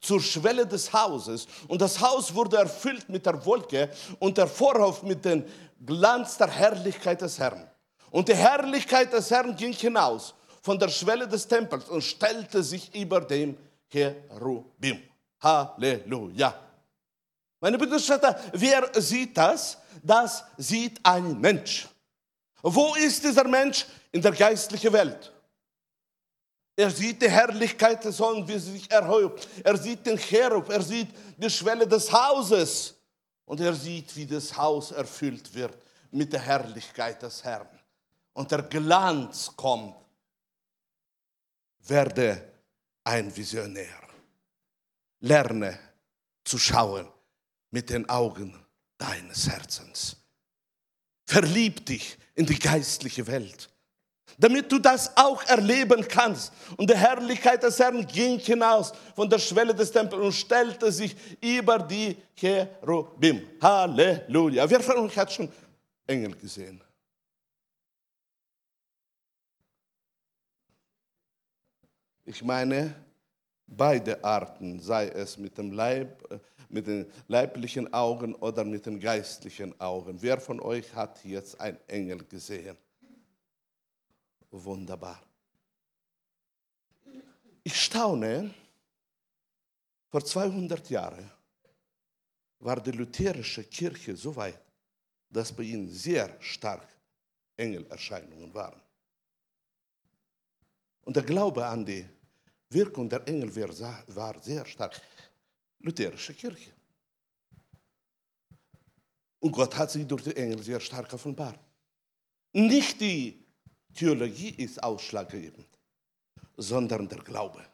zur 0.00 0.20
Schwelle 0.20 0.66
des 0.66 0.92
Hauses 0.92 1.46
und 1.68 1.80
das 1.80 2.00
Haus 2.00 2.34
wurde 2.34 2.56
erfüllt 2.58 3.08
mit 3.08 3.26
der 3.26 3.44
Wolke 3.44 3.90
und 4.18 4.38
der 4.38 4.46
Vorhof 4.46 5.02
mit 5.02 5.24
dem 5.24 5.44
Glanz 5.84 6.38
der 6.38 6.48
Herrlichkeit 6.48 7.20
des 7.20 7.38
Herrn. 7.38 7.68
Und 8.10 8.28
die 8.28 8.34
Herrlichkeit 8.34 9.12
des 9.12 9.30
Herrn 9.30 9.56
ging 9.56 9.72
hinaus 9.72 10.34
von 10.62 10.78
der 10.78 10.88
Schwelle 10.88 11.26
des 11.26 11.46
Tempels 11.46 11.88
und 11.88 12.02
stellte 12.02 12.62
sich 12.62 12.94
über 12.94 13.20
dem 13.20 13.56
Cherubim. 13.90 15.02
Halleluja. 15.40 16.54
Meine 17.62 17.78
Brüder 17.78 18.40
wer 18.54 18.90
sieht 19.00 19.36
das? 19.36 19.78
Das 20.02 20.44
sieht 20.56 20.98
ein 21.04 21.40
Mensch. 21.40 21.88
Wo 22.60 22.96
ist 22.96 23.22
dieser 23.22 23.46
Mensch? 23.46 23.86
In 24.10 24.20
der 24.20 24.32
geistlichen 24.32 24.92
Welt. 24.92 25.32
Er 26.74 26.90
sieht 26.90 27.22
die 27.22 27.30
Herrlichkeit 27.30 28.04
des 28.04 28.16
Sohnes, 28.16 28.48
wie 28.48 28.58
sie 28.58 28.72
sich 28.72 28.90
erhebt. 28.90 29.48
Er 29.62 29.76
sieht 29.76 30.04
den 30.04 30.18
Cherub, 30.18 30.68
er 30.70 30.82
sieht 30.82 31.08
die 31.36 31.48
Schwelle 31.48 31.86
des 31.86 32.12
Hauses. 32.12 32.94
Und 33.44 33.60
er 33.60 33.74
sieht, 33.74 34.14
wie 34.16 34.26
das 34.26 34.56
Haus 34.56 34.90
erfüllt 34.90 35.54
wird 35.54 35.78
mit 36.10 36.32
der 36.32 36.40
Herrlichkeit 36.40 37.22
des 37.22 37.44
Herrn. 37.44 37.68
Und 38.32 38.50
der 38.50 38.62
Glanz 38.62 39.52
kommt. 39.54 39.94
Werde 41.78 42.42
ein 43.04 43.34
Visionär. 43.34 44.02
Lerne 45.20 45.78
zu 46.42 46.58
schauen 46.58 47.08
mit 47.72 47.90
den 47.90 48.08
Augen 48.08 48.54
deines 48.98 49.50
Herzens. 49.50 50.16
Verlieb 51.26 51.84
dich 51.86 52.16
in 52.34 52.46
die 52.46 52.58
geistliche 52.58 53.26
Welt, 53.26 53.68
damit 54.38 54.70
du 54.70 54.78
das 54.78 55.16
auch 55.16 55.42
erleben 55.44 56.06
kannst. 56.06 56.52
Und 56.76 56.88
die 56.88 56.96
Herrlichkeit 56.96 57.62
des 57.62 57.78
Herrn 57.78 58.06
ging 58.06 58.38
hinaus 58.38 58.92
von 59.16 59.28
der 59.28 59.38
Schwelle 59.38 59.74
des 59.74 59.90
Tempels 59.90 60.22
und 60.22 60.32
stellte 60.32 60.92
sich 60.92 61.16
über 61.40 61.78
die 61.78 62.16
Cherubim. 62.36 63.48
Halleluja. 63.60 64.68
Wer 64.68 64.80
von 64.80 64.98
euch 64.98 65.16
hat 65.18 65.32
schon 65.32 65.50
Engel 66.06 66.36
gesehen? 66.36 66.80
Ich 72.24 72.42
meine, 72.42 72.94
beide 73.76 74.22
Arten, 74.22 74.80
sei 74.80 75.08
es 75.08 75.38
mit 75.38 75.56
dem 75.58 75.72
Leib, 75.72 76.30
äh, 76.30 76.38
mit 76.68 76.86
den 76.86 77.10
leiblichen 77.28 77.92
Augen 77.92 78.34
oder 78.34 78.64
mit 78.64 78.86
den 78.86 78.98
geistlichen 78.98 79.78
Augen. 79.80 80.20
Wer 80.20 80.40
von 80.40 80.60
euch 80.60 80.94
hat 80.94 81.22
jetzt 81.24 81.60
einen 81.60 81.78
Engel 81.86 82.24
gesehen? 82.24 82.76
Wunderbar. 84.50 85.22
Ich 87.62 87.80
staune, 87.80 88.52
vor 90.10 90.24
200 90.24 90.90
Jahren 90.90 91.30
war 92.58 92.80
die 92.80 92.90
lutherische 92.90 93.64
Kirche 93.64 94.16
so 94.16 94.34
weit, 94.36 94.60
dass 95.28 95.52
bei 95.52 95.62
ihnen 95.62 95.88
sehr 95.88 96.36
stark 96.40 96.86
Engelerscheinungen 97.56 98.52
waren. 98.52 98.80
Und 101.02 101.16
der 101.16 101.22
Glaube 101.22 101.66
an 101.66 101.84
die 101.84 102.06
Wirkung 102.72 103.08
der 103.08 103.26
Engel 103.26 103.54
war 104.08 104.40
sehr 104.42 104.64
stark. 104.66 105.00
Lutherische 105.80 106.34
Kirche. 106.34 106.70
Und 109.40 109.52
Gott 109.52 109.76
hat 109.76 109.90
sie 109.90 110.04
durch 110.04 110.22
die 110.22 110.36
Engel 110.36 110.62
sehr 110.62 110.80
stark 110.80 111.12
offenbart. 111.12 111.58
Nicht 112.52 113.00
die 113.00 113.44
Theologie 113.92 114.50
ist 114.50 114.82
ausschlaggebend, 114.82 115.66
sondern 116.56 117.08
der 117.08 117.18
Glaube. 117.18 117.64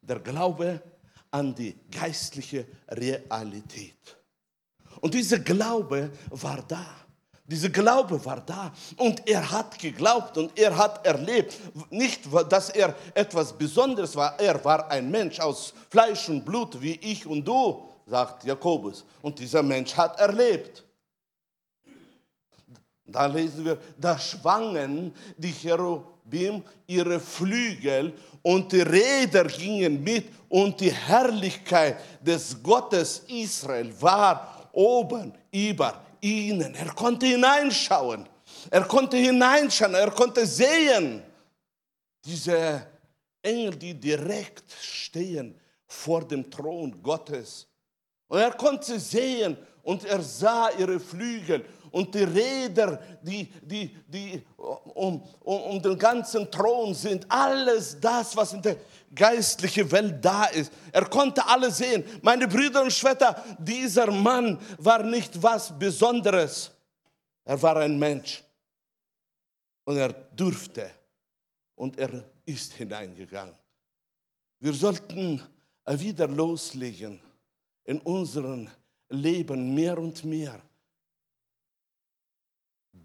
Der 0.00 0.20
Glaube 0.20 0.82
an 1.30 1.54
die 1.54 1.74
geistliche 1.90 2.66
Realität. 2.88 4.16
Und 5.00 5.12
dieser 5.14 5.40
Glaube 5.40 6.10
war 6.30 6.62
da. 6.62 7.05
Dieser 7.48 7.68
Glaube 7.68 8.22
war 8.24 8.40
da 8.40 8.72
und 8.96 9.26
er 9.28 9.48
hat 9.48 9.78
geglaubt 9.78 10.36
und 10.36 10.58
er 10.58 10.76
hat 10.76 11.06
erlebt, 11.06 11.56
nicht, 11.90 12.22
dass 12.48 12.70
er 12.70 12.94
etwas 13.14 13.52
Besonderes 13.52 14.16
war, 14.16 14.38
er 14.40 14.62
war 14.64 14.90
ein 14.90 15.08
Mensch 15.08 15.38
aus 15.38 15.72
Fleisch 15.88 16.28
und 16.28 16.44
Blut 16.44 16.80
wie 16.82 16.94
ich 16.94 17.24
und 17.24 17.44
du, 17.44 17.84
sagt 18.04 18.44
Jakobus. 18.44 19.04
Und 19.22 19.38
dieser 19.38 19.62
Mensch 19.62 19.94
hat 19.96 20.18
erlebt. 20.18 20.82
Da 23.06 23.26
lesen 23.26 23.64
wir, 23.64 23.78
da 23.96 24.18
schwangen 24.18 25.14
die 25.36 25.52
Cherubim 25.52 26.64
ihre 26.88 27.20
Flügel 27.20 28.12
und 28.42 28.72
die 28.72 28.80
Räder 28.80 29.44
gingen 29.44 30.02
mit 30.02 30.26
und 30.48 30.80
die 30.80 30.92
Herrlichkeit 30.92 31.98
des 32.20 32.60
Gottes 32.60 33.22
Israel 33.28 33.92
war 34.00 34.68
oben 34.72 35.32
über 35.52 36.05
ihnen. 36.26 36.74
Er 36.74 36.92
konnte 36.94 37.26
hineinschauen. 37.26 38.28
Er 38.70 38.84
konnte 38.84 39.16
hineinschauen. 39.16 39.94
Er 39.94 40.10
konnte 40.10 40.46
sehen. 40.46 41.22
Diese 42.24 42.86
Engel, 43.42 43.76
die 43.76 43.94
direkt 43.94 44.70
stehen 44.80 45.58
vor 45.86 46.26
dem 46.26 46.50
Thron 46.50 47.00
Gottes. 47.02 47.66
Und 48.28 48.38
er 48.38 48.52
konnte 48.52 48.98
sehen 48.98 49.56
und 49.82 50.04
er 50.04 50.20
sah 50.20 50.70
ihre 50.70 50.98
Flügel 50.98 51.64
und 51.96 52.14
die 52.14 52.24
Räder, 52.24 53.00
die, 53.22 53.50
die, 53.62 53.88
die 54.06 54.42
um, 54.58 55.22
um, 55.40 55.60
um 55.62 55.82
den 55.82 55.98
ganzen 55.98 56.50
Thron 56.50 56.92
sind. 56.92 57.24
Alles 57.26 57.98
das, 57.98 58.36
was 58.36 58.52
in 58.52 58.60
der 58.60 58.76
geistliche 59.14 59.90
Welt 59.90 60.22
da 60.22 60.44
ist. 60.44 60.70
Er 60.92 61.06
konnte 61.06 61.46
alles 61.46 61.78
sehen. 61.78 62.04
Meine 62.20 62.46
Brüder 62.48 62.82
und 62.82 62.92
Schwestern, 62.92 63.34
dieser 63.58 64.10
Mann 64.10 64.60
war 64.76 65.02
nicht 65.04 65.42
was 65.42 65.72
Besonderes. 65.78 66.70
Er 67.46 67.62
war 67.62 67.78
ein 67.78 67.98
Mensch. 67.98 68.44
Und 69.84 69.96
er 69.96 70.12
durfte. 70.12 70.90
Und 71.76 71.98
er 71.98 72.10
ist 72.44 72.74
hineingegangen. 72.74 73.56
Wir 74.60 74.74
sollten 74.74 75.40
wieder 75.86 76.28
loslegen 76.28 77.18
in 77.84 78.00
unserem 78.00 78.68
Leben 79.08 79.74
mehr 79.74 79.96
und 79.96 80.22
mehr. 80.26 80.60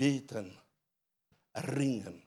Beten, 0.01 0.51
ringen 1.53 2.23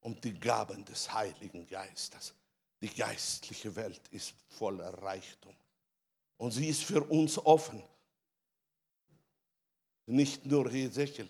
um 0.00 0.20
die 0.20 0.38
Gaben 0.38 0.84
des 0.84 1.10
Heiligen 1.10 1.66
Geistes. 1.66 2.34
Die 2.82 2.90
geistliche 2.90 3.74
Welt 3.74 4.02
ist 4.10 4.34
voller 4.48 4.92
Reichtum. 5.02 5.54
Und 6.36 6.50
sie 6.50 6.68
ist 6.68 6.84
für 6.84 7.02
uns 7.02 7.38
offen. 7.38 7.82
Nicht 10.04 10.44
nur 10.44 10.70
Hesekiel. 10.70 11.26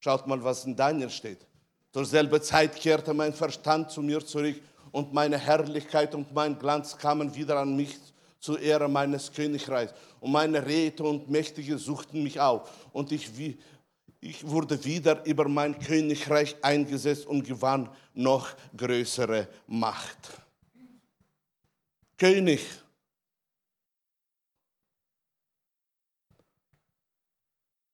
Schaut 0.00 0.26
mal, 0.26 0.42
was 0.42 0.64
in 0.64 0.74
Daniel 0.74 1.10
steht. 1.10 1.46
Zur 1.92 2.06
selben 2.06 2.40
Zeit 2.40 2.74
kehrte 2.74 3.12
mein 3.12 3.34
Verstand 3.34 3.90
zu 3.90 4.00
mir 4.00 4.24
zurück 4.24 4.62
und 4.92 5.12
meine 5.12 5.36
Herrlichkeit 5.36 6.14
und 6.14 6.32
mein 6.32 6.58
Glanz 6.58 6.96
kamen 6.96 7.34
wieder 7.34 7.58
an 7.58 7.76
mich 7.76 7.98
zur 8.40 8.58
Ehre 8.58 8.88
meines 8.88 9.30
Königreichs. 9.30 9.92
Und 10.20 10.32
meine 10.32 10.64
Räte 10.64 11.04
und 11.04 11.28
Mächtige 11.28 11.76
suchten 11.76 12.22
mich 12.22 12.40
auf. 12.40 12.70
Und 12.94 13.12
ich, 13.12 13.36
ich 14.28 14.46
wurde 14.46 14.82
wieder 14.84 15.24
über 15.24 15.48
mein 15.48 15.78
Königreich 15.78 16.56
eingesetzt 16.62 17.26
und 17.26 17.44
gewann 17.44 17.88
noch 18.12 18.48
größere 18.76 19.48
Macht. 19.68 20.18
König. 22.18 22.66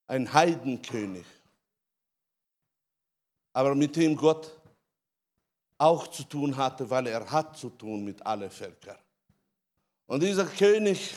Ein 0.07 0.33
Heidenkönig. 0.33 1.27
Aber 3.53 3.75
mit 3.75 3.95
dem 3.97 4.17
Gott 4.17 4.59
auch 5.77 6.07
zu 6.07 6.25
tun 6.25 6.57
hatte, 6.57 6.89
weil 6.89 7.09
er 7.09 7.31
hat 7.31 7.59
zu 7.59 7.69
tun 7.69 8.05
mit 8.05 8.25
allen 8.25 8.51
Völkern. 8.51 8.97
Und 10.07 10.23
dieser 10.23 10.47
König 10.47 11.15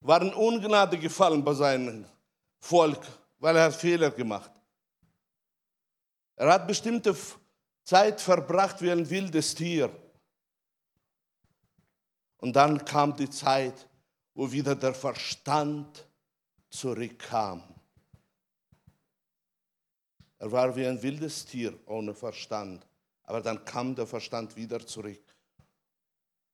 war 0.00 0.20
in 0.22 0.34
Ungnade 0.34 0.98
gefallen 0.98 1.44
bei 1.44 1.54
seinem 1.54 2.04
Volk, 2.62 3.04
weil 3.40 3.56
er 3.56 3.64
hat 3.64 3.74
Fehler 3.74 4.10
gemacht. 4.12 4.52
Er 6.36 6.52
hat 6.52 6.66
bestimmte 6.66 7.16
Zeit 7.82 8.20
verbracht 8.20 8.80
wie 8.80 8.90
ein 8.90 9.10
wildes 9.10 9.54
Tier. 9.54 9.90
Und 12.38 12.54
dann 12.54 12.84
kam 12.84 13.16
die 13.16 13.28
Zeit, 13.28 13.88
wo 14.34 14.50
wieder 14.50 14.76
der 14.76 14.94
Verstand 14.94 16.06
zurückkam. 16.70 17.62
Er 20.38 20.50
war 20.50 20.74
wie 20.76 20.86
ein 20.86 21.02
wildes 21.02 21.44
Tier 21.44 21.76
ohne 21.86 22.14
Verstand. 22.14 22.86
Aber 23.24 23.40
dann 23.40 23.64
kam 23.64 23.94
der 23.94 24.06
Verstand 24.06 24.54
wieder 24.54 24.86
zurück. 24.86 25.22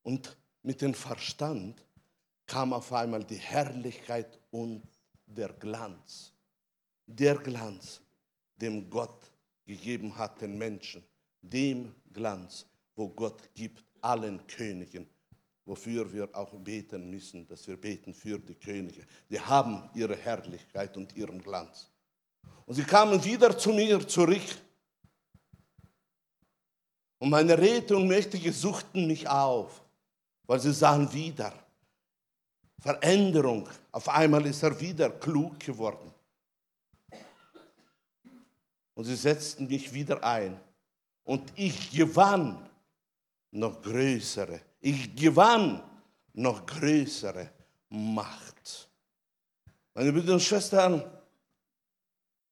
Und 0.02 0.38
mit 0.62 0.80
dem 0.80 0.94
Verstand 0.94 1.84
kam 2.46 2.72
auf 2.72 2.92
einmal 2.94 3.24
die 3.24 3.36
Herrlichkeit 3.36 4.38
und 4.50 4.82
der 5.28 5.52
Glanz. 5.54 6.32
Der 7.06 7.36
Glanz, 7.36 8.00
dem 8.56 8.88
Gott 8.90 9.30
gegeben 9.64 10.16
hat 10.16 10.40
den 10.40 10.58
Menschen. 10.58 11.02
Dem 11.40 11.94
Glanz, 12.12 12.66
wo 12.94 13.08
Gott 13.08 13.54
gibt 13.54 13.84
allen 14.00 14.46
Königen 14.46 15.08
wofür 15.68 16.10
wir 16.10 16.28
auch 16.32 16.52
beten 16.54 17.10
müssen, 17.10 17.46
dass 17.46 17.68
wir 17.68 17.76
beten 17.76 18.14
für 18.14 18.38
die 18.38 18.54
Könige. 18.54 19.04
Die 19.28 19.38
haben 19.38 19.88
ihre 19.94 20.16
Herrlichkeit 20.16 20.96
und 20.96 21.14
ihren 21.14 21.40
Glanz. 21.40 21.90
Und 22.64 22.74
sie 22.74 22.84
kamen 22.84 23.22
wieder 23.22 23.56
zu 23.56 23.70
mir 23.70 24.06
zurück. 24.08 24.42
Und 27.18 27.30
meine 27.30 27.58
Räte 27.58 27.96
und 27.96 28.08
Mächtige 28.08 28.52
suchten 28.52 29.06
mich 29.06 29.28
auf, 29.28 29.84
weil 30.46 30.58
sie 30.58 30.72
sahen 30.72 31.12
wieder 31.12 31.52
Veränderung. 32.80 33.68
Auf 33.92 34.08
einmal 34.08 34.46
ist 34.46 34.62
er 34.62 34.78
wieder 34.80 35.10
klug 35.10 35.58
geworden. 35.60 36.12
Und 38.94 39.04
sie 39.04 39.16
setzten 39.16 39.66
mich 39.66 39.92
wieder 39.92 40.22
ein 40.24 40.58
Und 41.24 41.52
ich 41.56 41.90
gewann 41.90 42.68
noch 43.50 43.80
größere, 43.82 44.60
ich 44.80 45.14
gewann 45.14 45.82
noch 46.32 46.64
größere 46.66 47.50
Macht. 47.90 48.88
Meine 49.94 50.12
Brüder 50.12 50.34
und 50.34 50.42
Schwestern, 50.42 51.02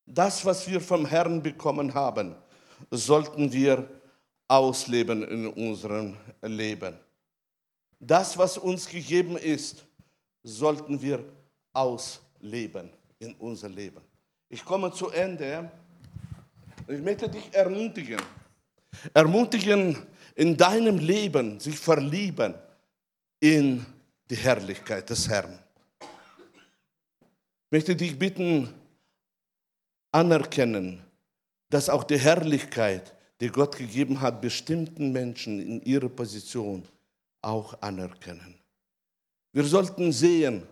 das, 0.05 0.45
was 0.45 0.68
wir 0.68 0.81
vom 0.81 1.07
Herrn 1.07 1.43
bekommen 1.43 1.95
haben, 1.95 2.35
sollten 2.91 3.53
wir 3.53 3.89
ausleben 4.49 5.22
in 5.22 5.47
unserem 5.49 6.16
Leben. 6.43 6.99
Das, 7.99 8.37
was 8.37 8.59
uns 8.59 8.89
gegeben 8.89 9.37
ist, 9.37 9.86
sollten 10.47 11.01
wir 11.03 11.25
ausleben 11.73 12.91
in 13.19 13.35
unser 13.35 13.69
Leben. 13.69 14.01
Ich 14.49 14.65
komme 14.65 14.93
zu 14.93 15.11
Ende. 15.11 15.71
Ich 16.87 17.03
möchte 17.03 17.29
dich 17.29 17.53
ermutigen. 17.53 18.23
Ermutigen, 19.13 19.99
in 20.37 20.57
deinem 20.57 20.99
Leben 20.99 21.59
sich 21.59 21.79
verlieben 21.79 22.55
in 23.41 23.85
die 24.31 24.37
Herrlichkeit 24.37 25.11
des 25.11 25.29
Herrn. 25.29 25.59
Ich 26.01 27.73
möchte 27.73 27.97
dich 27.97 28.19
bitten, 28.19 28.73
anerkennen, 30.13 31.03
dass 31.69 31.89
auch 31.89 32.05
die 32.05 32.19
Herrlichkeit, 32.19 33.15
die 33.41 33.49
Gott 33.49 33.77
gegeben 33.77 34.21
hat, 34.21 34.41
bestimmten 34.41 35.13
Menschen 35.13 35.61
in 35.61 35.83
ihrer 35.83 36.09
Position 36.09 36.87
auch 37.43 37.81
anerkennen. 37.83 38.57
Wir 39.57 39.65
sollten 39.65 40.13
sehen, 40.13 40.69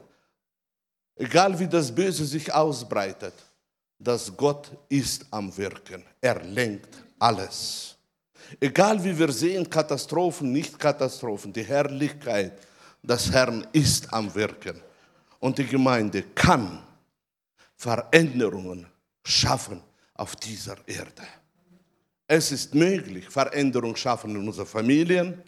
egal 1.16 1.58
wie 1.58 1.66
das 1.66 1.90
Böse 1.90 2.26
sich 2.26 2.52
ausbreitet, 2.52 3.32
dass 3.98 4.36
Gott 4.36 4.70
ist 4.90 5.24
am 5.30 5.56
Wirken. 5.56 6.04
Er 6.20 6.44
lenkt 6.44 6.94
alles. 7.18 7.96
Egal 8.60 9.02
wie 9.02 9.18
wir 9.18 9.32
sehen, 9.32 9.70
Katastrophen, 9.70 10.52
nicht 10.52 10.78
Katastrophen, 10.78 11.50
die 11.50 11.62
Herrlichkeit 11.62 12.52
des 13.02 13.32
Herrn 13.32 13.66
ist 13.72 14.12
am 14.12 14.34
Wirken. 14.34 14.78
Und 15.40 15.56
die 15.56 15.66
Gemeinde 15.66 16.22
kann 16.34 16.82
Veränderungen 17.76 18.86
schaffen 19.24 19.80
auf 20.12 20.36
dieser 20.36 20.76
Erde. 20.86 21.22
Es 22.26 22.52
ist 22.52 22.74
möglich, 22.74 23.30
Veränderungen 23.30 23.96
schaffen 23.96 24.36
in 24.36 24.46
unseren 24.46 24.66
Familien. 24.66 25.42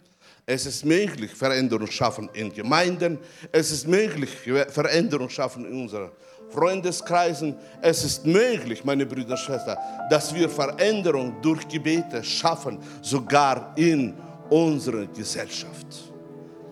Es 0.49 0.65
ist 0.65 0.85
möglich, 0.85 1.35
Veränderungen 1.35 1.91
schaffen 1.91 2.29
in 2.31 2.53
Gemeinden. 2.53 3.19
Es 3.51 3.69
ist 3.69 3.85
möglich, 3.85 4.29
Veränderungen 4.69 5.29
schaffen 5.29 5.65
in 5.65 5.81
unseren 5.81 6.09
Freundeskreisen. 6.51 7.57
Es 7.81 8.05
ist 8.05 8.25
möglich, 8.25 8.85
meine 8.85 9.05
Brüder 9.05 9.31
und 9.31 9.39
Schwestern, 9.39 9.77
dass 10.09 10.33
wir 10.33 10.47
Veränderungen 10.47 11.35
durch 11.41 11.67
Gebete 11.67 12.23
schaffen, 12.23 12.79
sogar 13.01 13.73
in 13.75 14.13
unserer 14.49 15.05
Gesellschaft. 15.07 16.13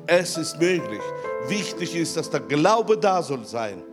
Es 0.08 0.38
ist 0.38 0.58
möglich. 0.58 1.02
Wichtig 1.50 1.98
ist, 1.98 2.16
dass 2.16 2.30
der 2.30 2.40
Glaube 2.40 2.98
da 2.98 3.22
soll 3.22 3.44
sein 3.44 3.84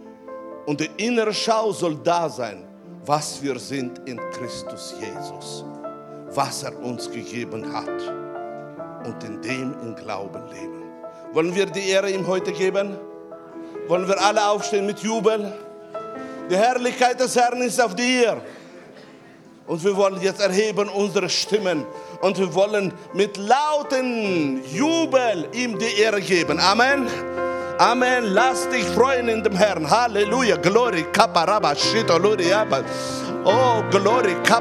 und 0.64 0.78
die 0.78 0.91
innere 0.97 1.35
Schau 1.35 1.72
soll 1.72 1.97
da 1.97 2.28
sein, 2.28 2.62
was 3.05 3.43
wir 3.43 3.59
sind 3.59 3.99
in 4.09 4.20
Christus 4.30 4.95
Jesus, 5.01 5.64
was 6.28 6.62
er 6.62 6.78
uns 6.80 7.11
gegeben 7.11 7.72
hat 7.72 8.22
und 9.05 9.22
in 9.24 9.40
dem 9.42 9.74
im 9.82 9.94
Glauben 9.94 10.42
leben. 10.50 10.82
Wollen 11.32 11.55
wir 11.55 11.66
die 11.66 11.88
Ehre 11.88 12.11
ihm 12.11 12.26
heute 12.26 12.53
geben? 12.53 12.96
Wollen 13.88 14.07
wir 14.07 14.20
alle 14.22 14.46
aufstehen 14.48 14.86
mit 14.86 15.00
Jubel? 15.00 15.53
Die 16.50 16.57
Herrlichkeit 16.57 17.18
des 17.20 17.34
Herrn 17.36 17.62
ist 17.62 17.80
auf 17.80 17.94
dir. 17.94 18.40
Und 19.66 19.82
wir 19.84 19.96
wollen 19.96 20.20
jetzt 20.20 20.40
erheben 20.40 20.88
unsere 20.88 21.28
Stimmen 21.28 21.86
und 22.20 22.36
wir 22.38 22.53
wollen 22.53 22.92
mit 23.14 23.36
lauten 23.36 24.62
Jubel 24.66 25.48
ihm 25.53 25.78
die 25.78 26.00
Ehre 26.00 26.20
geben. 26.20 26.59
Amen. 26.59 27.07
Amen. 27.78 28.24
Lass 28.24 28.68
dich 28.68 28.84
freuen 28.84 29.28
in 29.28 29.42
dem 29.42 29.57
Herrn. 29.57 29.88
Halleluja. 29.88 30.57
Glory. 30.57 31.07
Kappa, 31.12 31.44
Rabba, 31.44 31.74
Shito, 31.74 32.16
Oh, 33.44 33.82
Glory. 33.90 34.36
Kappa. 34.44 34.61